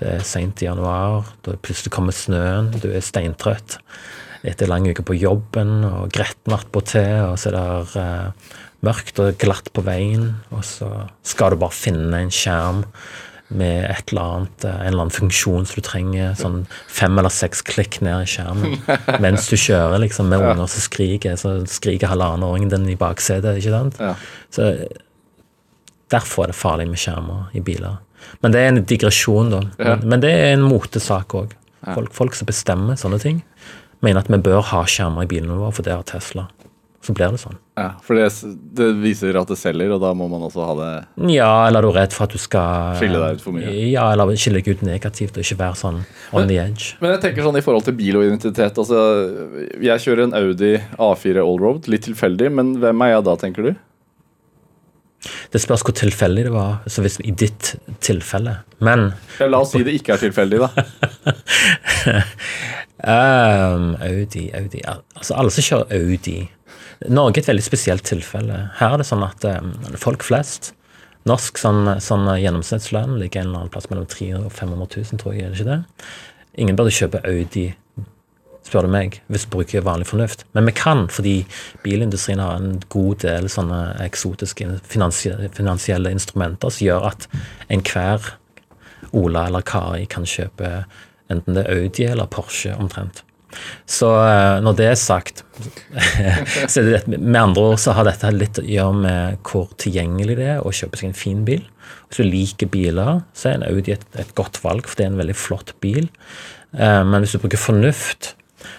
Det 0.00 0.14
er 0.16 0.24
seint 0.26 0.62
i 0.62 0.68
januar. 0.68 1.28
Da 1.46 1.56
plutselig 1.60 1.92
kommer 1.94 2.16
snøen. 2.16 2.72
Du 2.78 2.90
er 2.90 3.04
steintrøtt 3.04 3.78
etter 4.46 4.70
lang 4.70 4.86
uke 4.86 5.02
på 5.02 5.16
jobben 5.18 5.82
og 5.86 6.12
gretten 6.14 6.54
attpåtil, 6.54 7.32
og 7.32 7.38
så 7.40 7.50
er 7.50 7.56
det 7.56 8.02
eh, 8.02 8.50
mørkt 8.86 9.18
og 9.22 9.38
glatt 9.42 9.72
på 9.74 9.82
veien, 9.86 10.36
og 10.54 10.62
så 10.66 10.90
skal 11.26 11.54
du 11.54 11.62
bare 11.64 11.74
finne 11.74 12.22
en 12.22 12.30
skjerm 12.34 12.84
med 13.48 13.86
et 13.88 14.12
eller 14.12 14.22
annet, 14.22 14.64
eh, 14.64 14.74
en 14.76 14.92
eller 14.92 15.04
annen 15.06 15.14
funksjon 15.14 15.66
som 15.66 15.80
du 15.80 15.84
trenger, 15.84 16.34
sånn 16.38 16.60
fem 16.92 17.18
eller 17.18 17.32
seks 17.32 17.64
klikk 17.66 18.00
ned 18.04 18.26
i 18.26 18.30
skjermen 18.30 18.76
mens 19.24 19.48
du 19.50 19.56
kjører 19.56 20.02
liksom 20.04 20.30
med 20.30 20.44
unger 20.44 20.68
som 20.70 20.84
skriker, 20.84 21.38
så 21.40 21.58
skriker 21.66 22.12
halvannenåringen 22.12 22.74
din 22.74 22.90
i 22.92 22.98
baksetet, 23.00 23.58
ikke 23.58 23.74
sant? 23.74 24.02
Ja. 24.02 24.14
Så 24.54 24.70
derfor 26.12 26.46
er 26.46 26.52
det 26.52 26.60
farlig 26.60 26.88
med 26.92 27.00
skjermer 27.00 27.48
i 27.56 27.64
biler. 27.64 27.98
Men 28.44 28.54
det 28.54 28.62
er 28.62 28.72
en 28.72 28.84
digresjon, 28.84 29.50
da. 29.54 29.62
Ja. 29.78 29.96
Men, 29.96 30.08
men 30.14 30.24
det 30.24 30.34
er 30.34 30.54
en 30.56 30.66
motesak 30.68 31.34
òg. 31.38 31.56
Folk, 31.94 32.12
folk 32.14 32.34
som 32.34 32.48
bestemmer 32.48 32.98
sånne 32.98 33.20
ting, 33.22 33.42
mener 34.04 34.22
at 34.24 34.30
vi 34.30 34.40
bør 34.42 34.64
ha 34.72 34.84
skjermer 34.88 35.26
i 35.26 35.30
bilene 35.30 35.58
våre, 35.58 35.74
for 35.74 35.86
det 35.86 35.94
har 35.94 36.06
Tesla. 36.08 36.48
Så 36.98 37.14
blir 37.14 37.30
det 37.30 37.38
sånn. 37.40 37.54
Ja, 37.78 37.92
for 38.02 38.18
det, 38.18 38.26
det 38.76 38.88
viser 38.98 39.36
at 39.38 39.48
det 39.48 39.56
selger, 39.60 39.92
og 39.94 40.00
da 40.02 40.10
må 40.18 40.26
man 40.28 40.42
også 40.48 40.64
ha 40.66 40.72
det 40.76 40.88
Ja, 41.30 41.68
eller 41.68 41.78
er 41.78 41.86
du 41.86 41.94
redd 41.94 42.12
for 42.16 42.26
at 42.26 42.34
du 42.34 42.40
skal 42.42 42.98
Skille 42.98 43.20
deg 43.22 43.38
ut 43.38 43.44
for 43.44 43.54
mye. 43.54 43.70
Ja, 43.86 44.08
eller 44.12 44.34
skille 44.34 44.58
deg 44.58 44.74
ut 44.74 44.82
negativt 44.84 45.38
og 45.38 45.46
ikke 45.46 45.60
være 45.62 45.78
sånn 45.78 46.00
on 46.34 46.50
the 46.50 46.58
edge. 46.58 46.96
Men 46.98 47.14
jeg 47.14 47.22
tenker 47.22 47.46
sånn 47.46 47.60
i 47.60 47.62
forhold 47.64 47.86
til 47.86 47.94
bil 48.00 48.18
og 48.18 48.26
identitet 48.26 48.82
altså, 48.82 48.98
Jeg 49.78 50.04
kjører 50.04 50.26
en 50.26 50.36
Audi 50.40 50.72
A4 50.98 51.44
Allroad, 51.44 51.86
litt 51.88 52.08
tilfeldig, 52.10 52.50
men 52.58 52.74
hvem 52.82 53.06
er 53.06 53.14
jeg 53.14 53.28
da, 53.30 53.36
tenker 53.46 53.70
du? 53.70 53.72
Det 55.52 55.60
spørs 55.62 55.84
hvor 55.86 55.94
tilfeldig 55.96 56.44
det 56.48 56.54
var, 56.54 56.72
så 56.86 57.02
hvis 57.04 57.18
i 57.24 57.32
ditt 57.32 57.74
tilfelle. 58.04 58.58
Men 58.84 59.00
Ja, 59.38 59.48
la 59.50 59.58
oss 59.64 59.72
si 59.74 59.82
det 59.86 59.96
ikke 59.98 60.12
er 60.16 60.20
tilfeldig, 60.26 60.58
da. 60.62 60.68
um, 63.02 63.96
Audi, 64.02 64.48
Audi 64.54 64.80
Altså, 64.86 65.34
alle 65.34 65.50
som 65.54 65.66
kjører 65.66 65.92
Audi 65.98 66.38
Norge 67.06 67.38
er 67.38 67.44
et 67.44 67.50
veldig 67.52 67.62
spesielt 67.62 68.02
tilfelle. 68.08 68.56
Her 68.80 68.96
er 68.96 69.02
det 69.02 69.06
sånn 69.06 69.22
at 69.22 69.44
um, 69.46 69.70
folk 70.00 70.24
flest 70.26 70.72
Norsk 71.28 71.58
sånn, 71.60 71.84
sånn 72.02 72.24
gjennomsnittslønn 72.40 73.18
ligger 73.20 73.42
en 73.42 73.50
eller 73.50 73.64
annen 73.64 73.72
plass 73.74 73.88
mellom 73.90 74.06
300 74.08 74.48
og 74.48 74.54
500 74.54 75.02
000, 75.12 75.20
tror 75.20 75.34
jeg. 75.36 75.44
er 75.44 75.52
det 75.52 75.60
ikke 75.60 75.74
det? 75.74 76.06
Ingen 76.62 76.78
burde 76.78 76.94
kjøpe 76.94 77.20
Audi, 77.28 77.66
spør 78.68 78.86
du 78.86 78.92
meg, 78.92 79.20
hvis 79.32 79.46
du 79.46 79.52
bruker 79.56 79.86
vanlig 79.86 80.10
fornuft. 80.10 80.44
Men 80.56 80.68
vi 80.68 80.76
kan, 80.76 81.06
fordi 81.12 81.36
bilindustrien 81.84 82.42
har 82.42 82.60
en 82.60 82.82
god 82.92 83.24
del 83.24 83.48
sånne 83.52 83.80
eksotiske 84.04 84.68
finansielle 84.88 86.12
instrumenter 86.12 86.74
som 86.74 86.86
gjør 86.86 87.08
at 87.12 87.28
enhver 87.72 88.34
Ola 89.16 89.46
eller 89.48 89.64
Kari 89.64 90.04
kan 90.10 90.26
kjøpe 90.28 90.82
enten 91.32 91.56
det 91.56 91.64
er 91.64 91.74
Audi 91.76 92.06
eller 92.08 92.28
Porsche 92.30 92.74
omtrent. 92.76 93.22
Så 93.88 94.08
eh, 94.20 94.58
når 94.64 94.76
det 94.76 94.86
er 94.90 94.98
sagt, 95.00 95.42
så 96.72 96.84
det, 96.84 97.02
med 97.08 97.40
andre 97.40 97.70
ord 97.72 97.80
så 97.80 97.94
har 97.96 98.06
dette 98.08 98.30
litt 98.34 98.60
å 98.60 98.66
gjøre 98.66 99.00
med 99.02 99.48
hvor 99.48 99.70
tilgjengelig 99.80 100.36
det 100.38 100.48
er 100.56 100.60
å 100.64 100.74
kjøpe 100.74 101.00
seg 101.00 101.10
en 101.10 101.18
fin 101.18 101.44
bil. 101.48 101.64
Hvis 102.08 102.20
du 102.20 102.28
liker 102.28 102.70
biler, 102.72 103.22
så 103.36 103.50
er 103.50 103.58
en 103.58 103.68
Audi 103.70 103.94
et, 103.96 104.04
et 104.20 104.34
godt 104.38 104.60
valg, 104.64 104.88
for 104.88 105.00
det 105.00 105.06
er 105.06 105.14
en 105.14 105.22
veldig 105.22 105.38
flott 105.38 105.72
bil. 105.84 106.10
Eh, 106.76 107.02
Men 107.08 107.24
hvis 107.24 107.36
du 107.36 107.42
bruker 107.42 107.60
fornuft, 107.60 108.34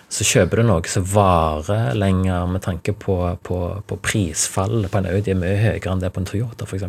så 0.10 0.26
kjøper 0.26 0.60
du 0.60 0.66
noe 0.66 0.90
som 0.90 1.06
varer 1.06 1.94
lenger 1.98 2.50
med 2.50 2.64
tanke 2.66 2.96
på, 2.98 3.16
på, 3.46 3.60
på 3.86 3.98
prisfallet 4.06 4.90
på 4.92 5.02
en 5.02 5.10
Audi 5.12 5.34
er 5.34 5.40
mye 5.40 5.58
høyere 5.62 5.92
enn 5.92 6.02
det 6.02 6.12
på 6.16 6.24
en 6.24 6.30
Toyota 6.30 6.66
f.eks. 6.66 6.86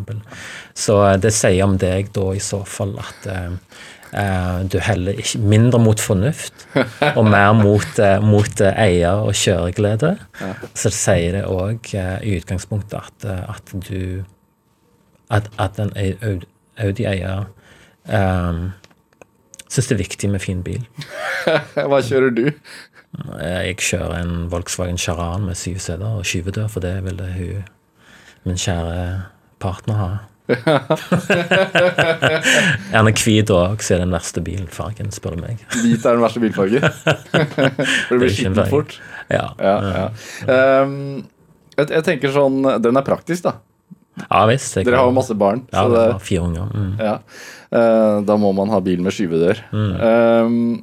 Så 0.78 0.96
eh, 1.04 1.16
det 1.20 1.32
sier 1.36 1.66
om 1.66 1.76
deg 1.80 2.12
da 2.16 2.30
i 2.34 2.42
så 2.42 2.62
fall 2.68 2.94
at 3.02 3.28
eh, 3.28 3.52
eh, 4.22 4.56
du 4.72 4.78
heller 4.84 5.20
ikke 5.20 5.42
mindre 5.52 5.82
mot 5.84 6.00
fornuft 6.00 6.66
og 7.18 7.22
mer 7.28 7.52
mot, 7.60 8.00
eh, 8.00 8.18
mot 8.24 8.64
eier- 8.70 9.24
og 9.24 9.36
kjøreglede. 9.36 10.14
Så 10.72 10.92
sier 10.94 11.38
det 11.38 11.46
òg 11.48 11.92
i 11.94 12.36
utgangspunktet 12.40 13.00
at, 13.00 13.30
at 13.56 13.74
du 13.88 14.24
At, 15.30 15.44
at 15.62 15.76
en 15.78 15.92
Audi-eier 16.80 17.44
um, 18.10 18.72
syns 19.70 19.86
det 19.86 19.94
er 19.94 20.00
viktig 20.02 20.30
med 20.30 20.42
fin 20.42 20.62
bil. 20.66 20.82
Hva 21.90 22.00
kjører 22.02 22.34
du? 22.34 22.46
Jeg 23.40 23.76
kjører 23.82 24.20
en 24.20 24.34
Volkswagen 24.52 24.98
Charan 24.98 25.46
med 25.48 25.58
syv 25.58 25.78
seter 25.82 26.06
og 26.20 26.26
skyvedør, 26.28 26.68
for 26.70 26.80
det 26.84 26.94
ville 27.04 27.26
hun, 27.34 27.64
min 28.46 28.60
kjære 28.60 29.00
partner, 29.60 29.94
ha. 29.98 30.10
Gjerne 32.90 33.12
hvit 33.14 33.50
òg, 33.54 33.82
så 33.82 33.94
er 33.94 34.00
det 34.00 34.06
den 34.06 34.14
verste 34.14 34.42
bilfargen, 34.44 35.10
spør 35.14 35.36
du 35.36 35.42
meg. 35.44 35.56
Hvit 35.78 36.04
er 36.04 36.16
den 36.16 36.24
verste 36.24 36.42
bilfargen. 36.42 36.86
For 36.90 37.40
det 37.40 38.16
er 38.16 38.22
blir 38.22 38.32
skittent 38.34 38.70
fort. 38.72 38.96
Ja, 39.30 39.46
Ja, 39.62 39.76
ja. 39.94 40.06
Um, 40.82 40.94
jeg, 41.76 41.86
jeg 41.94 42.02
tenker 42.04 42.32
sånn 42.34 42.64
Den 42.82 42.98
er 42.98 43.04
praktisk, 43.06 43.46
da. 43.46 43.52
ja 44.24 44.40
visst. 44.50 44.74
Dere 44.80 44.98
har 44.98 45.06
jo 45.08 45.14
masse 45.16 45.34
barn. 45.38 45.62
Ja, 45.70 45.84
så 45.86 45.90
det 45.94 46.06
fire 46.26 46.42
unger. 46.48 46.66
Mm. 46.74 46.94
ja. 46.98 47.16
Uh, 47.70 48.16
da 48.26 48.34
må 48.40 48.50
man 48.56 48.72
ha 48.74 48.80
bil 48.84 49.00
med 49.04 49.14
skyvedør. 49.14 49.56
Um, 49.70 50.82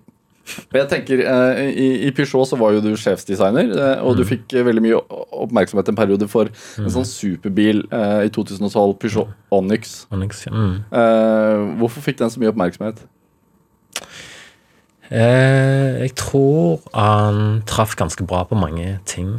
jeg 0.78 0.90
tenker, 0.92 1.24
eh, 1.24 1.62
i, 1.72 1.88
I 2.08 2.14
Peugeot 2.16 2.50
så 2.50 2.60
var 2.60 2.76
jo 2.76 2.84
du 2.84 2.92
sjefsdesigner, 3.00 3.74
eh, 3.74 4.06
og 4.06 4.18
du 4.20 4.24
fikk 4.28 4.56
eh, 4.56 4.66
veldig 4.68 4.84
mye 4.86 5.02
oppmerksomhet 5.44 5.92
en 5.92 6.00
periode 6.00 6.30
for 6.32 6.52
en 6.80 6.94
sånn 6.94 7.08
superbil 7.08 7.84
eh, 7.92 8.28
i 8.28 8.32
2012, 8.34 8.96
Peugeot 9.04 9.36
Onyx. 9.54 10.00
Onyx, 10.14 10.46
ja. 10.48 10.56
Mm. 10.56 11.78
Hvorfor 11.82 12.06
fikk 12.06 12.20
den 12.22 12.34
så 12.34 12.42
mye 12.42 12.52
oppmerksomhet? 12.54 13.04
Jeg 15.08 16.12
tror 16.20 16.82
han 16.92 17.62
traff 17.68 17.96
ganske 17.96 18.26
bra 18.28 18.44
på 18.48 18.58
mange 18.60 18.98
ting. 19.08 19.38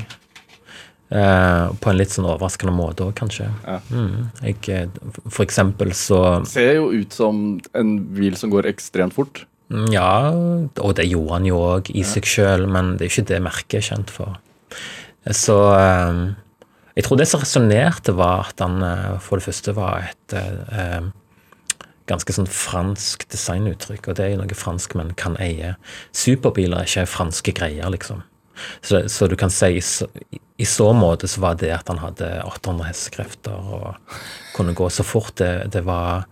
Uh, 1.08 1.72
på 1.80 1.88
en 1.88 1.96
litt 1.96 2.12
sånn 2.12 2.26
overraskende 2.28 2.72
måte 2.76 3.06
òg, 3.06 3.14
kanskje. 3.16 3.46
Ja. 3.64 3.78
Mm. 3.88 4.26
Jeg, 4.44 4.90
for 5.24 5.40
eksempel 5.46 5.94
så 5.96 6.18
Ser 6.48 6.74
jo 6.76 6.90
ut 6.92 7.16
som 7.16 7.38
en 7.72 7.94
bil 8.12 8.36
som 8.36 8.52
går 8.52 8.68
ekstremt 8.68 9.16
fort. 9.16 9.46
Ja, 9.68 10.32
og 10.32 10.94
det 10.96 11.08
gjorde 11.10 11.34
han 11.36 11.46
jo 11.48 11.60
òg 11.60 11.90
i 11.92 12.04
seg 12.06 12.28
sjøl, 12.28 12.64
men 12.70 12.96
det 12.96 13.06
er 13.06 13.12
ikke 13.12 13.30
det 13.32 13.40
merket 13.44 13.80
er 13.82 13.88
kjent 13.90 14.12
for. 14.12 14.38
Så 15.28 15.56
eh, 15.76 16.22
jeg 16.96 17.04
tror 17.04 17.20
det 17.20 17.28
som 17.28 17.42
resonnerte, 17.42 18.14
var 18.16 18.48
at 18.48 18.64
han 18.64 18.80
eh, 18.82 19.18
for 19.20 19.38
det 19.38 19.48
første 19.50 19.74
var 19.76 20.08
et 20.08 20.36
eh, 20.38 21.10
ganske 22.08 22.32
sånn 22.32 22.48
fransk 22.48 23.28
designuttrykk, 23.28 24.08
og 24.08 24.16
det 24.16 24.24
er 24.24 24.32
jo 24.32 24.40
noe 24.40 24.56
franskmenn 24.56 25.12
kan 25.20 25.36
eie. 25.42 25.74
Superbiler 26.16 26.80
er 26.80 26.88
ikke 26.88 27.10
franske 27.18 27.52
greier, 27.56 27.92
liksom. 27.92 28.24
Så, 28.82 29.04
så 29.12 29.28
du 29.30 29.36
kan 29.38 29.52
si 29.54 29.76
i 29.76 29.84
så, 29.84 30.08
i 30.58 30.66
så 30.66 30.88
måte 30.96 31.28
så 31.30 31.44
var 31.44 31.60
det 31.60 31.70
at 31.76 31.92
han 31.92 32.00
hadde 32.02 32.26
800 32.48 32.88
hestekrefter 32.88 33.54
og 33.54 34.16
kunne 34.56 34.74
gå 34.74 34.88
så 34.90 35.04
fort, 35.06 35.36
det, 35.38 35.68
det 35.76 35.84
var 35.86 36.24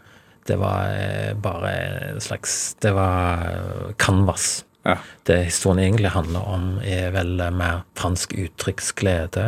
det 0.46 0.56
var 0.60 0.94
eh, 0.94 1.34
bare 1.34 1.72
en 2.12 2.22
slags 2.22 2.76
Det 2.82 2.92
var 2.96 3.44
eh, 3.50 3.92
canvas. 3.98 4.64
Ja. 4.86 4.96
Det 5.26 5.40
historien 5.48 5.82
egentlig 5.84 6.12
handler 6.14 6.46
om, 6.46 6.66
er 6.84 7.10
vel 7.10 7.40
mer 7.50 7.82
fransk 7.98 8.36
uttrykksglede 8.38 9.46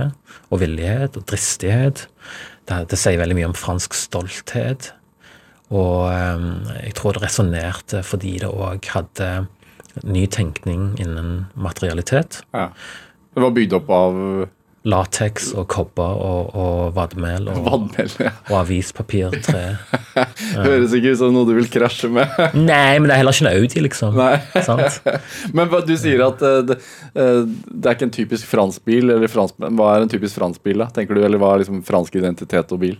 og 0.50 0.62
villighet 0.64 1.16
og 1.16 1.28
dristighet. 1.30 2.08
Det, 2.66 2.80
det 2.90 2.98
sier 2.98 3.20
veldig 3.20 3.36
mye 3.38 3.50
om 3.52 3.58
fransk 3.58 3.94
stolthet. 3.94 4.92
Og 5.70 6.08
eh, 6.10 6.48
jeg 6.88 6.96
tror 6.98 7.14
det 7.16 7.26
resonnerte 7.28 8.02
fordi 8.06 8.38
det 8.42 8.50
òg 8.50 8.90
hadde 8.94 9.30
ny 10.06 10.26
tenkning 10.30 10.92
innen 11.00 11.46
materialitet. 11.54 12.42
ja. 12.54 12.72
Det 13.38 13.44
var 13.44 13.52
bygd 13.54 13.74
opp 13.76 13.90
av 13.94 14.16
Lateks 14.86 15.50
og 15.58 15.66
kobber 15.72 16.20
og, 16.22 16.52
og 16.54 16.92
vadmel 16.94 17.48
og. 17.50 17.88
Ja. 17.98 18.30
og 18.48 18.54
avispapir. 18.60 19.34
tre. 19.42 19.64
Høres 20.66 20.94
ikke 20.94 21.12
ut 21.12 21.20
som 21.20 21.34
noe 21.34 21.48
du 21.48 21.54
vil 21.56 21.66
krasje 21.72 22.10
med. 22.12 22.30
Nei, 22.54 22.98
men 23.00 23.08
det 23.10 23.16
er 23.16 23.22
heller 23.22 23.34
ikke 23.34 23.48
en 23.48 23.58
Audi, 23.58 23.82
liksom. 23.84 24.18
Nei. 24.18 24.62
Sant? 24.64 25.00
Men 25.56 25.72
du 25.84 25.94
sier 25.98 26.22
at 26.28 26.42
eh, 26.46 26.60
det, 26.68 26.78
eh, 27.18 27.42
det 27.48 27.90
er 27.90 27.98
ikke 27.98 28.08
en 28.08 28.14
typisk 28.14 28.48
fransk 28.48 28.86
bil. 28.88 29.10
Eller 29.10 29.30
fransk, 29.32 29.58
hva 29.58 29.90
er 29.96 30.06
en 30.06 30.12
typisk 30.12 30.38
fransk 30.38 30.62
bil, 30.64 30.78
da? 30.84 30.88
tenker 30.94 31.18
du? 31.18 31.24
Eller 31.26 31.42
hva 31.42 31.54
er 31.54 31.64
liksom 31.64 31.82
fransk 31.86 32.18
identitet 32.20 32.74
og 32.74 32.82
bil? 32.84 32.96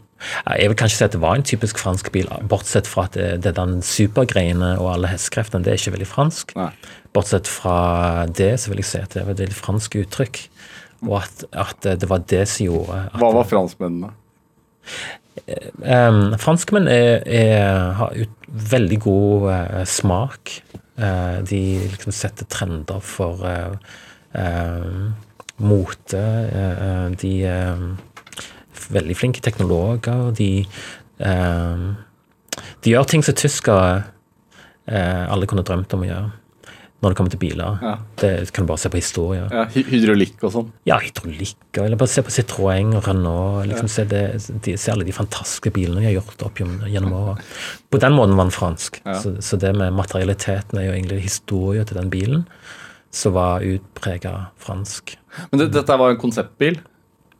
Jeg 0.58 0.72
vil 0.72 0.78
kanskje 0.78 0.98
si 0.98 1.06
at 1.06 1.14
det 1.14 1.22
var 1.22 1.38
en 1.38 1.46
typisk 1.46 1.78
fransk 1.78 2.10
bil, 2.14 2.26
bortsett 2.50 2.88
fra 2.90 3.06
at 3.06 3.14
det, 3.14 3.28
det 3.44 3.54
den 3.54 3.78
supergreiene 3.86 4.74
og 4.82 4.96
alle 4.96 5.12
hestekreftene, 5.12 5.62
det 5.62 5.72
er 5.72 5.78
ikke 5.78 5.94
veldig 5.94 6.10
fransk. 6.10 6.56
Nei. 6.58 6.72
Bortsett 7.14 7.50
fra 7.50 8.26
det, 8.26 8.56
så 8.58 8.72
vil 8.72 8.82
jeg 8.82 8.90
si 8.90 9.02
at 9.02 9.14
det 9.14 9.22
er 9.22 9.28
et 9.28 9.44
veldig 9.44 9.60
fransk 9.60 10.00
uttrykk. 10.02 10.42
Og 11.06 11.20
at, 11.20 11.44
at 11.52 11.88
det 12.00 12.08
var 12.10 12.24
det 12.26 12.42
som 12.50 12.66
gjorde 12.66 13.02
at 13.06 13.20
Hva 13.22 13.30
var 13.36 13.46
franskmennene? 13.46 14.10
Um, 15.78 16.34
franskmenn 16.40 16.88
er, 16.90 17.22
er, 17.24 17.92
har 17.98 18.16
ut, 18.16 18.48
veldig 18.48 18.98
god 19.04 19.46
uh, 19.52 19.84
smak. 19.86 20.56
Uh, 20.98 21.38
de 21.46 21.60
liksom 21.92 22.14
setter 22.14 22.48
trender 22.50 23.00
for 23.04 23.44
uh, 23.46 23.76
mote. 25.58 26.24
De 27.18 27.32
er 27.46 27.80
veldig 28.94 29.16
flinke 29.18 29.42
teknologer. 29.42 30.28
De, 30.38 30.50
de 32.84 32.92
gjør 32.92 33.08
ting 33.10 33.24
som 33.26 33.34
tyskere 33.34 34.04
alle 34.86 35.48
kunne 35.50 35.64
drømt 35.66 35.96
om 35.96 36.04
å 36.04 36.08
gjøre. 36.08 36.30
Når 36.98 37.12
det 37.12 37.16
kommer 37.18 37.30
til 37.30 37.38
biler. 37.38 37.76
Ja. 37.78 37.90
Det 38.18 38.30
kan 38.50 38.64
du 38.66 38.72
bare 38.72 38.82
se 38.82 38.90
på 38.90 38.98
historier. 38.98 39.44
Ja, 39.54 39.68
hydraulikk 39.70 40.40
og 40.42 40.50
sånn? 40.50 40.72
Ja, 40.88 40.96
hydraulikk, 40.98 41.60
eller 41.78 41.94
bare 42.00 42.10
se 42.10 42.24
på 42.26 42.32
Citroën 42.34 42.90
og 42.98 43.06
Renault. 43.06 43.68
liksom 43.70 43.86
se, 43.92 44.02
det, 44.10 44.22
de, 44.66 44.74
se 44.74 44.90
alle 44.90 45.06
de 45.06 45.14
fantastiske 45.14 45.70
bilene 45.76 46.02
de 46.02 46.08
har 46.08 46.16
gjort 46.16 46.42
opp 46.48 46.58
gjennom, 46.58 47.14
åra. 47.14 47.36
På 47.86 48.02
den 48.02 48.18
måten 48.18 48.34
var 48.34 48.50
den 48.50 48.56
fransk. 48.56 48.98
Ja. 49.04 49.14
Så, 49.22 49.36
så 49.38 49.60
det 49.62 49.70
med 49.78 49.94
materialiteten 49.94 50.82
er 50.82 50.88
jo 50.88 50.96
egentlig 50.98 51.22
historien 51.28 51.86
til 51.86 52.00
den 52.02 52.10
bilen, 52.10 52.44
som 53.14 53.38
var 53.38 53.62
utprega 53.62 54.34
fransk. 54.58 55.14
Men 55.52 55.62
det, 55.62 55.70
dette 55.78 56.02
var 56.02 56.10
en 56.16 56.18
konseptbil? 56.20 56.82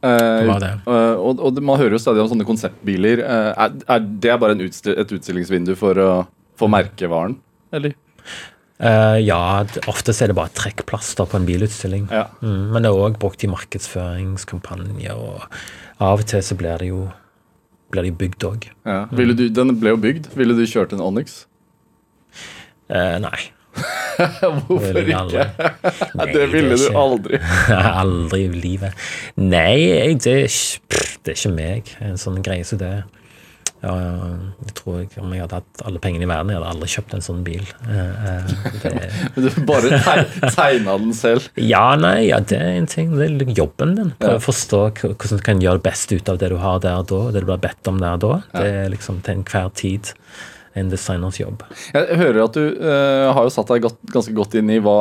Eh, 0.07 0.47
var 0.47 0.63
det. 0.63 0.75
eh, 0.87 1.15
og, 1.19 1.43
og 1.43 1.59
man 1.59 1.81
hører 1.83 1.99
jo 1.99 2.05
stadig 2.07 2.23
om 2.23 2.31
sånne 2.31 2.47
konseptbiler. 2.47 3.27
Eh, 3.27 3.53
er, 3.67 3.75
er 3.91 4.07
det 4.23 4.39
bare 4.39 4.55
en 4.55 4.63
utsti 4.71 4.95
et 4.95 5.17
utstillingsvindu 5.19 5.75
for 5.81 5.99
å 5.99 6.11
få 6.63 6.71
merkevaren? 6.71 7.35
Eller? 7.75 7.99
Eh, 8.79 9.19
ja, 9.27 9.65
oftest 9.65 9.89
ofte 9.91 10.15
er 10.25 10.31
det 10.31 10.37
bare 10.39 10.55
trekkplaster 10.55 11.27
på 11.27 11.39
en 11.41 11.47
bilutstilling. 11.49 12.07
Ja. 12.15 12.29
Mm, 12.43 12.69
men 12.75 12.85
det 12.85 12.93
er 12.93 13.01
òg 13.09 13.19
brukt 13.19 13.43
i 13.43 13.51
markedsføringskampanjer, 13.51 15.19
og 15.19 15.49
av 15.99 16.23
og 16.23 16.27
til 16.31 16.45
så 16.47 16.55
blir 16.59 16.79
det 16.79 16.93
jo 16.93 17.09
blir 17.91 18.05
de 18.05 18.13
bygd 18.13 18.45
òg. 18.45 18.67
ja. 18.85 19.07
Mm. 19.11 19.55
den 19.55 19.79
ble 19.81 19.95
jo 19.95 19.97
bygd. 19.97 20.29
Ville 20.37 20.55
du 20.55 20.67
kjørt 20.67 20.93
en 20.93 21.01
Onyx? 21.01 21.47
Uh, 22.89 23.19
nei. 23.19 23.39
Hvorfor 24.67 24.93
Ville 24.93 25.15
ikke? 25.15 25.45
Nei, 26.19 26.27
det 26.33 26.47
ville 26.53 26.75
er 26.75 26.77
du 26.77 26.85
ikke- 26.89 26.99
aldri. 27.03 27.39
Aldri 28.03 28.41
i 28.45 28.49
livet. 28.53 28.93
Nei, 29.37 30.15
det, 30.19 30.35
er 30.45 30.49
pff, 30.89 31.19
det 31.25 31.35
er 31.35 31.39
ikke 31.39 31.55
meg. 31.55 31.93
En 32.05 32.19
sånn 32.21 32.43
greie 32.43 32.65
som 32.67 32.79
det. 32.83 32.93
Ja, 33.79 33.93
jeg 34.67 34.73
tror 34.75 34.97
ikke 35.05 35.21
Om 35.23 35.33
jeg 35.37 35.45
hadde 35.45 35.61
hatt 35.61 35.83
alle 35.87 36.01
pengene 36.03 36.27
i 36.27 36.29
verden, 36.31 36.51
jeg 36.51 36.59
hadde 36.59 36.71
aldri 36.73 36.89
kjøpt 36.91 37.15
en 37.15 37.23
sånn 37.23 37.45
bil. 37.47 37.63
Men 37.87 38.35
eh, 38.35 39.39
Du 39.39 39.61
bare 39.69 40.01
teg- 40.03 40.35
tegna 40.57 40.97
den 40.99 41.15
selv. 41.15 41.47
ja, 41.73 41.85
nei, 42.01 42.29
ja, 42.29 42.41
det 42.43 42.59
er 42.59 42.75
en 42.81 42.91
ting. 42.91 43.15
Det 43.15 43.29
er 43.29 43.55
jobben 43.59 43.95
din. 43.99 44.13
Prøve 44.19 44.41
å 44.41 44.47
forstå 44.49 44.83
hvordan 44.99 45.41
du 45.43 45.47
kan 45.47 45.63
gjøre 45.63 45.79
det 45.79 45.87
beste 45.87 46.19
ut 46.19 46.33
av 46.33 46.41
det 46.43 46.51
du 46.53 46.59
har 46.63 46.83
der 46.83 47.01
og 47.05 47.11
da, 47.13 47.23
det 47.37 47.45
du 47.45 47.51
blir 47.53 47.63
bedt 47.69 47.91
om 47.91 48.03
der 48.03 48.19
og 48.19 48.25
da. 48.27 48.35
Det 48.59 48.69
er 48.83 48.95
liksom 48.95 49.23
til 49.27 49.39
enhver 49.41 49.71
tid 49.79 50.13
en 50.79 50.91
designers 50.93 51.39
jobb. 51.41 51.63
Jeg 51.95 52.19
hører 52.21 52.45
at 52.45 52.55
du 52.59 52.65
uh, 52.83 53.31
har 53.35 53.47
jo 53.47 53.51
satt 53.51 53.71
deg 53.73 53.87
godt, 53.87 53.99
ganske 54.15 54.35
godt 54.37 54.55
inn 54.61 54.71
i 54.71 54.79
hva 54.83 54.99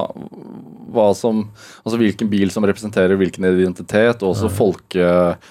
som 1.18 1.44
Altså 1.84 1.98
hvilken 2.00 2.30
bil 2.32 2.52
som 2.54 2.66
representerer 2.68 3.18
hvilken 3.20 3.46
identitet, 3.50 4.24
og 4.24 4.34
også 4.34 4.50
folke... 4.54 5.06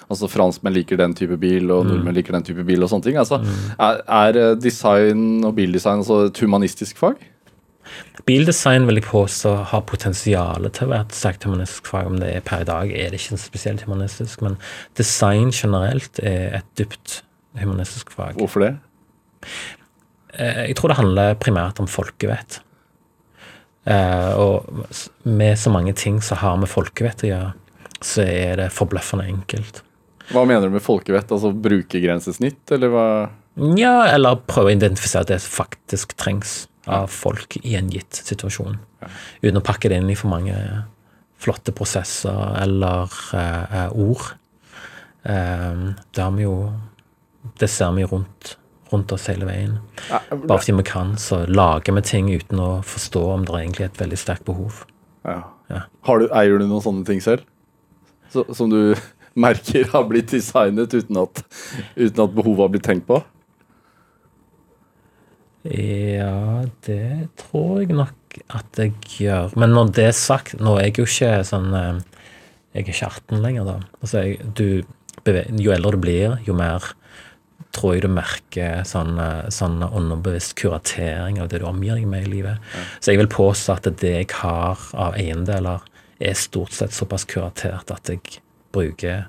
Altså 0.09 0.29
franskmenn 0.31 0.75
liker 0.75 0.97
den 0.97 1.15
type 1.17 1.37
bil, 1.39 1.71
og 1.71 1.87
nordmenn 1.87 2.15
liker 2.15 2.33
den 2.37 2.45
type 2.47 2.63
bil, 2.67 2.83
og 2.83 2.91
sånne 2.91 3.07
ting. 3.09 3.17
Altså, 3.17 3.41
er, 3.77 4.01
er 4.07 4.41
eh, 4.43 4.53
design 4.61 5.43
og 5.47 5.55
bildesign 5.57 6.03
altså 6.03 6.27
et 6.27 6.43
humanistisk 6.43 6.97
fag? 7.01 7.21
Bildesign 8.27 8.87
vil 8.87 8.99
jeg 8.99 9.07
påstå 9.07 9.53
har 9.71 9.83
potensial 9.87 10.67
til 10.75 10.87
å 10.87 10.91
være 10.91 11.07
et 11.07 11.15
sterkt 11.15 11.45
humanistisk 11.47 11.87
fag. 11.87 12.09
Om 12.09 12.19
det 12.21 12.33
er 12.35 12.45
per 12.45 12.65
i 12.65 12.67
dag, 12.67 12.91
er 12.91 13.13
det 13.13 13.21
ikke 13.21 13.39
spesielt 13.39 13.85
humanistisk, 13.87 14.43
men 14.43 14.57
design 14.99 15.53
generelt 15.55 16.19
er 16.19 16.59
et 16.59 16.69
dypt 16.79 17.21
humanistisk 17.61 18.11
fag. 18.15 18.35
Hvorfor 18.39 18.65
det? 18.65 18.73
Eh, 20.33 20.67
Jeg 20.67 20.75
tror 20.77 20.91
det 20.91 20.99
handler 20.99 21.39
primært 21.39 21.79
om 21.79 21.87
folkevett. 21.87 22.59
Eh, 23.87 24.31
og 24.35 24.67
med 25.23 25.59
så 25.59 25.71
mange 25.71 25.93
ting 25.95 26.19
som 26.21 26.41
har 26.41 26.57
med 26.59 26.69
folkevett 26.71 27.23
å 27.23 27.29
gjøre, 27.31 27.51
så 28.03 28.25
er 28.27 28.59
det 28.61 28.71
forbløffende 28.75 29.27
enkelt. 29.31 29.81
Hva 30.33 30.43
mener 30.43 30.67
du 30.67 30.75
med 30.75 30.83
folkevett? 30.83 31.31
Altså 31.31 31.53
brukergrensesnitt, 31.55 32.65
eller 32.75 32.91
hva? 32.91 33.05
Ja, 33.79 34.01
eller 34.11 34.41
prøve 34.45 34.73
å 34.73 34.75
identifisere 34.75 35.29
det 35.31 35.39
som 35.41 35.55
faktisk 35.63 36.17
trengs 36.19 36.65
av 36.87 37.07
folk 37.11 37.57
i 37.63 37.75
en 37.79 37.89
gitt 37.91 38.19
situasjon. 38.27 38.77
Uten 39.41 39.59
å 39.59 39.65
pakke 39.65 39.89
det 39.91 40.01
inn 40.01 40.11
i 40.11 40.17
for 40.19 40.31
mange 40.31 40.55
flotte 41.41 41.73
prosesser 41.75 42.53
eller 42.61 43.13
eh, 43.37 43.89
ord. 43.93 44.29
Eh, 45.23 45.81
det 46.15 46.29
jo 46.43 46.53
Det 47.57 47.69
ser 47.71 47.91
vi 47.95 48.03
rundt, 48.03 48.57
rundt 48.91 49.11
oss 49.15 49.27
hele 49.31 49.47
veien. 49.47 49.77
Bare 50.09 50.59
fordi 50.59 50.77
vi 50.79 50.87
kan, 50.87 51.15
så 51.21 51.43
lager 51.49 51.95
vi 51.97 52.03
ting 52.05 52.31
uten 52.33 52.61
å 52.63 52.71
forstå 52.85 53.23
om 53.33 53.45
det 53.45 53.53
er 53.53 53.61
egentlig 53.63 53.85
er 53.85 53.91
et 53.91 54.01
veldig 54.01 54.19
sterkt 54.21 54.47
behov. 54.47 54.83
Ja. 55.27 55.41
Ja. 55.71 55.83
Har 56.07 56.21
du, 56.21 56.29
eier 56.31 56.59
du 56.59 56.67
noen 56.67 56.83
sånne 56.83 57.07
ting 57.07 57.19
selv? 57.23 57.43
Så, 58.31 58.45
som 58.55 58.71
du 58.71 58.95
merker 59.47 59.89
har 59.93 60.05
blitt 60.09 60.31
designet 60.33 60.93
uten 60.95 61.19
at, 61.23 61.43
uten 61.97 62.23
at 62.23 62.37
behovet 62.37 62.63
har 62.65 62.71
blitt 62.75 62.87
tenkt 62.87 63.07
på? 63.09 63.21
Ja, 65.67 66.63
det 66.87 67.27
tror 67.41 67.81
jeg 67.81 67.95
nok 67.97 68.37
at 68.55 68.79
jeg 68.79 68.93
gjør. 69.17 69.51
Men 69.59 69.73
når 69.75 69.91
det 69.97 70.05
er 70.11 70.15
sagt, 70.15 70.55
nå 70.63 70.77
er 70.77 70.87
jeg 70.87 71.01
jo 71.01 71.07
ikke 71.09 71.31
sånn 71.47 71.73
eh, 71.75 71.97
Jeg 72.75 72.85
er 72.85 72.85
ikke 72.85 73.09
18 73.09 73.41
lenger, 73.43 73.65
da. 73.67 73.75
Altså, 73.99 74.21
jeg, 74.23 74.51
du, 74.55 74.85
jo 75.59 75.73
eldre 75.73 75.95
du 75.97 75.99
blir, 76.03 76.37
jo 76.45 76.55
mer 76.55 76.85
tror 77.77 77.95
jeg 77.95 78.03
du 78.07 78.09
merker 78.11 78.81
sånn, 78.87 79.15
eh, 79.21 79.47
sånn 79.53 79.79
underbevisst 79.85 80.57
kuratering 80.59 81.39
av 81.41 81.51
det 81.51 81.61
du 81.61 81.69
omgir 81.69 81.99
deg 81.99 82.09
med 82.09 82.27
i 82.27 82.33
livet. 82.39 82.73
Så 82.99 83.13
jeg 83.13 83.21
vil 83.21 83.31
påstå 83.31 83.77
at 83.77 83.89
det 84.01 84.13
jeg 84.15 84.33
har 84.41 84.81
av 84.97 85.17
eiendeler, 85.17 85.85
er 86.17 86.33
stort 86.33 86.73
sett 86.73 86.95
såpass 86.97 87.27
kuratert 87.29 87.91
at 87.93 88.09
jeg 88.09 88.39
bruker 88.73 89.27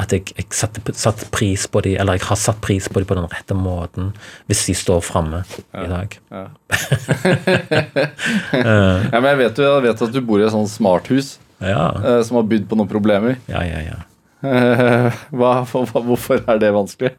at 0.00 0.12
jeg, 0.14 0.30
jeg 0.36 0.46
satte, 0.54 0.94
satt 0.96 1.24
pris 1.34 1.66
på 1.68 1.82
de, 1.84 1.96
eller 2.00 2.16
jeg 2.16 2.28
har 2.28 2.38
satt 2.40 2.60
pris 2.64 2.86
på 2.88 3.02
de 3.02 3.08
på 3.08 3.16
den 3.18 3.26
rette 3.28 3.56
måten 3.58 4.12
hvis 4.48 4.62
de 4.68 4.76
står 4.78 5.02
framme 5.04 5.42
i 5.74 5.86
dag. 5.90 6.14
Ja. 6.30 6.44
ja, 8.54 9.18
men 9.18 9.28
jeg 9.32 9.40
vet 9.42 9.60
jo 9.60 9.66
jeg 9.66 9.86
vet 9.88 10.04
at 10.06 10.14
du 10.14 10.20
bor 10.24 10.40
i 10.40 10.46
et 10.46 10.54
sånt 10.54 10.72
smarthus 10.72 11.34
Ja, 11.58 11.90
eh, 11.98 12.20
som 12.24 12.38
har 12.40 12.48
bydd 12.48 12.70
på 12.70 12.78
noen 12.78 12.88
problemer. 12.90 13.40
ja, 13.50 13.64
ja. 13.66 13.82
ja. 13.90 13.98
Eh, 14.40 15.20
hva, 15.36 15.52
hvorfor 15.68 16.40
er 16.48 16.60
det 16.62 16.72
vanskelig? 16.72 17.12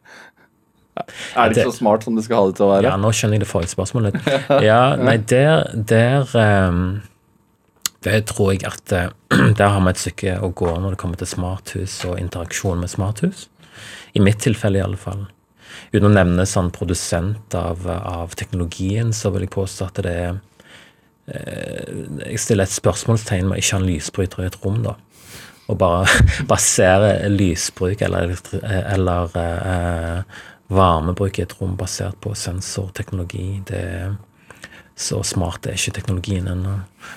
Er 1.36 1.50
det 1.50 1.62
ikke 1.62 1.72
så 1.72 1.78
smart 1.78 2.04
som 2.06 2.18
det 2.18 2.26
skal 2.26 2.42
ha 2.42 2.50
det 2.50 2.58
til 2.58 2.66
å 2.66 2.72
være? 2.74 2.90
Ja, 2.90 2.98
nå 3.00 3.12
skjønner 3.16 3.38
jeg 3.40 3.46
det 3.46 3.50
forrige 3.50 3.74
spørsmålet. 3.74 4.18
Ja, 4.66 4.82
nei, 5.00 5.16
der, 5.32 5.70
der 5.74 6.34
ehm, 6.38 7.02
Det 8.04 8.18
tror 8.32 8.52
jeg 8.54 8.66
at 8.68 8.94
eh, 8.98 9.12
Der 9.60 9.72
har 9.72 9.82
vi 9.86 9.94
et 9.94 10.02
stykke 10.02 10.40
å 10.44 10.52
gå 10.58 10.74
når 10.74 10.96
det 10.96 11.02
kommer 11.02 11.22
til 11.22 11.30
smarthus 11.30 12.02
og 12.10 12.20
interaksjon 12.20 12.82
med 12.82 12.92
smarthus. 12.92 13.48
I 14.14 14.24
mitt 14.24 14.42
tilfelle, 14.44 14.82
i 14.82 14.84
alle 14.84 15.00
fall. 15.00 15.28
uten 15.94 16.10
å 16.10 16.14
nevne 16.14 16.46
sånn 16.46 16.72
produsent 16.76 17.56
av, 17.56 17.86
av 17.88 18.34
teknologien, 18.36 19.14
så 19.14 19.32
vil 19.32 19.46
jeg 19.46 19.54
påstå 19.56 19.88
at 19.88 20.02
det 20.04 20.16
er 20.26 20.34
eh, 21.32 22.28
Jeg 22.34 22.42
stiller 22.44 22.68
et 22.68 22.76
spørsmålstegn 22.76 23.48
med 23.48 23.56
å 23.56 23.64
ikke 23.64 23.78
ha 23.78 23.82
en 23.82 23.88
lysbryter 23.88 24.44
i 24.44 24.50
et 24.50 24.60
rom, 24.66 24.82
da. 24.84 24.98
Og 25.72 25.78
bare 25.80 26.08
basere 26.52 27.30
lysbruk 27.32 28.04
eller, 28.06 28.36
eller 28.62 29.38
eh, 29.40 30.42
varmebruk 30.72 31.40
i 31.40 31.46
et 31.46 31.56
rom 31.60 31.78
basert 31.80 32.20
på 32.24 32.36
sensorteknologi. 32.38 33.62
Det 33.68 33.80
er 33.80 34.12
så 35.02 35.22
smart 35.26 35.66
er 35.66 35.78
ikke 35.78 35.96
teknologien 35.96 36.48
ennå. 36.52 36.76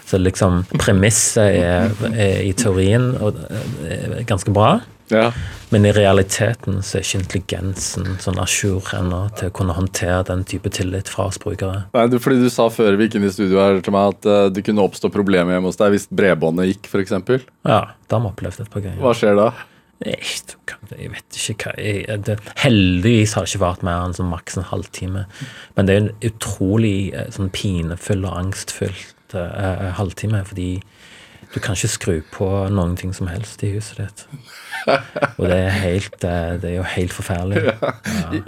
Så 0.09 0.19
liksom 0.21 0.63
premisset 0.79 1.59
er, 1.61 1.91
er, 2.15 2.39
i 2.47 2.53
teorien 2.57 3.11
er 3.19 4.23
ganske 4.29 4.55
bra. 4.55 4.79
Ja. 5.13 5.33
Men 5.69 5.85
i 5.87 5.93
realiteten 5.93 6.79
så 6.83 6.99
er 6.99 7.05
ikke 7.05 7.19
intelligensen 7.21 8.17
sånn 8.23 8.39
à 8.41 8.47
jour 8.49 8.87
ennå 8.97 9.25
til 9.39 9.51
å 9.51 9.55
kunne 9.57 9.77
håndtere 9.77 10.23
den 10.31 10.45
type 10.49 10.71
tillit 10.73 11.11
fra 11.13 11.29
oss 11.31 11.41
brukere. 11.43 11.85
Nei, 11.97 12.07
du, 12.13 12.19
fordi 12.23 12.41
Du 12.45 12.51
sa 12.53 12.69
før 12.73 12.97
vi 12.97 13.09
gikk 13.09 13.19
inn 13.19 13.29
i 13.29 13.33
studio 13.35 13.61
her 13.61 13.83
til 13.85 13.95
meg 13.97 14.15
at 14.15 14.29
uh, 14.31 14.47
det 14.55 14.65
kunne 14.67 14.85
oppstå 14.85 15.11
problemer 15.15 15.57
hjemme 15.57 15.71
hos 15.73 15.81
deg 15.81 15.95
hvis 15.95 16.09
bredbåndet 16.09 16.73
gikk, 16.73 16.91
f.eks. 16.91 17.15
Ja, 17.67 17.81
da 17.91 18.17
har 18.17 18.25
vi 18.25 18.33
opplevd 18.33 18.65
et 18.65 18.73
par 18.73 18.85
ganger. 18.85 19.01
Hva 19.03 19.15
skjer 19.19 19.39
da? 19.41 19.53
Jeg, 20.05 20.21
jeg 20.99 21.11
vet 21.13 21.37
ikke 21.39 21.71
hva 21.71 21.75
jeg, 21.81 22.23
det, 22.27 22.35
Heldigvis 22.61 23.37
har 23.37 23.47
det 23.47 23.53
ikke 23.53 23.63
vart 23.63 23.85
mer 23.87 24.03
enn 24.05 24.17
sånn 24.17 24.33
maks 24.33 24.59
en 24.61 24.67
halvtime. 24.69 25.25
Men 25.77 25.89
det 25.89 25.95
er 25.95 26.03
en 26.03 26.11
utrolig 26.29 26.97
eh, 27.15 27.31
sånn 27.33 27.53
pinefull 27.55 28.27
og 28.27 28.41
angstfylt 28.41 29.37
uh, 29.37 29.95
halvtime, 29.99 30.43
fordi 30.49 30.69
du 31.55 31.61
kan 31.63 31.77
ikke 31.79 31.91
skru 31.93 32.15
på 32.35 32.47
noen 32.75 32.97
ting 32.99 33.13
som 33.15 33.29
helst 33.31 33.63
i 33.63 33.71
huset 33.77 34.01
ditt. 34.03 34.25
Og 35.39 35.47
det 35.47 35.57
er, 35.57 35.77
helt, 35.85 36.17
eh, 36.27 36.57
det 36.61 36.71
er 36.73 36.75
jo 36.77 36.87
helt 36.95 37.15
forferdelig. 37.15 37.63
Ja. 37.65 37.93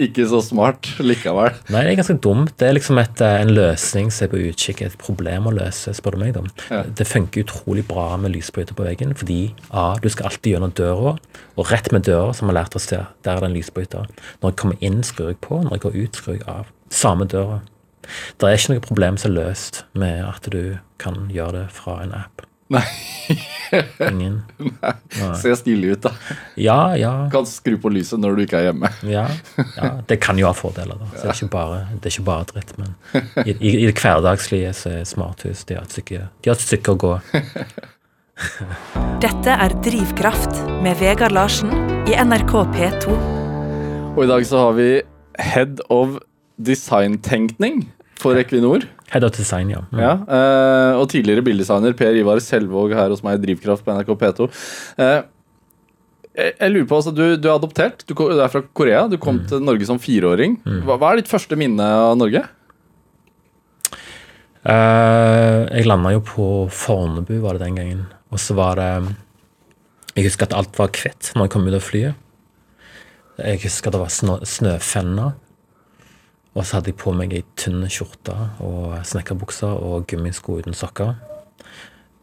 Ikke 0.03 0.25
så 0.29 0.41
smart 0.43 0.89
likevel. 0.99 1.55
Nei, 1.71 1.85
det 1.85 1.93
er 1.93 1.99
ganske 2.01 2.17
dumt. 2.21 2.51
Det 2.59 2.67
er 2.67 2.75
liksom 2.75 2.99
et, 3.01 3.21
eh, 3.23 3.37
en 3.41 3.53
løsning 3.55 4.11
som 4.13 4.27
er 4.27 4.33
på 4.33 4.41
utkikk, 4.49 4.83
et 4.85 4.97
problem 5.01 5.47
å 5.49 5.55
løse, 5.55 5.95
spør 5.97 6.17
du 6.17 6.21
meg. 6.25 6.37
Ja. 6.69 6.83
Det 6.83 7.07
funker 7.07 7.45
utrolig 7.45 7.87
bra 7.87 8.09
med 8.21 8.35
lysbryter 8.35 8.77
på 8.77 8.85
veggen, 8.85 9.15
fordi 9.17 9.39
A, 9.71 9.95
du 10.03 10.09
skal 10.13 10.29
alltid 10.29 10.57
gjennom 10.57 10.75
døra, 10.77 11.15
og 11.57 11.71
rett 11.71 11.89
med 11.95 12.05
døra, 12.05 12.35
som 12.35 12.47
vi 12.47 12.53
har 12.53 12.59
lært 12.59 12.77
oss 12.77 12.89
til, 12.91 13.07
der 13.25 13.37
er 13.37 13.45
det 13.45 13.49
en 13.49 13.57
lysbryter. 13.57 14.11
Når 14.41 14.51
jeg 14.51 14.59
kommer 14.61 14.83
inn, 14.83 14.99
skrur 15.07 15.31
jeg 15.31 15.41
på. 15.41 15.63
Når 15.63 15.77
jeg 15.77 15.85
går 15.87 15.97
ut, 16.03 16.21
skrur 16.21 16.37
jeg 16.37 16.45
av. 16.51 16.69
Samme 16.93 17.25
døra. 17.31 17.61
Det 18.37 18.47
er 18.47 18.59
ikke 18.59 18.75
noe 18.75 18.85
problem 18.85 19.17
som 19.19 19.31
er 19.31 19.39
løst 19.39 19.81
med 19.97 20.21
at 20.23 20.51
du 20.51 20.77
kan 21.01 21.27
gjøre 21.33 21.63
det 21.63 21.65
fra 21.75 22.01
en 22.03 22.13
app. 22.15 22.45
Nei. 22.67 22.83
Ingen. 23.99 24.41
Nei. 24.57 24.93
Ser 25.39 25.55
stilig 25.59 25.93
ut, 25.95 26.03
da. 26.03 26.11
Ja, 26.59 26.95
ja. 26.99 27.11
Kan 27.31 27.47
skru 27.47 27.77
på 27.81 27.91
lyset 27.91 28.19
når 28.19 28.35
du 28.35 28.43
ikke 28.43 28.59
er 28.59 28.69
hjemme. 28.69 28.91
Ja, 29.07 29.25
ja. 29.77 29.89
Det 30.07 30.19
kan 30.23 30.39
jo 30.39 30.49
ha 30.49 30.53
fordeler, 30.55 30.99
da. 30.99 31.07
Så 31.13 31.23
det, 31.23 31.31
er 31.31 31.41
ikke 31.41 31.53
bare, 31.55 31.79
det 31.95 32.09
er 32.09 32.15
ikke 32.15 32.27
bare 32.27 32.47
dritt. 32.51 32.73
Men 32.79 32.95
i, 33.45 33.55
i, 33.55 33.73
i 33.83 33.85
det 33.89 33.95
hverdagslige 33.99 34.73
så 34.75 34.97
er 34.99 35.07
smarthus 35.07 35.63
de 35.67 35.79
har 35.79 35.87
et 35.87 35.95
stykke, 35.95 36.27
de 36.43 36.51
har 36.51 36.59
et 36.59 36.67
stykke 36.67 36.95
å 36.95 37.01
gå. 37.03 37.13
Dette 39.23 39.59
er 39.65 39.75
Drivkraft 39.85 40.59
med 40.85 40.99
Vegard 40.99 41.35
Larsen 41.35 41.71
i 42.07 42.17
NRK 42.19 42.53
P2. 42.75 43.17
Og 44.13 44.23
i 44.25 44.29
dag 44.29 44.45
så 44.49 44.67
har 44.67 44.77
vi 44.77 44.89
Head 45.41 45.81
of 45.93 46.19
Design-tenkning 46.57 47.85
for 48.17 48.37
Equinor. 48.39 48.85
Head 49.11 49.23
of 49.23 49.33
Design, 49.37 49.71
ja. 49.71 49.85
Mm. 49.93 50.01
ja 50.03 50.13
eh, 50.25 50.99
og 50.99 51.07
tidligere 51.13 51.45
bildesigner 51.45 51.95
Per 51.97 52.17
Ivar 52.19 52.41
Selvåg 52.43 52.95
her 52.97 53.13
hos 53.13 53.23
meg 53.25 53.37
i 53.37 53.43
Drivkraft 53.45 53.85
på 53.85 53.95
NRK 53.95 54.13
P2. 54.23 54.49
Eh, 55.03 55.19
jeg, 56.37 56.53
jeg, 56.53 56.73
lurer 56.73 56.89
på, 56.89 56.99
altså, 56.99 57.13
du, 57.15 57.23
du, 57.39 57.47
er 57.47 57.55
adoptert, 57.55 58.03
du, 58.05 58.13
du, 58.13 58.41
er 58.41 58.51
fra 58.53 58.61
Korea. 58.77 59.07
Du 59.09 59.17
kom 59.21 59.39
mm. 59.39 59.47
til 59.49 59.63
Norge 59.65 59.87
som 59.89 60.01
fireåring. 60.01 60.59
Mm. 60.65 60.83
Hva, 60.85 60.99
hva, 60.99 61.13
er 61.13 61.21
ditt 61.21 61.31
første 61.31 61.57
minne 61.59 61.87
av 61.87 62.17
Norge? 62.19 62.43
Eh, 64.67 65.61
jeg 65.71 65.87
landa 65.87 66.11
jo 66.17 66.21
på 66.27 66.47
Fornebu, 66.73 67.37
var 67.45 67.57
det 67.57 67.65
den 67.65 67.79
gangen. 67.79 68.05
Og 68.33 68.41
så 68.43 68.57
var 68.57 68.75
det 68.75 69.15
Jeg 70.17 70.27
husker 70.27 70.49
at 70.49 70.55
alt 70.57 70.75
var 70.75 70.89
hvitt 70.91 71.31
når 71.35 71.45
jeg 71.45 71.53
kom 71.53 71.67
ut 71.69 71.77
av 71.77 71.85
flyet. 71.85 72.23
Jeg 73.37 73.61
husker 73.63 73.89
at 73.89 73.95
det 73.95 74.01
var 74.01 74.13
snø, 74.13 74.39
snøfenner. 74.49 75.35
Og 76.57 76.65
så 76.65 76.79
hadde 76.79 76.89
jeg 76.89 76.97
på 76.97 77.13
meg 77.13 77.35
ei 77.37 77.43
tynn 77.59 77.85
skjorte 77.91 78.33
og 78.65 78.97
snekkerbukser 79.05 79.77
og 79.77 80.07
gummisko 80.09 80.57
uten 80.57 80.73
sokker. 80.77 81.13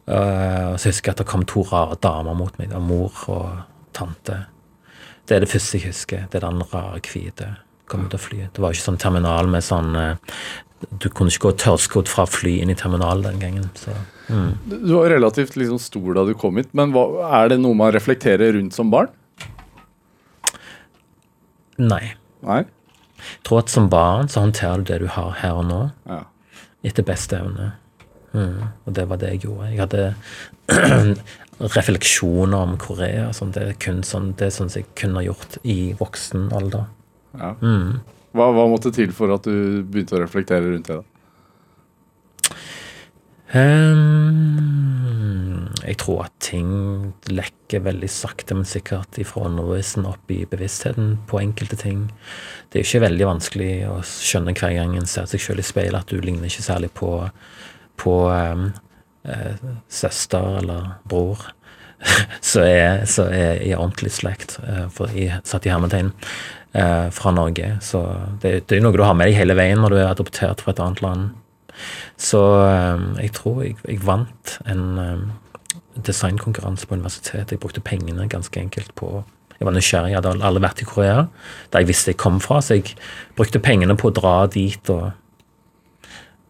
Uh, 0.05 0.75
så 0.77 0.91
husker 0.91 1.09
jeg 1.09 1.15
at 1.15 1.21
det 1.23 1.29
kom 1.29 1.45
to 1.49 1.63
rare 1.69 1.95
damer 2.03 2.35
mot 2.37 2.59
meg. 2.59 2.75
Mor 2.83 3.23
og 3.31 3.63
tante. 3.95 4.43
Det 5.25 5.37
er 5.37 5.45
det 5.45 5.49
første 5.49 5.79
jeg 5.79 5.93
husker. 5.93 6.27
Det 6.29 6.41
er 6.41 6.45
den 6.49 6.67
rare 6.73 6.99
hvite. 6.99 7.55
Kom 7.89 8.05
ut 8.05 8.17
av 8.17 8.21
flyet. 8.21 8.51
Det 8.53 8.61
var 8.61 8.75
ikke 8.75 8.89
sånn 8.89 9.01
terminal 9.01 9.49
med 9.49 9.63
sånn 9.65 9.95
uh, 9.95 10.37
Du 10.99 11.07
kunne 11.07 11.31
ikke 11.31 11.47
gå 11.47 11.55
tørrskodd 11.63 12.11
fra 12.11 12.27
fly 12.29 12.57
inn 12.61 12.73
i 12.73 12.77
terminal 12.77 13.23
den 13.23 13.39
gangen. 13.39 13.71
Så, 13.79 13.95
mm. 14.27 14.51
Du 14.67 14.93
var 14.97 15.09
relativt 15.15 15.55
liksom 15.55 15.79
stor 15.81 16.11
da 16.19 16.27
du 16.27 16.35
kom 16.37 16.59
hit, 16.59 16.73
men 16.77 16.91
hva, 16.93 17.07
er 17.39 17.55
det 17.55 17.61
noe 17.63 17.77
man 17.77 17.95
reflekterer 17.95 18.57
rundt 18.59 18.75
som 18.75 18.91
barn? 18.91 19.13
Nei. 21.79 22.17
Nei? 22.45 22.65
Jeg 23.37 23.47
tror 23.47 23.63
at 23.63 23.73
som 23.73 23.89
barn 23.91 24.29
så 24.31 24.45
håndterer 24.45 24.83
du 24.83 24.91
det 24.91 25.01
du 25.05 25.09
har 25.11 25.33
her 25.41 25.61
og 25.61 25.67
nå, 25.69 25.81
ja. 26.09 26.21
etter 26.85 27.07
beste 27.07 27.39
evne. 27.39 27.71
Mm, 28.35 28.61
og 28.85 28.95
det 28.97 29.05
var 29.09 29.21
det 29.21 29.31
jeg 29.35 29.45
gjorde. 29.45 29.71
Jeg 29.71 29.79
hadde 29.83 31.15
refleksjoner 31.77 32.57
om 32.57 32.75
Korea. 32.81 33.29
Sånn, 33.35 33.53
det 33.55 33.63
er 33.63 33.77
kun 33.79 34.03
sånn, 34.07 34.33
det 34.39 34.49
er 34.49 34.55
sånn 34.57 34.73
jeg 34.73 34.89
kunne 34.99 35.23
gjort 35.25 35.57
i 35.63 35.93
voksen 35.99 36.49
alder. 36.55 36.89
Ja. 37.35 37.53
Mm. 37.61 38.01
Hva, 38.35 38.49
hva, 38.51 38.65
måtte 38.67 38.91
til 38.95 39.13
for 39.15 39.31
at 39.31 39.47
du 39.47 39.83
begynte 39.87 40.17
å 40.17 40.23
reflektere 40.25 40.67
rundt 40.67 40.91
det? 40.91 40.99
da? 40.99 41.11
Um, 43.55 44.54
jeg 45.85 45.99
tror 46.01 46.23
at 46.25 46.33
ting 46.41 46.69
lekker 47.29 47.83
veldig 47.85 48.09
sakte, 48.09 48.55
men 48.57 48.65
sikkert 48.67 49.19
ifra 49.21 49.45
undervisen 49.49 50.07
opp 50.09 50.31
i 50.33 50.41
bevisstheten 50.49 51.15
på 51.29 51.41
enkelte 51.41 51.77
ting. 51.77 52.07
Det 52.69 52.79
er 52.79 52.87
ikke 52.87 53.03
veldig 53.05 53.27
vanskelig 53.29 53.73
å 53.91 53.99
skjønne 54.05 54.55
hver 54.57 54.73
gang 54.79 54.95
en 54.97 55.09
ser 55.09 55.29
seg 55.29 55.43
selv 55.43 55.61
i 55.61 55.67
speilet 55.67 55.99
at 56.01 56.09
du 56.09 56.17
ligner 56.23 56.49
ikke 56.49 56.65
særlig 56.65 56.89
på, 56.97 57.11
på 58.01 58.15
um, 58.31 58.71
eh, 59.29 59.61
søster 59.91 60.59
eller 60.63 60.95
bror. 61.05 61.45
så 62.51 62.65
er, 62.65 63.05
så 63.09 63.29
er 63.29 63.61
i 63.61 63.75
ordentlig 63.77 64.15
slekt, 64.17 64.57
uh, 64.65 64.87
for 64.93 65.13
i, 65.13 65.29
satt 65.45 65.69
i 65.69 65.73
hermetegn, 65.73 66.11
uh, 66.73 67.07
fra 67.13 67.33
Norge. 67.35 67.75
Så 67.85 68.03
det, 68.41 68.57
det 68.71 68.79
er 68.79 68.85
noe 68.85 68.97
du 68.97 69.05
har 69.05 69.17
med 69.17 69.29
deg 69.29 69.37
hele 69.37 69.57
veien 69.57 69.85
når 69.85 69.93
du 69.93 70.01
er 70.01 70.11
adoptert 70.11 70.65
fra 70.65 70.73
et 70.73 70.81
annet 70.81 71.05
land. 71.05 71.33
Så 72.17 72.41
um, 72.41 73.09
jeg 73.21 73.35
tror 73.37 73.65
jeg, 73.67 73.77
jeg 73.85 74.01
vant 74.05 74.59
en 74.65 74.85
um, 74.97 75.25
designkonkurranse 75.95 76.87
på 76.87 76.97
universitetet. 76.97 77.55
Jeg 77.55 77.61
brukte 77.63 77.83
pengene 77.83 78.27
ganske 78.29 78.59
enkelt 78.59 78.93
på 78.95 79.23
Jeg 79.55 79.65
var 79.65 79.71
nysgjerrig, 79.71 80.11
jeg 80.11 80.19
hadde 80.19 80.43
alle 80.43 80.59
vært 80.59 80.81
i 80.83 80.85
Korea, 80.85 81.27
der 81.71 81.79
jeg 81.79 81.87
visste 81.87 82.11
jeg 82.11 82.17
kom 82.19 82.41
fra, 82.43 82.57
så 82.59 82.75
jeg 82.75 82.97
brukte 83.37 83.61
pengene 83.63 83.95
på 83.95 84.09
å 84.09 84.11
dra 84.11 84.33
dit 84.51 84.89
og 84.91 85.13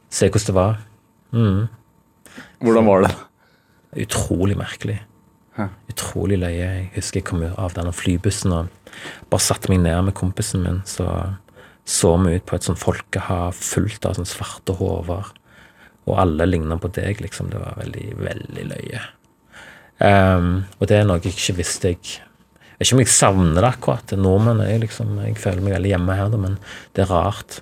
se 0.10 0.26
hvordan 0.26 0.48
det 0.48 0.56
var. 0.56 0.80
Mm. 1.30 1.68
Hvordan 2.66 2.90
var 2.90 3.06
det? 3.06 3.12
Utrolig 4.08 4.58
merkelig. 4.58 4.98
Hæ? 5.54 5.68
Utrolig 5.94 6.40
løye. 6.42 6.58
Jeg 6.58 6.90
husker 6.96 7.22
jeg 7.22 7.28
kom 7.30 7.46
av 7.46 7.78
denne 7.78 7.94
flybussen 7.94 8.58
og 8.58 8.74
bare 9.30 9.46
satte 9.52 9.70
meg 9.70 9.84
ned 9.86 10.10
med 10.10 10.18
kompisen 10.18 10.66
min. 10.66 10.82
så 10.90 11.38
så 11.86 12.18
vi 12.18 12.36
ut 12.36 12.46
på 12.46 12.58
et 12.58 12.66
sånt 12.66 12.82
folkehav 12.82 13.54
fullt 13.54 14.08
av 14.10 14.18
sånne 14.18 14.30
svarte 14.30 14.74
hoder. 14.80 15.28
Og 16.10 16.18
alle 16.22 16.48
ligna 16.50 16.78
på 16.82 16.90
deg, 16.94 17.22
liksom. 17.22 17.52
Det 17.54 17.62
var 17.62 17.78
veldig, 17.78 18.08
veldig 18.18 18.66
løye. 18.72 19.02
Um, 19.96 20.66
og 20.82 20.90
det 20.92 20.98
er 21.00 21.06
noe 21.08 21.22
jeg 21.24 21.32
ikke 21.32 21.54
visste 21.62 21.94
jeg 21.94 22.00
Jeg 22.04 22.80
vet 22.82 22.90
ikke 22.90 22.96
om 22.98 23.00
jeg 23.00 23.12
savner 23.14 23.62
det 23.64 23.70
akkurat. 23.70 24.14
Nordmenn 24.20 24.60
er 24.66 24.82
liksom 24.82 25.14
Jeg 25.24 25.38
føler 25.40 25.64
meg 25.64 25.78
veldig 25.78 25.94
hjemme 25.94 26.18
her, 26.20 26.36
men 26.36 26.58
det 26.98 27.06
er 27.06 27.14
rart 27.14 27.62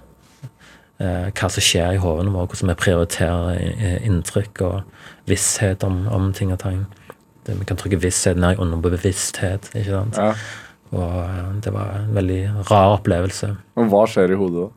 uh, 0.97 1.29
hva 1.29 1.49
som 1.53 1.61
skjer 1.61 1.93
i 1.93 2.01
hodene 2.01 2.33
våre, 2.33 2.49
hvordan 2.49 2.71
vi 2.73 2.79
prioriterer 2.81 3.59
eh, 3.61 3.99
inntrykk 4.07 4.63
og 4.65 5.29
visshet 5.29 5.85
om, 5.85 6.07
om 6.09 6.31
ting 6.33 6.49
og 6.55 6.63
tang. 6.63 6.87
Det, 7.45 7.59
vi 7.59 7.67
kan 7.69 7.77
trykke 7.77 8.01
visshet 8.01 8.39
ned 8.39 8.55
i 8.55 8.63
underbevissthet, 8.63 9.69
ikke 9.75 9.91
sant. 9.91 10.17
Ja. 10.17 10.33
Og 10.93 11.19
uh, 11.21 11.53
det 11.61 11.73
var 11.75 11.99
en 11.99 12.17
veldig 12.17 12.41
rar 12.71 12.95
opplevelse. 12.97 13.51
Men 13.77 13.93
hva 13.93 14.07
skjer 14.09 14.33
i 14.33 14.39
hodet 14.39 14.65
da? 14.65 14.71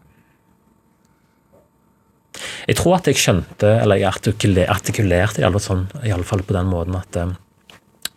Jeg 2.67 2.77
tror 2.77 2.99
at 2.99 3.09
jeg 3.09 3.17
skjønte, 3.17 3.69
eller 3.81 3.97
jeg 4.03 4.67
artikulerte 4.69 5.41
i 5.41 5.47
alle, 5.47 5.61
sånn, 5.63 5.87
i 6.05 6.13
alle 6.13 6.27
fall 6.27 6.43
på 6.45 6.53
den 6.53 6.69
måten 6.69 6.99
at 6.99 7.17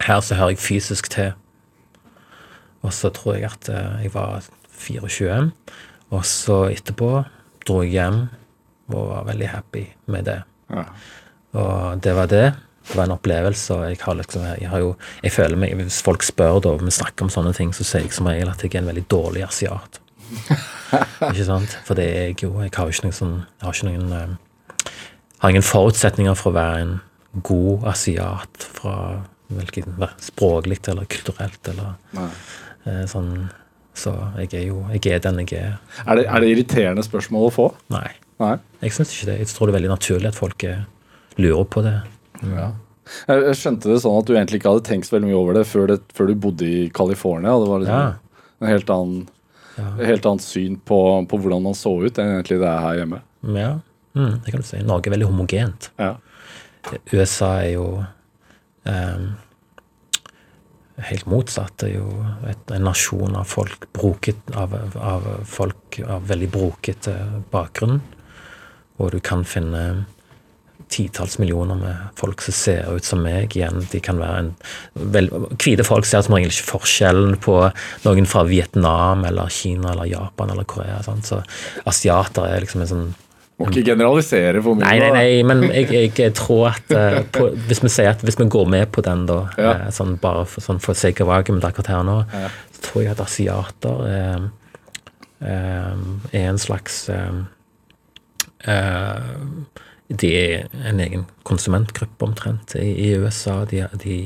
her 0.05 0.21
så 0.25 0.37
hører 0.39 0.55
jeg 0.55 0.63
fysisk 0.63 1.09
til. 1.11 1.33
Og 2.81 2.93
så 2.95 3.11
tror 3.13 3.35
jeg 3.35 3.49
at 3.49 3.69
uh, 3.69 3.99
jeg 4.03 4.13
var 4.13 4.45
24, 4.79 5.51
og 6.09 6.25
så 6.25 6.61
etterpå 6.71 7.23
dro 7.67 7.81
jeg 7.83 7.97
hjem 7.97 8.21
og 8.89 9.09
var 9.11 9.27
veldig 9.27 9.49
happy 9.51 9.83
med 10.07 10.25
det. 10.25 10.39
Ja. 10.71 10.85
Og 11.59 12.03
det 12.03 12.15
var 12.15 12.31
det 12.31 12.47
det 12.89 12.97
var 12.97 13.05
en 13.05 13.11
opplevelse. 13.11 13.73
og 13.73 13.89
jeg 13.89 13.97
har 14.01 14.13
liksom, 14.13 14.45
jeg 14.61 14.69
har 14.69 14.79
jo, 14.79 14.95
jeg 15.23 15.31
føler 15.31 15.55
meg, 15.55 15.75
Hvis 15.75 16.01
folk 16.01 16.23
spør 16.23 16.59
da, 16.59 16.69
vi 16.69 16.91
snakker 16.91 17.25
om 17.25 17.29
sånne 17.29 17.53
ting, 17.53 17.73
så 17.75 17.83
sier 17.83 18.01
jeg 18.01 18.13
som 18.13 18.25
regel 18.25 18.49
at 18.49 18.63
jeg 18.63 18.73
er 18.73 18.81
en 18.81 18.87
veldig 18.89 19.05
dårlig 19.11 19.43
asiat. 19.45 19.99
ikke 21.29 21.45
sant? 21.45 21.77
For 21.85 21.93
det 21.93 22.05
er 22.05 22.25
jeg 22.29 22.43
jo 22.43 22.61
Jeg 22.61 22.71
har 22.75 22.85
jo 22.85 22.93
ikke 22.93 23.07
noen 23.07 23.15
sånn 23.17 23.37
Jeg 23.41 23.65
har 23.65 23.73
ikke 23.73 23.87
noen 23.87 24.11
eh, 24.13 24.91
har 25.41 25.49
ingen 25.49 25.65
forutsetninger 25.65 26.35
for 26.37 26.51
å 26.51 26.57
være 26.57 26.81
en 26.83 26.91
god 27.41 27.87
asiat 27.89 28.67
fra 28.77 28.95
hvilken 29.49 29.95
språklig 30.21 30.79
eller 30.91 31.07
kulturelt 31.09 31.71
eller 31.71 31.95
eh, 32.85 33.05
sånn 33.09 33.49
Så 33.97 34.13
jeg 34.37 34.53
er 34.53 34.67
jo 34.69 34.83
Jeg 34.93 35.15
er 35.17 35.23
den 35.23 35.41
jeg 35.43 35.57
er. 35.57 35.79
Er 36.05 36.19
det, 36.19 36.25
er 36.29 36.43
det 36.43 36.51
irriterende 36.53 37.03
spørsmål 37.03 37.47
å 37.49 37.53
få? 37.53 37.65
Nei. 37.91 38.07
Nei. 38.39 38.53
Jeg 38.85 38.93
syns 38.95 39.11
ikke 39.15 39.31
det. 39.31 39.39
Jeg 39.41 39.49
tror 39.51 39.67
det 39.67 39.73
er 39.73 39.79
veldig 39.79 39.91
naturlig 39.91 40.29
at 40.29 40.37
folk 40.37 40.63
er, 40.63 40.85
lurer 41.41 41.65
på 41.67 41.83
det. 41.83 41.97
Ja. 42.45 42.69
Jeg, 43.27 43.55
skjønte 43.57 43.89
det 43.91 43.97
sånn 44.03 44.19
at 44.21 44.29
du 44.29 44.35
egentlig 44.35 44.61
ikke 44.61 44.71
hadde 44.75 44.85
tenkt 44.87 45.09
så 45.09 45.17
veldig 45.17 45.31
mye 45.31 45.39
over 45.41 45.57
det 45.57 45.65
før, 45.67 45.89
det, 45.91 45.97
før 46.15 46.29
du 46.29 46.37
bodde 46.45 46.69
i 46.69 46.85
California. 46.95 47.57
Det 47.59 47.69
var 47.71 47.83
liksom 47.83 47.99
Ja. 47.99 48.45
en 48.61 48.71
helt 48.71 48.93
annen, 48.95 49.27
helt 50.05 50.29
annet 50.29 50.45
syn 50.45 50.77
på, 50.77 50.99
på 51.27 51.41
hvordan 51.41 51.65
man 51.65 51.75
så 51.77 51.91
ut 52.05 52.21
enn 52.21 52.37
egentlig 52.37 52.61
det 52.61 52.69
er 52.69 52.85
her 52.85 53.01
hjemme. 53.01 53.21
Ja, 53.55 53.71
mm, 54.15 54.39
det 54.45 54.53
kan 54.53 54.63
du 54.63 54.67
si. 54.67 54.79
Norge 54.85 55.09
er 55.09 55.17
veldig 55.17 55.29
homogent. 55.31 55.89
Ja. 55.99 56.13
USA 57.11 57.51
er 57.65 57.73
jo 57.73 57.85
helt 61.09 61.25
motsatt. 61.31 61.77
Det 61.79 61.89
er 61.91 61.97
jo 61.97 62.09
et, 62.49 62.71
en 62.75 62.87
nasjon 62.89 63.35
av 63.39 63.47
folk 63.49 63.89
broket, 63.95 64.39
av, 64.57 64.75
av 64.95 65.27
folk 65.47 65.99
av 66.05 66.27
veldig 66.29 66.49
brokete 66.53 67.15
bakgrunn. 67.53 67.99
Og 68.99 69.13
du 69.15 69.19
kan 69.23 69.45
finne 69.47 70.05
titalls 70.89 71.37
millioner 71.37 71.77
med 71.77 72.17
folk 72.17 72.41
som 72.41 72.55
ser 72.55 72.87
ut 72.95 73.05
som 73.05 73.21
meg. 73.23 73.55
igjen, 73.55 73.83
de 73.91 74.01
kan 74.03 74.19
være 74.19 74.43
en 74.43 74.51
vel, 75.13 75.29
Hvite 75.53 75.85
folk 75.85 76.07
ser 76.09 76.23
som 76.25 76.35
regel 76.35 76.49
ikke 76.49 76.71
forskjellen 76.71 77.37
på 77.43 77.55
noen 78.07 78.29
fra 78.29 78.43
Vietnam 78.49 79.25
eller 79.29 79.53
Kina 79.53 79.93
eller 79.93 80.09
Japan 80.09 80.53
eller 80.55 80.67
Korea. 80.69 81.01
Sant? 81.05 81.29
Så 81.29 81.43
asiater 81.89 82.49
er 82.49 82.65
liksom 82.65 82.85
en 82.85 82.93
sånn 82.93 83.09
Må 83.59 83.67
ikke 83.67 83.83
generalisere 83.89 84.61
for 84.63 84.77
mye. 84.79 84.87
Nei, 84.87 84.99
nei, 85.03 85.09
nei, 85.11 85.43
men 85.43 85.65
jeg, 85.67 86.13
jeg, 86.15 86.33
tror 86.37 86.69
at 86.69 86.93
uh, 86.95 87.17
på, 87.35 87.49
hvis 87.67 87.81
vi 87.83 87.91
sier 87.91 88.13
at 88.13 88.23
hvis 88.23 88.39
vi 88.39 88.47
går 88.47 88.69
med 88.71 88.87
på 88.95 89.03
den, 89.03 89.25
da, 89.27 89.41
Ja. 89.59 89.73
uh, 89.75 89.89
sånn 89.91 90.15
bare 90.21 90.45
for, 90.47 90.63
sånn 90.63 90.79
for 90.79 90.95
sake 90.95 91.25
of 91.25 91.31
argument 91.35 91.67
akkurat 91.67 91.91
her 91.91 92.05
nå, 92.07 92.21
Ja. 92.31 92.47
så 92.77 92.85
tror 92.87 93.03
jeg 93.03 93.11
at 93.17 93.23
asiater 93.25 94.05
uh, 94.07 94.47
er 95.41 96.45
en 96.49 96.57
slags 96.59 97.07
De 100.09 100.29
er 100.35 100.65
en 100.89 100.99
egen 100.99 101.27
konsumentgruppe 101.47 102.25
omtrent 102.25 102.73
i, 102.75 102.89
i 103.05 103.11
USA. 103.15 103.61
De, 103.69 103.85
de 104.01 104.17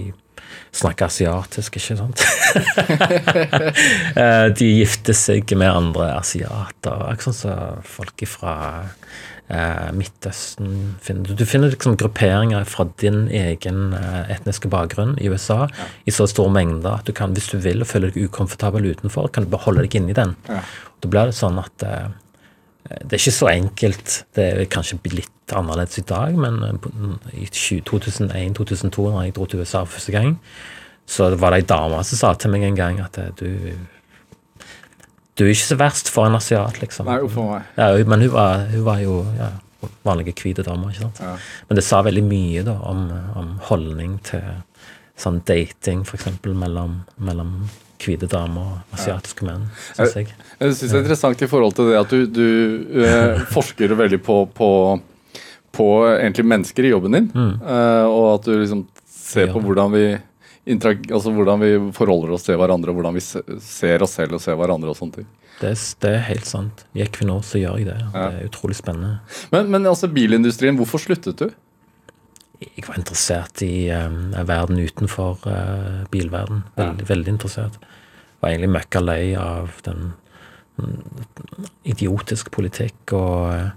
snakker 0.75 1.09
asiatisk, 1.11 1.79
ikke 1.79 1.99
sant? 1.99 2.23
Eh, 4.13 4.47
de 4.53 4.67
gifter 4.77 5.15
seg 5.17 5.49
med 5.57 5.71
andre 5.71 6.11
asiater. 6.19 7.07
Ikke 7.13 7.31
sånn 7.31 7.37
som 7.37 7.85
folk 7.87 8.21
fra 8.29 8.53
eh, 9.47 9.89
Midtøsten 9.95 10.95
finner. 11.01 11.33
Du 11.37 11.45
finner 11.49 11.73
liksom 11.73 11.97
grupperinger 11.99 12.65
fra 12.69 12.85
din 13.01 13.25
egen 13.33 13.95
eh, 13.97 14.33
etniske 14.35 14.69
bakgrunn 14.71 15.15
i 15.21 15.29
USA 15.33 15.65
i 16.05 16.13
så 16.13 16.27
stor 16.29 16.51
mengde 16.53 16.89
at 16.91 17.07
du 17.09 17.13
kan, 17.15 17.33
hvis 17.33 17.51
du 17.53 17.57
vil 17.63 17.83
og 17.83 17.89
føler 17.89 18.13
deg 18.13 18.29
ukomfortabel 18.29 18.91
utenfor, 18.93 19.31
kan 19.33 19.47
du 19.47 19.53
beholde 19.53 19.85
deg 19.87 19.97
inni 19.99 20.17
den. 20.17 20.35
Ja. 20.49 20.61
Da 21.03 21.11
blir 21.11 21.31
det 21.31 21.37
sånn 21.39 21.59
at 21.61 21.87
eh, 21.87 22.11
det 23.01 23.15
er 23.15 23.21
ikke 23.21 23.39
så 23.39 23.49
enkelt. 23.51 24.17
Det 24.35 24.49
er 24.51 24.65
kanskje 24.71 24.99
litt 25.13 25.32
annerledes 25.51 25.99
i 25.99 26.05
dag, 26.07 26.37
men 26.39 26.61
eh, 26.63 27.41
i 27.43 27.47
2001-2002, 27.51 29.09
da 29.11 29.25
jeg 29.25 29.35
dro 29.35 29.47
til 29.49 29.63
USA 29.63 29.83
for 29.83 29.97
første 29.97 30.15
gang, 30.15 30.37
så 31.05 31.33
var 31.35 31.51
det 31.51 31.63
ei 31.63 31.67
dame 31.67 31.99
som 32.07 32.19
sa 32.19 32.31
til 32.39 32.53
meg 32.53 32.63
en 32.67 32.79
gang 32.79 33.01
at 33.03 33.19
eh, 33.19 33.33
du 33.39 33.75
Du 35.33 35.43
er 35.47 35.49
ikke 35.49 35.65
så 35.65 35.75
verst 35.79 36.09
for 36.13 36.29
en 36.29 36.35
asiat, 36.37 36.77
liksom. 36.77 37.07
Nei, 37.09 37.27
for 37.27 37.55
meg. 37.55 37.63
Ja, 37.73 37.87
men 38.05 38.21
hun 38.21 38.33
var, 38.35 38.67
hun 38.69 38.83
var 38.85 38.99
jo 39.01 39.15
ja, 39.33 39.47
vanlige 40.05 40.35
hvite 40.37 40.61
damer, 40.61 40.91
ikke 40.91 41.07
sant. 41.07 41.21
Ja. 41.23 41.31
Men 41.67 41.79
det 41.79 41.83
sa 41.87 42.03
veldig 42.05 42.23
mye 42.27 42.61
da 42.67 42.75
om, 42.85 43.07
om 43.41 43.55
holdning 43.65 44.19
til 44.27 44.45
sånn 45.17 45.41
dating, 45.47 46.03
eksempel, 46.05 46.53
mellom, 46.57 46.99
mellom 47.17 47.55
hvite 48.03 48.27
damer 48.29 48.75
og 48.75 48.97
asiatiske 48.97 49.45
menn, 49.47 49.67
syns 49.93 50.15
jeg. 50.17 50.29
Jeg 50.59 50.75
synes 50.75 50.91
det 50.91 50.97
er 50.97 51.03
interessant 51.03 51.41
i 51.41 51.49
forhold 51.49 51.77
til 51.77 51.89
det 51.91 51.99
at 51.99 52.13
du, 52.13 52.25
du 52.27 53.03
eh, 53.05 53.43
forsker 53.53 53.95
veldig 53.99 54.19
på, 54.25 54.37
på, 54.57 54.69
på 55.73 55.87
egentlig 56.13 56.45
mennesker 56.45 56.85
i 56.85 56.93
jobben 56.93 57.17
din. 57.17 57.31
eh, 57.33 58.05
og 58.05 58.27
at 58.35 58.47
du 58.47 58.53
liksom 58.59 58.85
ser 59.05 59.49
på 59.53 59.59
Mm. 59.59 59.65
Hvordan 59.65 59.91
vi, 59.93 60.03
altså 61.11 61.31
hvordan 61.33 61.59
vi 61.59 61.71
forholder 61.95 62.33
oss 62.35 62.43
til 62.45 62.59
hverandre, 62.59 62.91
og 62.91 62.99
hvordan 62.99 63.15
vi 63.17 63.23
ser 63.59 64.03
oss 64.05 64.15
selv 64.19 64.37
og 64.37 64.41
ser 64.41 64.55
hverandre 64.59 64.89
og 64.93 64.99
sånne 64.99 65.21
ting. 65.21 65.27
Det, 65.59 65.73
det 66.01 66.09
er 66.09 66.23
helt 66.27 66.45
sant. 66.49 66.85
I 66.95 67.03
Equinor 67.05 67.43
så 67.45 67.59
gjør 67.61 67.77
jeg 67.79 67.87
det. 67.89 67.99
Ja. 68.13 68.29
Det 68.29 68.41
er 68.41 68.49
utrolig 68.49 68.77
spennende. 68.77 69.19
Men, 69.51 69.69
men 69.71 69.85
altså 69.89 70.09
bilindustrien, 70.11 70.77
hvorfor 70.79 71.01
sluttet 71.01 71.39
du? 71.39 71.49
Jeg 72.63 72.85
var 72.87 72.97
interessert 72.97 73.61
i 73.65 73.89
um, 73.91 74.31
verden 74.47 74.79
utenfor 74.79 75.39
uh, 75.47 76.03
bilverden. 76.11 76.63
Veldig, 76.79 77.07
veldig 77.09 77.33
interessert. 77.35 77.79
Var 78.39 78.53
egentlig 78.53 78.71
møkka 78.77 79.01
lei 79.03 79.33
av 79.39 79.73
den 79.87 80.13
idiotiske 80.73 81.91
idiotisk 81.93 82.49
politikk 82.55 83.13
og 83.13 83.51
uh, 83.51 83.67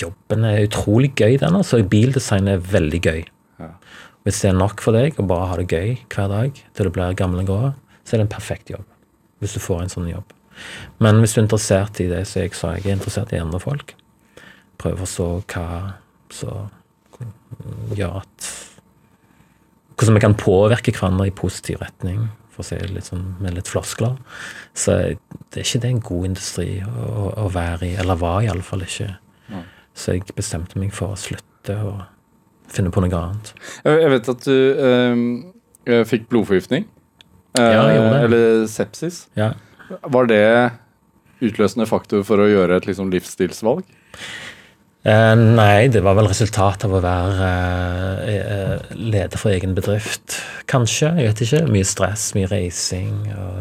jobben 0.00 0.46
er 0.48 0.64
utrolig 0.64 1.12
gøy, 1.18 1.36
den. 1.40 1.56
altså. 1.56 1.82
Bildesign 1.84 2.48
er 2.48 2.62
veldig 2.64 3.00
gøy. 3.04 3.22
Ja. 3.60 3.70
Hvis 4.24 4.40
det 4.42 4.50
er 4.50 4.58
nok 4.58 4.80
for 4.84 4.96
deg 4.96 5.18
å 5.20 5.26
bare 5.28 5.48
ha 5.50 5.56
det 5.60 5.68
gøy 5.72 5.96
hver 6.12 6.28
dag 6.32 6.56
til 6.56 6.88
du 6.88 6.92
blir 6.94 7.16
gammel 7.16 7.42
og 7.44 7.50
grå, 7.50 7.72
så 8.04 8.16
er 8.16 8.20
det 8.20 8.28
en 8.28 8.34
perfekt 8.34 8.72
jobb. 8.72 8.86
Hvis 9.40 9.56
du 9.56 9.62
får 9.62 9.84
en 9.84 9.92
sånn 9.92 10.10
jobb. 10.10 10.32
Men 11.00 11.20
hvis 11.20 11.34
du 11.34 11.40
er 11.40 11.46
interessert 11.46 12.00
i 12.02 12.08
det 12.10 12.24
som 12.28 12.42
jeg 12.42 12.56
sa, 12.56 12.74
jeg 12.76 12.88
er 12.88 12.98
interessert 12.98 13.32
i 13.32 13.40
andre 13.40 13.60
folk. 13.62 13.94
Prøve 14.80 14.98
å 14.98 15.04
forstå 15.04 15.28
hva 15.52 15.68
som 16.32 16.68
gjør 17.96 18.22
at 18.22 18.50
Hvordan 20.00 20.16
vi 20.16 20.20
kan 20.24 20.32
påvirke 20.32 20.94
hverandre 20.96 21.26
i 21.28 21.32
positiv 21.36 21.82
retning, 21.82 22.22
for 22.48 22.62
å 22.62 22.66
si 22.70 22.78
det 22.80 22.94
litt 22.94 23.10
sånn 23.10 23.34
med 23.36 23.52
litt 23.52 23.68
floskler. 23.68 24.14
Så 24.72 24.94
det 24.96 25.60
er 25.60 25.66
ikke 25.66 25.82
det 25.82 25.90
en 25.90 26.00
god 26.06 26.28
industri 26.30 26.68
å, 26.80 27.26
å 27.44 27.50
være 27.52 27.90
i, 27.90 27.90
eller 28.00 28.16
var 28.16 28.46
iallfall 28.46 28.86
ikke. 28.86 29.10
Så 29.96 30.14
jeg 30.16 30.24
bestemte 30.36 30.78
meg 30.80 30.92
for 30.96 31.14
å 31.14 31.18
slutte 31.18 31.76
og 31.84 32.02
finne 32.70 32.92
på 32.94 33.02
noe 33.04 33.18
annet. 33.18 33.52
Jeg 33.84 34.10
vet 34.12 34.28
at 34.32 34.44
du 34.46 34.54
eh, 34.86 35.24
eh, 35.90 36.04
fikk 36.08 36.28
blodforgiftning. 36.30 36.86
Eh, 37.58 37.64
Ja, 37.74 37.82
jeg 37.90 37.98
gjorde 37.98 38.12
det. 38.14 38.22
Eller 38.28 38.66
sepsis. 38.70 39.24
Ja. 39.36 39.52
Var 40.06 40.30
det 40.30 40.44
utløsende 41.42 41.88
faktor 41.90 42.22
for 42.28 42.38
å 42.42 42.46
gjøre 42.50 42.76
et 42.78 42.86
liksom, 42.86 43.10
livsstilsvalg? 43.10 43.82
Eh, 45.02 45.34
nei, 45.56 45.88
det 45.88 46.02
var 46.04 46.14
vel 46.18 46.28
resultatet 46.28 46.84
av 46.84 46.94
å 46.98 47.02
være 47.02 47.50
eh, 48.28 48.40
eh, 48.40 48.90
leder 49.00 49.40
for 49.40 49.50
egen 49.50 49.72
bedrift. 49.74 50.36
Kanskje. 50.70 51.14
Jeg 51.18 51.30
vet 51.32 51.44
ikke. 51.46 51.62
Mye 51.72 51.88
stress, 51.88 52.30
mye 52.36 52.50
reising. 52.52 53.14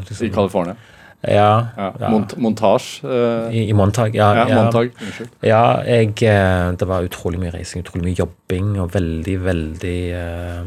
Liksom, 0.05 0.25
I 0.27 0.31
California? 0.35 0.75
Ja. 1.21 1.51
Ja. 1.75 2.09
Mont 2.09 2.37
montasje? 2.39 3.03
Uh, 3.03 3.49
I, 3.51 3.65
I 3.69 3.73
Montag. 3.75 4.15
Ja, 4.15 4.31
ja, 4.37 4.45
ja. 4.47 4.61
Montag. 4.63 4.91
Ja, 5.43 5.63
jeg, 5.83 6.13
eh, 6.23 6.71
det 6.79 6.87
var 6.87 7.03
utrolig 7.03 7.41
mye 7.41 7.51
reising, 7.51 7.83
utrolig 7.83 8.05
mye 8.07 8.19
jobbing 8.21 8.77
og 8.79 8.93
veldig, 8.95 9.35
veldig 9.43 9.99
uh, 10.15 10.63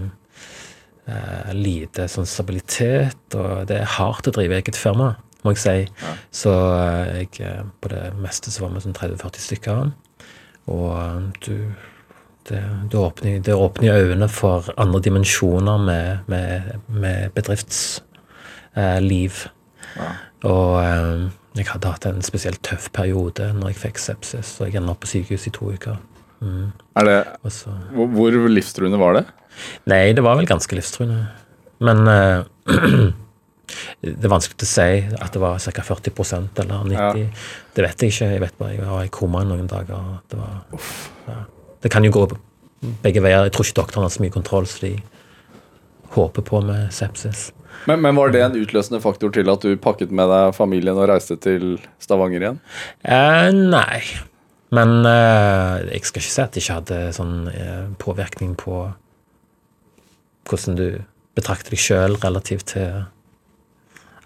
uh, 1.09 1.53
lite 1.57 2.09
sånn 2.13 2.29
stabilitet. 2.29 3.25
Og 3.33 3.65
det 3.71 3.81
er 3.81 3.95
hardt 3.97 4.29
å 4.29 4.35
drive 4.37 4.61
eget 4.61 4.77
firma, 4.77 5.15
må 5.43 5.55
jeg 5.55 5.63
si. 5.63 5.79
Så 6.35 6.53
eh, 6.77 7.23
jeg, 7.23 7.31
eh, 7.43 7.63
på 7.81 7.89
det 7.93 8.05
meste 8.23 8.51
så 8.53 8.59
var 8.65 8.71
vi 8.75 8.85
sånn 8.85 8.99
30-40 8.99 9.47
stykker. 9.47 9.77
Og 10.73 10.91
eh, 10.99 11.21
du 11.47 11.57
det, 12.49 12.59
det, 12.91 12.99
åpner, 12.99 13.39
det 13.47 13.55
åpner 13.55 14.01
øynene 14.03 14.27
for 14.27 14.67
andre 14.75 14.99
dimensjoner 15.05 15.79
med, 15.79 16.07
med, 16.27 16.73
med 16.91 17.31
bedriftsliv. 17.37 18.03
Ja. 19.95 20.09
Og 20.49 20.79
eh, 20.83 21.29
jeg 21.59 21.69
hadde 21.69 21.93
hatt 21.93 22.09
en 22.09 22.23
spesielt 22.25 22.63
tøff 22.67 22.89
periode 22.97 23.51
når 23.57 23.73
jeg 23.73 23.83
fikk 23.83 24.01
sepsis, 24.03 24.57
og 24.61 24.69
jeg 24.71 24.81
enda 24.81 24.97
på 24.97 25.11
sykehus 25.11 25.47
i 25.49 25.55
to 25.55 25.71
uker. 25.75 25.99
Mm. 26.43 26.73
Er 26.99 27.07
det, 27.07 27.19
så, 27.55 27.75
hvor, 27.95 28.09
hvor 28.11 28.35
livstruende 28.51 28.99
var 28.99 29.21
det? 29.21 29.27
nei, 29.87 30.13
det 30.17 30.25
var 30.25 30.39
vel 30.39 30.49
ganske 30.49 30.75
livstruende. 30.75 31.27
Men 31.83 32.07
eh, 32.09 32.73
det 34.03 34.17
er 34.17 34.33
vanskelig 34.33 34.67
å 34.67 34.71
si 34.71 34.89
at 35.19 35.35
det 35.35 35.43
var 35.43 35.61
ca. 35.63 35.85
40% 35.87 36.63
eller 36.65 36.89
90 36.91 37.45
Det 37.77 37.85
vet 37.87 38.05
jeg 38.05 38.15
ikke. 38.15 38.31
Jeg 38.35 38.43
vet 38.43 38.59
bare 38.59 38.75
jeg 38.75 38.89
var 38.89 39.07
i 39.07 39.13
koma 39.13 39.45
i 39.45 39.51
noen 39.51 39.71
dager. 39.71 40.19
Det, 40.31 40.41
var, 40.41 40.87
ja. 41.29 41.39
det 41.85 41.93
kan 41.93 42.07
jo 42.07 42.15
gå 42.15 42.27
begge 43.05 43.23
veier. 43.23 43.47
Jeg 43.47 43.55
tror 43.57 43.69
ikke 43.69 43.81
doktoren 43.83 44.09
har 44.09 44.15
så 44.15 44.25
mye 44.25 44.35
kontroll, 44.35 44.69
så 44.69 44.87
de 44.87 44.97
håper 46.17 46.45
på 46.45 46.61
med 46.67 46.91
sepsis. 46.95 47.51
Men, 47.91 48.03
men 48.05 48.19
var 48.19 48.33
det 48.35 48.43
en 48.45 48.59
utløsende 48.59 49.01
faktor 49.03 49.33
til 49.35 49.49
at 49.53 49.65
du 49.65 49.77
pakket 49.81 50.13
med 50.15 50.31
deg 50.31 50.57
familien 50.57 50.99
og 50.99 51.09
reiste 51.11 51.39
til 51.43 51.77
Stavanger 52.03 52.45
igjen? 52.45 52.61
Eh, 53.03 53.49
nei. 53.53 54.03
Men 54.73 55.03
eh, 55.05 55.89
jeg 55.93 56.09
skal 56.09 56.23
ikke 56.23 56.33
si 56.33 56.43
at 56.43 56.55
det 56.55 56.63
ikke 56.63 56.77
hadde 56.81 57.01
sånn 57.17 57.35
eh, 57.53 57.89
påvirkning 58.01 58.55
på 58.61 58.85
hvordan 60.49 60.79
du 60.79 60.87
betrakter 61.37 61.75
deg 61.75 61.81
sjøl 61.81 62.17
relativt 62.23 62.73
til 62.75 63.03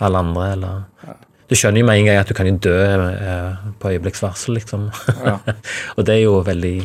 alle 0.03 0.21
andre, 0.21 0.51
eller 0.53 1.17
Du 1.47 1.55
skjønner 1.55 1.79
jo 1.79 1.87
med 1.87 2.01
en 2.01 2.09
gang 2.09 2.17
at 2.19 2.31
du 2.31 2.35
kan 2.35 2.49
jo 2.49 2.57
dø 2.59 2.75
eh, 2.75 3.67
på 3.79 3.93
øyeblikksvarsel, 3.95 4.57
liksom. 4.59 4.89
Ja. 5.23 5.37
og 5.97 6.07
det 6.07 6.17
er 6.17 6.25
jo 6.25 6.41
veldig 6.47 6.79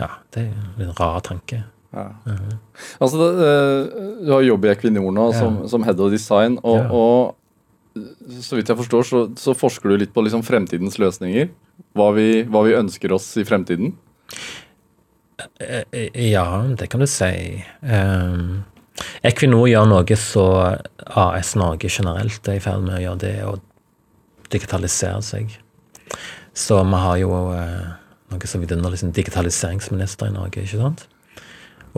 Ja, 0.00 0.08
det 0.34 0.48
er 0.48 0.82
en 0.82 0.94
rar 0.98 1.20
tanke. 1.22 1.62
Ja. 1.92 2.06
Altså, 2.98 3.18
det, 3.20 3.46
eh, 3.46 4.02
du 4.24 4.32
har 4.32 4.44
jobb 4.46 4.64
i 4.64 4.72
Equinor 4.72 5.12
nå 5.12 5.28
som, 5.36 5.62
som 5.68 5.84
head 5.84 6.00
of 6.00 6.12
design, 6.12 6.58
og, 6.64 6.88
og 6.88 8.40
så 8.40 8.56
vidt 8.56 8.70
jeg 8.72 8.78
forstår, 8.78 9.04
så, 9.04 9.22
så 9.36 9.54
forsker 9.56 9.92
du 9.92 10.00
litt 10.00 10.14
på 10.14 10.24
liksom 10.24 10.44
fremtidens 10.46 10.98
løsninger. 11.02 11.50
Hva 11.96 12.08
vi, 12.16 12.28
hva 12.48 12.64
vi 12.64 12.76
ønsker 12.78 13.12
oss 13.12 13.26
i 13.40 13.44
fremtiden. 13.44 13.92
Eh, 15.60 15.82
eh, 15.90 16.30
Ja, 16.30 16.46
det 16.78 16.88
kan 16.92 17.02
du 17.02 17.08
si. 17.10 17.60
Um, 17.84 18.62
Equinor 19.24 19.66
gjør 19.68 19.88
noe 19.90 20.16
så 20.20 20.46
AS 21.04 21.54
Norge 21.58 21.90
generelt 21.92 22.48
er 22.48 22.60
i 22.60 22.64
ferd 22.64 22.86
med 22.86 23.00
å 23.00 23.02
gjøre, 23.02 23.20
det 23.24 23.34
å 23.48 23.56
digitalisere 24.52 25.20
seg. 25.24 25.58
Så 26.56 26.78
vi 26.84 27.00
har 27.04 27.18
jo 27.20 27.32
uh, 27.52 27.92
noe 28.32 28.48
som 28.48 28.62
vidunderlig 28.64 28.98
liksom 28.98 29.14
digitaliseringsminister 29.16 30.28
i 30.28 30.36
Norge, 30.36 30.64
ikke 30.64 30.80
sant? 30.80 31.06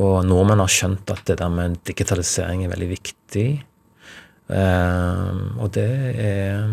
Og 0.01 0.24
nordmenn 0.26 0.62
har 0.62 0.72
skjønt 0.72 1.11
at 1.12 1.22
det 1.28 1.38
der 1.38 1.53
med 1.53 1.78
digitalisering 1.86 2.64
er 2.64 2.72
veldig 2.72 2.88
viktig. 2.90 3.49
Um, 4.49 5.55
og 5.62 5.70
det 5.76 5.90
er 6.20 6.64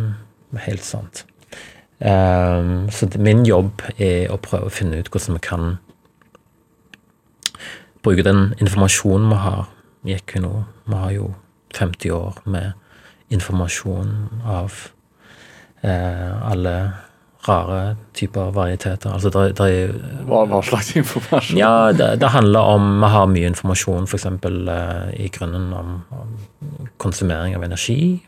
helt 0.65 0.83
sant. 0.83 1.25
Um, 2.01 2.89
så 2.89 3.07
min 3.21 3.45
jobb 3.45 3.83
er 4.01 4.31
å 4.33 4.39
prøve 4.41 4.67
å 4.67 4.73
finne 4.73 4.97
ut 4.97 5.11
hvordan 5.13 5.37
vi 5.37 5.43
kan 5.45 5.67
bruke 8.01 8.25
den 8.25 8.55
informasjonen 8.57 9.29
vi 9.29 9.39
har 9.43 9.69
i 10.09 10.15
Equinor. 10.17 10.65
Vi 10.89 10.97
har 10.97 11.13
jo 11.13 11.29
50 11.77 12.15
år 12.17 12.41
med 12.49 12.73
informasjon 13.31 14.41
av 14.49 14.73
uh, 15.85 16.49
alle 16.49 16.75
rare 17.47 17.95
typer 18.13 18.51
varieteter. 18.53 19.09
Altså 19.11 19.29
det, 19.29 19.57
det 19.57 19.67
er 19.67 19.93
Hva, 20.27 20.43
hva 20.49 20.61
slags 20.65 20.91
informasjon? 20.95 21.57
ja, 21.57 21.91
det, 21.91 22.19
det 22.21 22.29
handler 22.29 22.59
om 22.75 22.89
Vi 23.01 23.11
har 23.15 23.29
mye 23.31 23.51
informasjon 23.51 24.09
f.eks. 24.09 24.27
Uh, 24.45 25.09
i 25.17 25.29
grunnen 25.33 25.73
om, 25.73 26.01
om 26.11 26.89
konsumering 27.01 27.55
av 27.55 27.63
energi. 27.63 28.21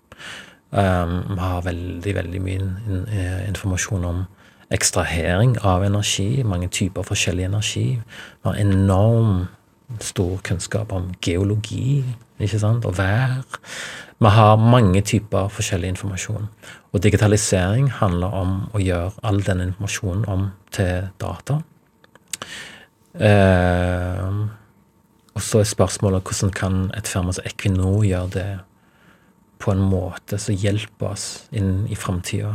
Um, 0.73 1.19
vi 1.29 1.39
har 1.39 1.61
veldig, 1.61 2.15
veldig 2.15 2.41
mye 2.41 2.61
in, 2.61 2.71
in, 2.89 3.03
eh, 3.13 3.43
informasjon 3.49 4.05
om 4.09 4.23
ekstrahering 4.73 5.57
av 5.61 5.83
energi. 5.85 6.43
Mange 6.43 6.71
typer 6.73 7.05
forskjellig 7.05 7.45
energi. 7.45 7.87
Vi 7.99 8.49
har 8.49 8.57
enorm 8.57 9.45
stor 10.01 10.39
kunnskap 10.41 10.91
om 10.91 11.11
geologi 11.21 12.01
ikke 12.41 12.59
sant? 12.59 12.85
og 12.85 12.97
vær. 12.97 13.43
Vi 14.23 14.29
har 14.29 14.55
mange 14.55 15.01
typer 15.03 15.49
forskjellig 15.51 15.89
informasjon. 15.91 16.45
Og 16.95 17.01
digitalisering 17.03 17.89
handler 17.91 18.31
om 18.31 18.51
å 18.71 18.79
gjøre 18.79 19.17
all 19.27 19.41
den 19.43 19.65
informasjonen 19.65 20.21
om 20.31 20.45
til 20.71 21.09
data. 21.19 21.57
Eh, 23.19 24.29
og 25.33 25.43
så 25.43 25.59
er 25.59 25.67
spørsmålet 25.67 26.23
hvordan 26.23 26.53
kan 26.55 26.77
et 26.95 27.09
firma 27.11 27.33
som 27.35 27.49
Equinor 27.49 28.05
gjøre 28.07 28.29
det 28.37 28.45
på 29.59 29.73
en 29.73 29.83
måte 29.91 30.39
som 30.39 30.55
hjelper 30.55 31.09
oss 31.09 31.27
inn 31.51 31.83
i 31.91 31.99
framtida. 31.99 32.53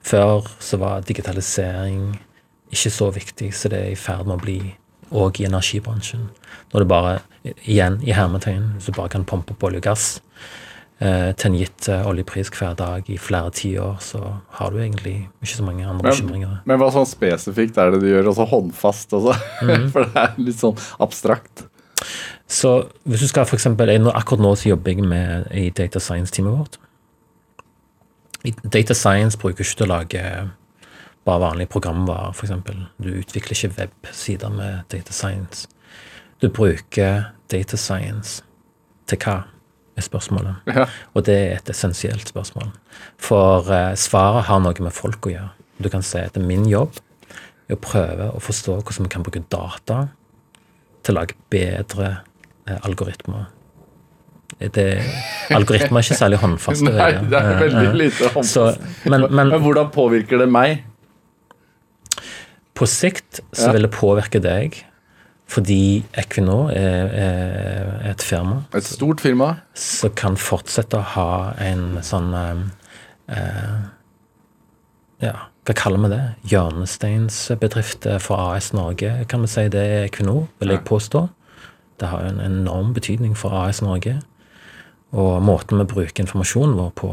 Før 0.00 0.48
så 0.64 0.80
var 0.80 1.04
digitalisering 1.04 2.14
ikke 2.72 2.94
så 2.94 3.10
viktig, 3.12 3.52
så 3.52 3.68
det 3.68 3.82
er 3.84 3.92
i 3.92 4.00
ferd 4.00 4.24
med 4.24 4.38
å 4.38 4.44
bli 4.46 4.58
òg 5.12 5.42
i 5.42 5.48
energibransjen. 5.50 6.30
Når 6.72 6.80
du 6.80 6.88
bare, 6.88 7.14
igjen 7.44 8.00
i 8.06 8.16
hermetegn, 8.16 8.78
så 8.80 8.96
bare 8.96 9.12
kan 9.12 9.28
pumpe 9.28 9.52
opp 9.52 9.68
olje 9.68 9.84
og 9.84 9.88
gass 9.90 10.10
til 11.00 11.48
en 11.48 11.56
gitt 11.56 11.88
eh, 11.88 12.06
oljepris 12.06 12.50
hver 12.52 12.74
dag 12.76 13.06
i 13.08 13.16
flere 13.20 13.52
tiår, 13.56 13.96
så 14.04 14.20
har 14.58 14.72
du 14.72 14.80
egentlig 14.82 15.14
ikke 15.40 15.54
så 15.54 15.64
mange 15.64 15.86
andre 15.88 16.10
bekymringer. 16.10 16.58
Men, 16.58 16.66
men 16.74 16.82
hva 16.82 16.90
sånn 16.92 17.08
spesifikt 17.08 17.80
er 17.80 17.94
det 17.94 18.02
du 18.02 18.10
gjør? 18.10 18.28
Altså 18.34 18.44
håndfast, 18.50 19.16
altså? 19.16 19.36
Mhm. 19.64 19.88
For 19.94 20.04
det 20.04 20.24
er 20.26 20.38
litt 20.44 20.60
sånn 20.60 20.76
abstrakt. 21.00 21.64
Så 22.50 22.74
hvis 23.08 23.24
du 23.24 23.28
skal 23.30 23.46
for 23.46 23.56
eksempel, 23.56 23.92
Akkurat 24.12 24.42
nå 24.42 24.54
så 24.58 24.72
jobber 24.72 24.92
jeg 24.92 25.06
med 25.06 25.50
i 25.54 25.68
data 25.70 26.00
science-teamet 26.02 26.56
vårt. 26.58 26.78
I 28.44 28.52
data 28.64 28.96
science 28.96 29.38
bruker 29.38 29.64
ikke 29.64 29.76
til 29.82 29.86
å 29.86 29.92
lage 29.92 30.22
bare 31.28 31.40
vanlige 31.40 31.68
programvarer, 31.68 32.32
f.eks. 32.32 32.52
Du 32.98 33.10
utvikler 33.12 33.56
ikke 33.56 33.74
websider 33.78 34.52
med 34.52 34.84
data 34.92 35.12
science. 35.12 35.68
Du 36.40 36.48
bruker 36.48 37.30
data 37.52 37.76
science 37.76 38.42
til 39.06 39.20
hva, 39.20 39.42
er 40.00 40.06
spørsmålet. 40.06 40.72
Ja. 40.72 40.88
Og 41.14 41.26
det 41.28 41.36
er 41.36 41.54
et 41.58 41.70
essensielt 41.72 42.32
spørsmål. 42.32 42.72
For 43.20 43.70
eh, 43.74 43.92
svaret 44.00 44.48
har 44.48 44.64
noe 44.64 44.82
med 44.82 44.96
folk 44.96 45.28
å 45.28 45.34
gjøre. 45.34 45.52
Du 45.80 45.88
kan 45.92 46.04
si 46.04 46.20
at 46.20 46.34
det 46.34 46.42
er 46.42 46.48
min 46.48 46.66
jobb 46.68 46.98
er 47.70 47.78
å 47.78 47.80
prøve 47.80 48.32
å 48.34 48.42
forstå 48.42 48.80
hvordan 48.80 49.06
vi 49.06 49.12
kan 49.14 49.24
bruke 49.24 49.44
data 49.52 50.02
til 51.04 51.14
å 51.14 51.20
lage 51.20 51.38
bedre 51.52 52.10
eh, 52.66 52.78
algoritmer. 52.82 53.48
Det, 54.60 54.84
algoritmer 55.54 56.02
er 56.02 56.04
ikke 56.04 56.18
særlig 56.18 56.40
håndfaste. 56.42 56.90
Nei, 56.98 57.12
det 57.30 57.38
er 57.38 57.50
Eh, 57.54 57.60
veldig 57.62 57.86
eh. 57.86 57.98
lite 58.02 58.32
håndfast. 58.34 58.56
Så, 58.56 59.08
men, 59.08 59.28
men 59.30 59.54
Men 59.54 59.62
hvordan 59.64 59.92
påvirker 59.94 60.42
det 60.42 60.50
meg? 60.52 60.86
på 62.80 62.86
sikt 62.88 63.42
så 63.52 63.74
vil 63.74 63.84
det 63.84 63.92
påvirke 63.92 64.40
deg 64.40 64.78
fordi 65.50 66.04
Equinor 66.14 66.70
er, 66.70 67.08
er 67.10 68.10
et 68.12 68.22
firma 68.22 68.62
Et 68.76 68.86
stort 68.86 69.20
firma. 69.20 69.54
som 69.74 70.12
kan 70.14 70.36
fortsette 70.38 71.00
å 71.00 71.08
ha 71.16 71.32
en 71.58 71.98
sånn 72.06 72.30
eh, 72.38 72.60
eh, 73.34 73.80
Ja, 75.20 75.34
hva 75.66 75.74
kaller 75.76 76.04
vi 76.04 76.12
det? 76.14 76.22
Hjørnesteinsbedrift 76.52 78.06
for 78.24 78.54
AS 78.54 78.70
Norge, 78.72 79.26
kan 79.28 79.42
vi 79.42 79.50
si 79.50 79.66
det 79.68 79.82
er 79.82 80.06
Equinor, 80.06 80.46
vil 80.58 80.72
jeg 80.72 80.86
påstå. 80.88 81.26
Det 82.00 82.08
har 82.08 82.24
en 82.24 82.40
enorm 82.40 82.94
betydning 82.96 83.34
for 83.36 83.52
AS 83.52 83.82
Norge. 83.84 84.22
Og 85.12 85.42
måten 85.44 85.76
vi 85.82 85.84
bruker 85.90 86.24
informasjonen 86.24 86.78
vår 86.78 86.90
på, 86.96 87.12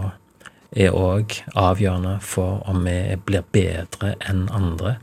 er 0.72 0.96
òg 0.96 1.36
avgjørende 1.58 2.16
for 2.24 2.64
om 2.70 2.86
vi 2.88 3.18
blir 3.28 3.44
bedre 3.52 4.14
enn 4.30 4.48
andre 4.56 4.96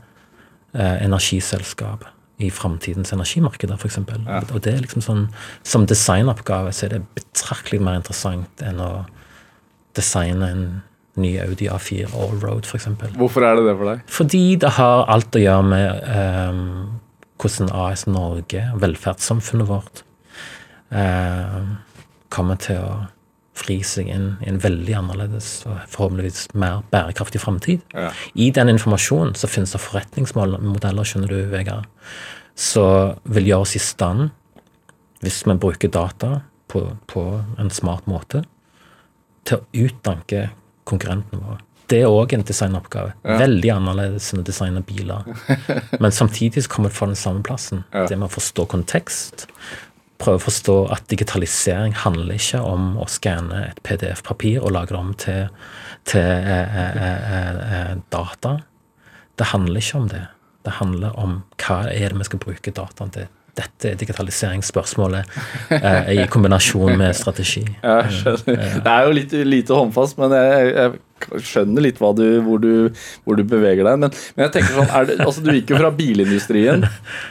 eh, 0.73 1.03
energiselskap 1.05 2.07
i 2.37 2.49
framtidens 2.51 3.13
energimarkeder, 3.15 3.77
f.eks. 3.79 3.99
Ja. 4.27 4.41
Og 4.51 4.63
det 4.65 4.73
er 4.73 4.81
liksom 4.83 5.03
sånn 5.05 5.21
Som 5.63 5.85
designoppgave 5.87 6.73
så 6.75 6.87
er 6.87 6.97
det 6.97 7.05
betraktelig 7.15 7.79
mer 7.83 8.01
interessant 8.01 8.63
enn 8.65 8.81
å 8.83 9.05
designe 9.95 10.49
en 10.51 10.65
ny 11.15 11.31
Audi 11.39 11.69
A4 11.71 12.09
Allroad, 12.11 12.67
f.eks. 12.67 12.89
Hvorfor 13.15 13.45
er 13.47 13.55
det 13.55 13.69
det 13.69 13.75
for 13.79 13.91
deg? 13.91 14.03
Fordi 14.11 14.43
det 14.59 14.73
har 14.75 15.05
alt 15.11 15.37
å 15.37 15.43
gjøre 15.43 15.67
med 15.71 16.09
ehm, 16.11 16.65
hvordan 17.39 17.71
AS 17.71 18.03
Norge, 18.09 18.65
velferdssamfunnet 18.83 19.69
vårt, 19.69 20.03
ehm, 20.91 21.77
kommer 22.35 22.59
til 22.59 22.83
å 22.83 22.89
fri 23.55 23.77
seg 23.87 24.09
inn 24.11 24.27
i 24.43 24.49
en 24.51 24.59
veldig 24.61 24.95
annerledes 24.99 25.49
og 25.69 25.77
forhåpentligvis 25.91 26.49
mer 26.59 26.81
bærekraftig 26.91 27.41
framtid. 27.43 27.83
Ja. 27.95 28.09
I 28.35 28.49
den 28.55 28.73
informasjonen 28.73 29.35
så 29.39 29.49
finnes 29.51 29.75
det 29.75 29.83
forretningsmodeller, 29.83 31.07
skjønner 31.07 31.31
du, 31.31 31.37
Vegard, 31.53 31.87
som 32.55 33.15
vil 33.23 33.51
gjøre 33.51 33.67
oss 33.67 33.77
i 33.79 33.83
stand, 33.83 34.29
hvis 35.23 35.41
vi 35.47 35.55
bruker 35.59 35.91
data 35.91 36.41
på, 36.71 36.83
på 37.07 37.23
en 37.61 37.71
smart 37.73 38.07
måte, 38.11 38.43
til 39.45 39.61
å 39.61 39.85
utdanke 39.85 40.49
konkurrentene 40.85 41.41
våre. 41.41 41.63
Det 41.89 41.99
er 42.01 42.09
òg 42.09 42.33
en 42.33 42.45
designoppgave. 42.45 43.13
Ja. 43.21 43.35
Veldig 43.43 43.71
annerledes 43.75 44.31
enn 44.33 44.41
å 44.41 44.45
designe 44.45 44.81
biler. 44.85 45.27
Men 46.01 46.13
samtidig 46.15 46.65
så 46.65 46.71
kommer 46.73 46.89
det 46.89 46.97
fra 46.97 47.09
den 47.11 47.19
samme 47.19 47.45
plassen. 47.45 47.83
Ja. 47.93 48.07
Det 48.09 48.17
med 48.17 48.31
å 48.31 48.33
forstå 48.33 48.65
kontekst. 48.73 49.45
Prøve 50.21 50.39
å 50.39 50.45
forstå 50.45 50.75
at 50.95 51.09
digitalisering 51.11 51.95
handler 52.05 52.37
ikke 52.37 52.61
om 52.63 52.93
å 53.01 53.07
skanne 53.11 53.65
et 53.67 53.81
PDF-papir 53.83 54.61
og 54.61 54.71
lage 54.77 54.93
det 54.93 54.99
om 54.99 55.11
til, 55.19 55.49
til 56.07 56.23
eh, 56.23 56.77
eh, 56.83 57.01
eh, 57.09 57.59
eh, 57.79 57.91
data. 58.15 58.57
Det 59.35 59.51
handler 59.51 59.83
ikke 59.83 59.99
om 59.99 60.07
det. 60.13 60.23
Det 60.65 60.77
handler 60.79 61.19
om 61.19 61.41
hva 61.59 61.81
er 61.91 62.13
det 62.13 62.21
vi 62.21 62.29
skal 62.29 62.41
bruke 62.45 62.73
dataen 62.73 63.11
til. 63.17 63.27
Dette 63.55 63.91
er 63.93 63.99
digitaliseringsspørsmålet 63.99 65.35
eh, 65.77 66.13
i 66.17 66.27
kombinasjon 66.31 66.97
med 66.99 67.15
strategi. 67.15 67.63
Jeg 67.63 68.15
skjønner. 68.19 68.63
Det 68.83 68.95
er 68.95 69.07
jo 69.07 69.13
litt 69.15 69.35
lite 69.47 69.77
håndfast, 69.77 70.17
men 70.19 70.35
jeg, 70.35 70.71
jeg 70.75 71.41
skjønner 71.45 71.85
litt 71.85 72.01
hva 72.01 72.11
du, 72.15 72.23
hvor, 72.45 72.59
du, 72.61 72.89
hvor 73.23 73.39
du 73.39 73.43
beveger 73.47 73.87
deg. 73.87 74.01
Men, 74.01 74.11
men 74.35 74.45
jeg 74.45 74.53
tenker 74.57 74.75
sånn, 74.75 74.91
er 74.91 75.07
det, 75.09 75.17
altså 75.23 75.43
du 75.45 75.51
gikk 75.53 75.71
jo 75.73 75.79
fra 75.79 75.91
bilindustrien 75.95 76.83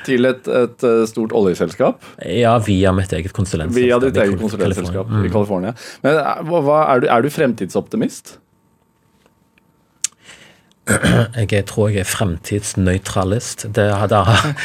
til 0.09 0.31
et, 0.31 0.49
et 0.49 0.87
eh, 0.89 1.03
stort 1.11 1.35
oljeselskap. 1.37 2.01
Ja, 2.25 2.57
via 2.65 2.95
mitt 2.97 3.13
eget 3.17 3.37
konsulentselskap. 3.37 3.83
Via 3.83 4.01
ditt 4.03 4.23
eget 4.25 4.41
konsulentselskap 4.41 5.13
i 5.21 5.33
California. 5.33 5.75
Men 6.07 6.23
eh, 6.23 6.41
hva, 6.49 6.81
er, 6.95 7.05
du, 7.05 7.11
er 7.13 7.27
du 7.27 7.31
fremtidsoptimist? 7.35 8.39
Jeg 11.51 11.65
tror 11.71 11.89
jeg 11.89 12.03
er 12.03 12.09
fremtidsnøytralist. 12.11 13.67
Det, 13.75 13.87
har- 13.97 14.11
det, 14.13 14.19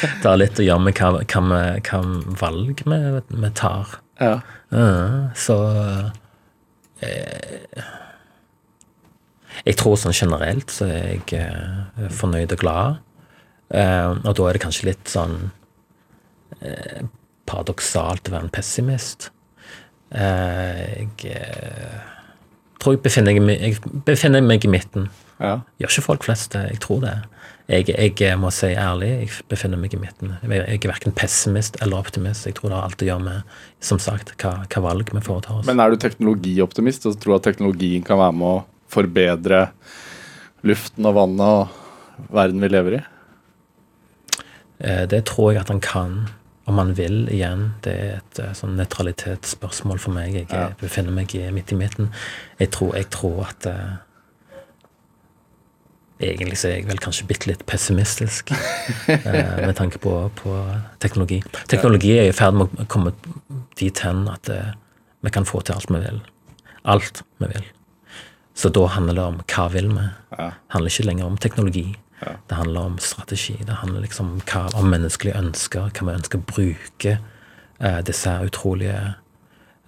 det 0.03 0.27
har 0.27 0.39
litt 0.41 0.59
å 0.59 0.65
gjøre 0.65 0.83
med 0.89 0.97
hva, 0.99 1.11
hva, 1.23 1.41
vi- 1.47 1.83
hva 1.87 2.01
valg 2.41 2.83
vi, 2.85 2.99
vi 3.43 3.51
tar. 3.55 3.93
Ja. 4.19 4.33
Uh, 4.73 5.29
så 5.39 5.55
eh, 7.01 7.83
Jeg 9.65 9.77
tror 9.79 9.95
sånn 9.99 10.13
generelt 10.15 10.71
så 10.75 10.89
er 10.91 11.07
jeg 11.13 11.39
eh, 11.39 12.09
fornøyd 12.15 12.51
og 12.55 12.61
glad. 12.65 12.99
Uh, 13.71 14.17
og 14.25 14.33
da 14.37 14.45
er 14.49 14.57
det 14.57 14.61
kanskje 14.63 14.87
litt 14.89 15.09
sånn 15.11 15.35
eh, 16.59 17.03
paradoksalt 17.49 18.27
å 18.29 18.33
være 18.35 18.47
en 18.47 18.53
pessimist. 18.53 19.29
Eh, 20.11 21.05
jeg 21.23 21.33
eh, 21.35 21.97
tror 22.81 22.95
jeg 22.97 23.03
befinner, 23.05 23.37
jeg 23.53 23.77
befinner 24.07 24.41
meg 24.45 24.65
i 24.65 24.71
midten. 24.73 25.09
Ja. 25.39 25.61
Gjør 25.79 25.91
ikke 25.93 26.03
folk 26.05 26.23
flest 26.27 26.51
det? 26.55 26.65
Jeg 26.73 26.79
tror 26.83 27.01
det. 27.05 27.13
Jeg, 27.69 27.85
jeg 28.19 28.37
må 28.41 28.49
si 28.51 28.71
ærlig, 28.73 29.09
jeg 29.21 29.29
befinner 29.47 29.77
meg 29.77 29.93
i 29.93 29.99
midten. 30.01 30.31
Jeg, 30.41 30.63
er 30.83 30.89
verken 30.89 31.13
pessimist 31.15 31.77
eller 31.83 31.99
optimist. 32.01 32.47
Jeg 32.49 32.55
tror 32.57 32.71
det 32.71 32.79
har 32.79 32.87
alt 32.89 33.03
å 33.05 33.09
gjøre 33.11 33.23
med, 33.27 33.53
som 33.79 33.99
sagt, 34.01 34.33
hva, 34.41 34.55
hva 34.65 34.81
valg 34.87 35.11
vi 35.13 35.21
foretar 35.21 35.59
oss. 35.59 35.67
Men 35.69 35.79
er 35.79 35.93
du 35.93 35.99
teknologioptimist 36.01 37.05
og 37.05 37.19
tror 37.21 37.37
at 37.37 37.45
teknologien 37.45 38.03
kan 38.07 38.17
være 38.19 38.35
med 38.39 38.47
å 38.49 38.65
forbedre 38.89 39.67
luften 40.65 41.05
og 41.05 41.15
vannet 41.19 41.45
og 41.61 42.33
verden 42.35 42.65
vi 42.65 42.71
lever 42.73 42.97
i? 42.97 43.01
Eh, 44.79 45.05
Det 45.07 45.23
tror 45.29 45.53
jeg 45.53 45.61
at 45.61 45.69
han 45.69 45.79
kan, 45.83 46.17
om 46.65 46.77
han 46.81 46.93
vil, 46.97 47.27
igjen. 47.29 47.73
Det 47.85 47.93
er 47.93 48.17
et 48.17 48.39
eh, 48.43 48.53
sånn 48.57 48.75
nøytralitetsspørsmål 48.81 49.99
for 50.01 50.15
meg. 50.17 50.33
Jeg 50.33 50.47
Ja. 50.51 50.67
eh, 50.67 50.75
befinner 50.81 51.11
meg 51.13 51.33
midt 51.53 51.71
i 51.71 51.75
midten. 51.75 52.09
Jeg 52.59 52.71
tror, 52.71 52.95
jeg 52.95 53.09
tror 53.09 53.45
at 53.47 53.65
eh, 53.69 53.97
Egentlig 56.19 56.57
så 56.59 56.67
er 56.67 56.79
jeg 56.79 56.89
vel 56.89 56.99
kanskje 56.99 57.27
bitte 57.29 57.47
litt 57.47 57.61
pessimistisk 57.69 58.51
eh, 59.07 59.55
med 59.63 59.75
tanke 59.79 60.01
på, 60.03 60.13
på 60.35 60.55
teknologi. 60.99 61.39
Teknologi 61.71 62.17
er 62.17 62.29
i 62.29 62.35
ferd 62.35 62.59
med 62.59 62.81
å 62.83 62.87
komme 62.91 63.15
dit 63.79 64.03
hen 64.03 64.25
at 64.31 64.51
eh, 64.51 64.73
vi 65.23 65.31
kan 65.35 65.47
få 65.47 65.63
til 65.63 65.79
alt 65.79 65.91
vi 65.91 66.01
vil. 66.03 66.19
Alt 66.83 67.23
vi 67.39 67.51
vil. 67.53 67.65
Så 68.59 68.71
da 68.75 68.85
handler 68.91 69.15
det 69.15 69.23
om 69.23 69.41
hva 69.47 69.65
vil 69.71 69.87
vi? 69.93 70.05
Det 70.35 70.51
handler 70.75 70.91
ikke 70.91 71.07
lenger 71.07 71.29
om 71.29 71.37
teknologi. 71.39 71.87
Det 72.19 72.55
handler 72.55 72.81
om 72.81 72.97
strategi. 72.99 73.55
Det 73.63 73.79
handler 73.79 74.01
liksom 74.03 74.33
om, 74.33 74.41
hva, 74.51 74.65
om 74.75 74.89
menneskelige 74.91 75.37
ønsker, 75.39 75.87
hva 75.95 76.07
vi 76.07 76.17
ønsker 76.17 76.41
å 76.41 76.47
bruke 76.49 77.13
eh, 77.15 77.99
disse 78.07 78.33
utrolige 78.43 78.97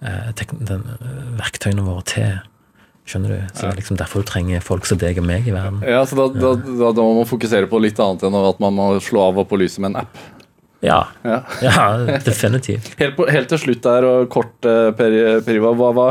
eh, 0.00 0.30
den, 0.38 0.86
eh, 0.96 1.20
verktøyene 1.40 1.84
våre 1.84 2.06
til. 2.08 2.40
Skjønner 3.08 3.32
du? 3.34 3.38
Så 3.52 3.64
det 3.66 3.70
er 3.72 3.78
liksom 3.80 3.96
derfor 3.98 4.22
du 4.22 4.28
trenger 4.30 4.62
folk 4.62 4.86
som 4.86 4.98
deg 5.00 5.18
og 5.18 5.26
meg 5.26 5.48
i 5.50 5.54
verden. 5.54 5.80
Ja, 5.82 6.04
så 6.06 6.14
da, 6.20 6.28
da, 6.32 6.52
da, 6.54 6.92
da 6.94 7.02
må 7.02 7.16
man 7.18 7.26
fokusere 7.26 7.66
på 7.70 7.80
litt 7.82 7.98
annet 8.02 8.22
enn 8.28 8.36
at 8.38 8.60
man 8.62 8.76
må 8.76 8.86
slå 9.02 9.24
av 9.30 9.40
og 9.42 9.48
på 9.50 9.58
lyset 9.58 9.82
med 9.82 9.90
en 9.94 10.04
app. 10.04 10.20
Ja, 10.82 11.00
Ja. 11.26 11.40
ja 11.66 11.82
definitivt. 12.22 12.92
Helt, 12.98 13.16
på, 13.18 13.26
helt 13.30 13.50
til 13.50 13.58
slutt 13.64 13.82
der, 13.86 14.06
og 14.06 14.28
kort, 14.30 14.54
eh, 14.66 14.90
Per, 14.98 15.18
Ivar, 15.54 15.74
hva, 15.78 15.90
hva, 15.98 16.06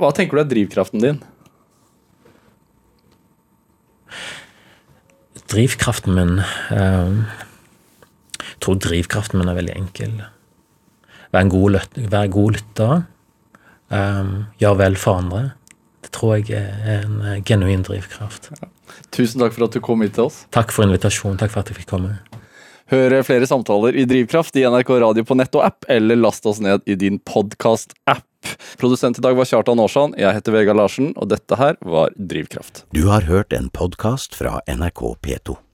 hva 0.00 0.10
tenker 0.16 0.40
du 0.40 0.42
er 0.44 0.50
drivkraften 0.50 1.04
din? 1.04 1.20
Drivkraften 5.52 6.14
min 6.16 6.38
eh, 6.72 7.10
Jeg 8.40 8.60
tror 8.64 8.78
drivkraften 8.80 9.40
min 9.40 9.50
er 9.52 9.58
veldig 9.58 9.74
enkel. 9.76 10.14
Vær 11.34 11.44
en 11.44 11.52
god, 11.52 11.74
lyt- 11.76 11.98
være 12.12 12.30
god 12.32 12.56
lytter. 12.56 13.02
gjør 14.62 14.76
vel 14.80 14.96
for 14.96 15.20
andre. 15.20 15.42
Det 16.04 16.12
tror 16.14 16.36
jeg 16.36 16.52
er 16.60 17.00
en 17.00 17.18
eh, 17.24 17.40
genuin 17.46 17.84
drivkraft. 17.86 18.50
Tusen 19.14 19.40
takk 19.42 19.56
for 19.56 19.66
at 19.66 19.76
du 19.76 19.80
kom 19.84 20.04
hit 20.04 20.16
til 20.18 20.28
oss. 20.28 20.44
Takk 20.54 20.74
for 20.74 20.86
invitasjonen. 20.86 21.40
Takk 21.40 21.54
for 21.54 21.64
at 21.64 21.72
jeg 21.72 21.80
fikk 21.80 21.90
komme. 21.96 22.18
Hør 22.92 23.16
flere 23.24 23.48
samtaler 23.48 23.96
i 23.96 24.04
Drivkraft 24.04 24.56
i 24.60 24.66
NRK 24.68 24.90
Radio 25.00 25.24
på 25.24 25.36
nett 25.40 25.56
og 25.56 25.64
app, 25.64 25.86
eller 25.88 26.20
last 26.20 26.44
oss 26.46 26.60
ned 26.60 26.84
i 26.84 26.98
din 27.00 27.16
podkast-app. 27.24 28.28
Produsent 28.76 29.18
i 29.18 29.24
dag 29.24 29.38
var 29.38 29.48
Kjartan 29.48 29.80
Aarsand, 29.80 30.18
jeg 30.20 30.36
heter 30.36 30.52
Vegard 30.52 30.76
Larsen, 30.76 31.14
og 31.16 31.32
dette 31.32 31.56
her 31.56 31.80
var 31.80 32.12
Drivkraft. 32.20 32.84
Du 32.92 33.06
har 33.08 33.24
hørt 33.24 33.56
en 33.56 33.72
podkast 33.72 34.36
fra 34.36 34.58
NRK 34.68 35.14
P2. 35.24 35.64